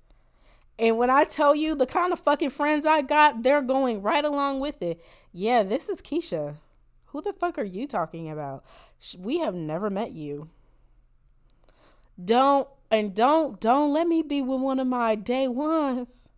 And 0.80 0.98
when 0.98 1.10
I 1.10 1.26
tell 1.26 1.54
you 1.54 1.76
the 1.76 1.86
kind 1.86 2.14
of 2.14 2.22
fucking 2.22 2.52
friends 2.52 2.86
I 2.86 3.02
got, 3.02 3.44
they're 3.44 3.62
going 3.62 4.02
right 4.02 4.24
along 4.24 4.62
with 4.62 4.82
it. 4.82 5.04
Yeah, 5.34 5.64
this 5.64 5.90
is 5.90 6.02
Keisha. 6.02 6.56
Who 7.08 7.22
the 7.22 7.34
fuck 7.34 7.58
are 7.58 7.66
you 7.66 7.88
talking 7.88 8.30
about? 8.30 8.64
We 9.18 9.40
have 9.40 9.54
never 9.54 9.90
met 9.90 10.14
you. 10.14 10.50
Don't 12.24 12.70
and 12.90 13.14
don't 13.16 13.60
don't 13.60 13.94
let 13.94 14.08
me 14.08 14.22
be 14.22 14.42
with 14.42 14.62
one 14.62 14.80
of 14.80 14.88
my 14.88 15.16
day 15.16 15.48
ones. 15.48 16.30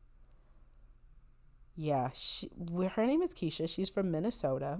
Yeah, 1.76 2.10
she, 2.14 2.50
her 2.96 3.06
name 3.06 3.22
is 3.22 3.34
Keisha. 3.34 3.70
She's 3.70 3.90
from 3.90 4.12
Minnesota. 4.12 4.80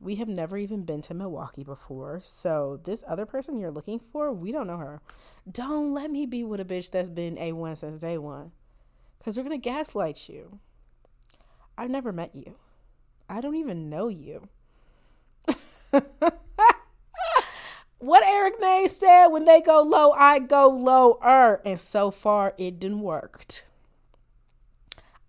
We 0.00 0.14
have 0.16 0.28
never 0.28 0.56
even 0.56 0.84
been 0.84 1.02
to 1.02 1.14
Milwaukee 1.14 1.62
before. 1.62 2.20
So 2.22 2.80
this 2.84 3.04
other 3.06 3.26
person 3.26 3.58
you're 3.58 3.70
looking 3.70 3.98
for, 3.98 4.32
we 4.32 4.50
don't 4.50 4.66
know 4.66 4.78
her. 4.78 5.02
Don't 5.50 5.92
let 5.92 6.10
me 6.10 6.24
be 6.24 6.42
with 6.42 6.60
a 6.60 6.64
bitch 6.64 6.90
that's 6.90 7.10
been 7.10 7.36
A1 7.36 7.76
since 7.76 7.98
day 7.98 8.16
one. 8.16 8.52
Cause 9.22 9.34
they're 9.34 9.44
gonna 9.44 9.58
gaslight 9.58 10.28
you. 10.28 10.58
I've 11.76 11.90
never 11.90 12.12
met 12.12 12.34
you. 12.34 12.56
I 13.28 13.40
don't 13.40 13.56
even 13.56 13.88
know 13.88 14.08
you. 14.08 14.48
what 17.98 18.24
Eric 18.24 18.54
May 18.60 18.88
said 18.88 19.28
when 19.28 19.44
they 19.44 19.60
go 19.60 19.82
low, 19.82 20.12
I 20.12 20.38
go 20.38 20.68
lower. 20.68 21.60
And 21.64 21.80
so 21.80 22.10
far, 22.10 22.54
it 22.58 22.78
didn't 22.78 23.00
worked. 23.00 23.64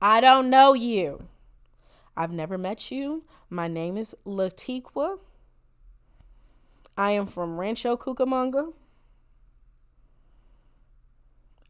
I 0.01 0.21
don't 0.21 0.49
know 0.49 0.73
you. 0.73 1.27
I've 2.17 2.31
never 2.31 2.57
met 2.57 2.91
you. 2.91 3.23
My 3.49 3.67
name 3.67 3.97
is 3.97 4.15
Latiqua. 4.25 5.19
I 6.97 7.11
am 7.11 7.27
from 7.27 7.57
Rancho 7.59 7.97
Cucamonga. 7.97 8.73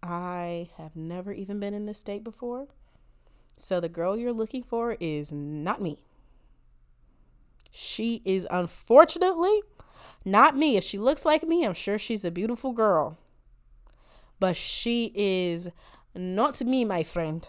I 0.04 0.70
have 0.78 0.96
never 0.96 1.32
even 1.32 1.60
been 1.60 1.74
in 1.74 1.88
this 1.88 1.98
state 1.98 2.24
before. 2.24 2.68
So 3.58 3.80
the 3.80 3.90
girl 3.90 4.18
you're 4.18 4.34
looking 4.34 4.62
for 4.62 4.98
is 5.00 5.32
not 5.32 5.82
me. 5.82 5.98
She 7.72 8.22
is 8.24 8.46
unfortunately 8.52 9.62
not 10.24 10.58
me. 10.58 10.78
If 10.78 10.84
she 10.84 10.98
looks 10.98 11.26
like 11.26 11.44
me, 11.44 11.66
I'm 11.66 11.74
sure 11.74 11.98
she's 11.98 12.26
a 12.26 12.32
beautiful 12.32 12.72
girl. 12.72 13.18
But 14.40 14.56
she 14.56 15.12
is 15.16 15.70
not 16.14 16.62
me, 16.62 16.86
my 16.86 17.04
friend. 17.04 17.48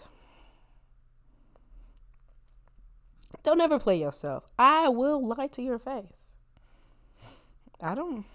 Don't 3.43 3.61
ever 3.61 3.79
play 3.79 3.99
yourself. 3.99 4.45
I 4.57 4.89
will 4.89 5.25
lie 5.25 5.47
to 5.47 5.61
your 5.61 5.79
face. 5.79 6.35
I 7.81 7.95
don't 7.95 8.25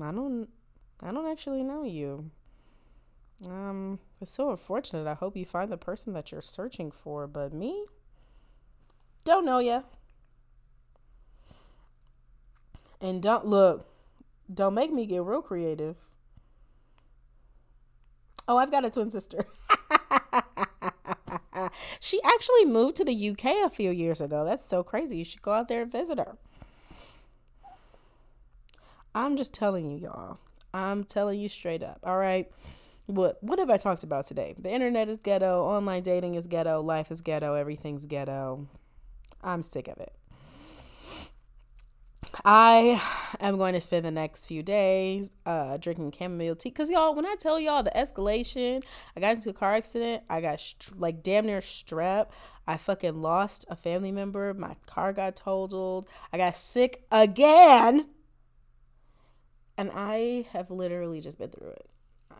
I 0.00 0.10
don't 0.10 0.48
I 1.00 1.12
don't 1.12 1.30
actually 1.30 1.62
know 1.62 1.84
you. 1.84 2.30
Um 3.46 3.98
it's 4.20 4.32
so 4.32 4.50
unfortunate. 4.50 5.06
I 5.06 5.14
hope 5.14 5.36
you 5.36 5.44
find 5.44 5.70
the 5.70 5.76
person 5.76 6.12
that 6.14 6.32
you're 6.32 6.40
searching 6.40 6.90
for, 6.90 7.26
but 7.26 7.52
me 7.52 7.84
don't 9.24 9.44
know 9.44 9.58
ya. 9.58 9.82
And 13.02 13.20
don't 13.20 13.44
look, 13.44 13.86
don't 14.52 14.72
make 14.72 14.92
me 14.92 15.04
get 15.04 15.22
real 15.22 15.42
creative. 15.42 15.96
Oh, 18.48 18.56
I've 18.56 18.70
got 18.70 18.86
a 18.86 18.90
twin 18.90 19.10
sister. 19.10 19.44
She 22.00 22.20
actually 22.24 22.64
moved 22.64 22.96
to 22.96 23.04
the 23.04 23.30
UK 23.30 23.64
a 23.64 23.70
few 23.70 23.90
years 23.90 24.20
ago. 24.20 24.44
That's 24.44 24.66
so 24.66 24.82
crazy. 24.82 25.18
You 25.18 25.24
should 25.24 25.42
go 25.42 25.52
out 25.52 25.68
there 25.68 25.82
and 25.82 25.92
visit 25.92 26.18
her. 26.18 26.36
I'm 29.14 29.36
just 29.36 29.52
telling 29.52 29.90
you, 29.90 29.98
y'all. 29.98 30.38
I'm 30.72 31.04
telling 31.04 31.38
you 31.38 31.48
straight 31.48 31.82
up. 31.82 32.00
All 32.02 32.18
right. 32.18 32.50
What 33.06 33.42
what 33.42 33.58
have 33.58 33.68
I 33.68 33.76
talked 33.76 34.04
about 34.04 34.26
today? 34.26 34.54
The 34.58 34.70
internet 34.70 35.08
is 35.08 35.18
ghetto, 35.18 35.64
online 35.64 36.02
dating 36.02 36.34
is 36.34 36.46
ghetto, 36.46 36.80
life 36.80 37.10
is 37.10 37.20
ghetto, 37.20 37.54
everything's 37.54 38.06
ghetto. 38.06 38.66
I'm 39.42 39.60
sick 39.60 39.88
of 39.88 39.98
it. 39.98 40.12
I 42.44 43.02
am 43.40 43.58
going 43.58 43.74
to 43.74 43.80
spend 43.80 44.04
the 44.04 44.10
next 44.10 44.46
few 44.46 44.62
days 44.62 45.34
uh, 45.44 45.76
drinking 45.76 46.12
chamomile 46.12 46.56
tea. 46.56 46.70
Cause 46.70 46.90
y'all, 46.90 47.14
when 47.14 47.26
I 47.26 47.36
tell 47.38 47.60
y'all 47.60 47.82
the 47.82 47.90
escalation, 47.90 48.82
I 49.16 49.20
got 49.20 49.36
into 49.36 49.50
a 49.50 49.52
car 49.52 49.74
accident. 49.74 50.22
I 50.30 50.40
got 50.40 50.60
st- 50.60 50.98
like 50.98 51.22
damn 51.22 51.46
near 51.46 51.60
strep. 51.60 52.28
I 52.66 52.76
fucking 52.76 53.20
lost 53.20 53.66
a 53.68 53.76
family 53.76 54.12
member. 54.12 54.54
My 54.54 54.76
car 54.86 55.12
got 55.12 55.36
totaled. 55.36 56.06
I 56.32 56.38
got 56.38 56.56
sick 56.56 57.04
again. 57.10 58.06
And 59.76 59.90
I 59.94 60.46
have 60.52 60.70
literally 60.70 61.20
just 61.20 61.38
been 61.38 61.50
through 61.50 61.70
it. 61.70 61.90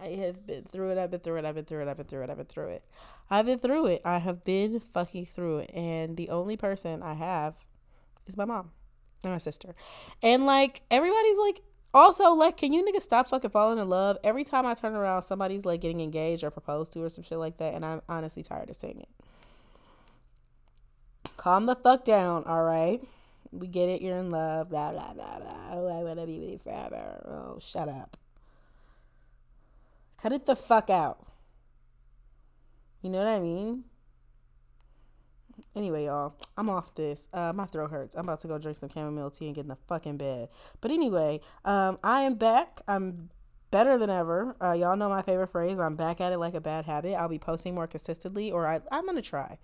I 0.01 0.09
have 0.09 0.47
been 0.47 0.65
through 0.65 0.91
it. 0.93 0.99
I've 0.99 1.11
been 1.11 1.21
through 1.21 1.39
it. 1.39 1.45
I've 1.45 1.55
been 1.55 1.65
through 1.65 1.83
it. 1.83 1.89
I've 1.89 1.97
been 1.97 2.07
through 2.07 2.23
it. 2.23 2.31
I've 2.31 2.37
been 2.37 2.47
through 2.47 2.69
it. 2.69 2.85
I've 3.31 3.47
been 3.47 3.59
through 3.59 3.87
it. 3.87 4.03
I 4.05 4.19
have 4.19 4.45
been 4.45 4.81
fucking 4.81 5.27
through 5.27 5.59
it. 5.59 5.71
And 5.75 6.17
the 6.17 6.31
only 6.31 6.57
person 6.57 7.03
I 7.03 7.15
have 7.15 7.55
is 8.27 8.37
my 8.37 8.45
mom 8.45 8.71
and 9.25 9.33
my 9.33 9.39
sister. 9.39 9.75
And 10.23 10.47
like 10.47 10.83
everybody's 10.91 11.39
like 11.39 11.63
also 11.95 12.33
like 12.33 12.57
can 12.57 12.73
you 12.73 12.85
niggas 12.85 13.03
stop 13.03 13.29
fucking 13.29 13.51
falling 13.51 13.79
in 13.79 13.89
love? 13.89 14.19
Every 14.25 14.45
time 14.45 14.67
I 14.67 14.75
turn 14.75 14.95
around 14.95 15.23
somebody's 15.23 15.65
like 15.65 15.81
getting 15.81 16.01
engaged 16.01 16.45
or 16.45 16.51
proposed 16.51 16.93
to 16.95 17.03
or 17.03 17.09
some 17.09 17.25
shit 17.25 17.39
like 17.39 17.59
that 17.59 17.75
and 17.75 17.85
I'm 17.85 18.03
honestly 18.09 18.43
tired 18.43 18.71
of 18.71 18.77
seeing 18.77 19.01
it. 19.01 19.09
Calm 21.37 21.67
the 21.67 21.75
fuck 21.75 22.05
down, 22.05 22.45
all 22.45 22.63
right? 22.63 23.03
We 23.51 23.67
get 23.67 23.89
it, 23.89 24.01
you're 24.01 24.17
in 24.17 24.31
love, 24.31 24.71
blah 24.71 24.93
blah 24.93 25.13
blah 25.13 25.39
blah. 25.39 25.69
Oh, 25.73 25.87
I 25.89 26.03
wanna 26.03 26.27
be 26.27 26.39
with 26.39 26.51
you 26.51 26.59
forever. 26.59 27.25
Oh, 27.29 27.59
shut 27.61 27.89
up. 27.89 28.17
Cut 30.23 30.33
it 30.33 30.47
the 30.47 30.55
fuck 30.55 30.89
out. 30.89 31.27
You 33.03 33.11
know 33.11 33.19
what 33.19 33.27
I 33.27 33.41
mean? 33.41 33.85
Anyway, 35.75 36.07
y'all, 36.07 36.35
I'm 36.57 36.69
off 36.69 36.95
this. 36.95 37.29
Uh, 37.33 37.53
my 37.53 37.67
throat 37.67 37.91
hurts. 37.91 38.15
I'm 38.15 38.25
about 38.25 38.41
to 38.41 38.49
go 38.49 38.59
drink 38.59 38.79
some 38.79 38.89
chamomile 38.89 39.31
tea 39.31 39.47
and 39.47 39.55
get 39.55 39.63
in 39.63 39.69
the 39.69 39.79
fucking 39.89 40.17
bed. 40.17 40.49
But 40.81 40.91
anyway, 40.91 41.41
um, 41.65 41.99
I 42.03 42.23
am 42.23 42.35
back. 42.35 42.81
I'm 42.87 43.31
better 43.71 43.99
than 43.99 44.11
ever. 44.11 44.55
Uh, 44.63 44.73
y'all 44.73 44.97
know 44.97 45.09
my 45.09 45.23
favorite 45.23 45.49
phrase. 45.49 45.81
I'm 45.81 45.97
back 45.97 46.21
at 46.21 46.33
it 46.33 46.39
like 46.39 46.55
a 46.55 46.61
bad 46.61 46.85
habit. 46.85 47.15
I'll 47.15 47.29
be 47.29 47.39
posting 47.41 47.75
more 47.75 47.89
consistently, 47.89 48.53
or 48.53 48.69
I, 48.69 48.81
I'm 48.93 49.07
gonna 49.07 49.23
try. 49.23 49.59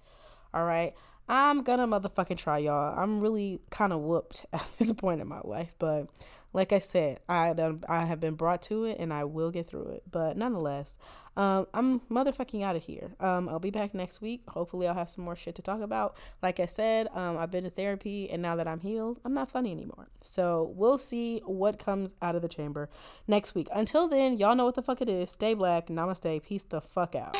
All 0.53 0.65
right, 0.65 0.95
I'm 1.29 1.63
gonna 1.63 1.87
motherfucking 1.87 2.39
try, 2.39 2.59
y'all. 2.59 2.99
I'm 2.99 3.21
really 3.21 3.61
kind 3.71 3.93
of 3.93 4.01
whooped 4.01 4.47
at 4.53 4.67
this 4.79 4.93
point 4.93 5.21
in 5.21 5.29
my 5.29 5.41
life, 5.45 5.77
but 5.79 6.09
like 6.53 6.73
I 6.73 6.79
said, 6.79 7.21
I 7.29 7.55
I 7.89 8.05
have 8.07 8.21
been 8.21 8.35
brought 8.35 8.63
to 8.63 8.85
it, 8.85 8.99
and 8.99 9.13
I 9.13 9.25
will 9.25 9.51
get 9.51 9.67
through 9.67 9.89
it. 9.89 10.03
But 10.11 10.37
nonetheless, 10.37 10.99
um, 11.39 11.69
I'm 11.73 12.01
motherfucking 12.01 12.65
out 12.65 12.75
of 12.75 12.83
here. 12.83 13.15
Um, 13.21 13.49
I'll 13.49 13.61
be 13.61 13.71
back 13.71 13.95
next 13.95 14.21
week. 14.21 14.43
Hopefully, 14.49 14.89
I'll 14.89 14.95
have 14.95 15.09
some 15.09 15.25
more 15.25 15.37
shit 15.37 15.55
to 15.55 15.63
talk 15.63 15.81
about. 15.81 16.17
Like 16.43 16.59
I 16.59 16.67
said, 16.67 17.07
um, 17.15 17.39
I've 17.39 17.53
been 17.53 17.63
to 17.63 17.71
therapy, 17.71 18.29
and 18.29 18.43
now 18.43 18.57
that 18.57 18.67
I'm 18.67 18.81
healed, 18.81 19.21
I'm 19.25 19.33
not 19.33 19.49
funny 19.49 19.71
anymore. 19.71 20.09
So 20.21 20.73
we'll 20.75 20.99
see 20.99 21.39
what 21.47 21.79
comes 21.79 22.17
out 22.21 22.35
of 22.35 22.43
the 22.43 22.49
chamber 22.49 22.91
next 23.29 23.55
week. 23.55 23.69
Until 23.73 24.09
then, 24.09 24.37
y'all 24.37 24.57
know 24.57 24.65
what 24.65 24.75
the 24.75 24.83
fuck 24.83 25.01
it 25.01 25.09
is. 25.09 25.31
Stay 25.31 25.55
black. 25.55 25.87
Namaste. 25.87 26.43
Peace 26.43 26.65
the 26.65 26.81
fuck 26.81 27.15
out. 27.15 27.37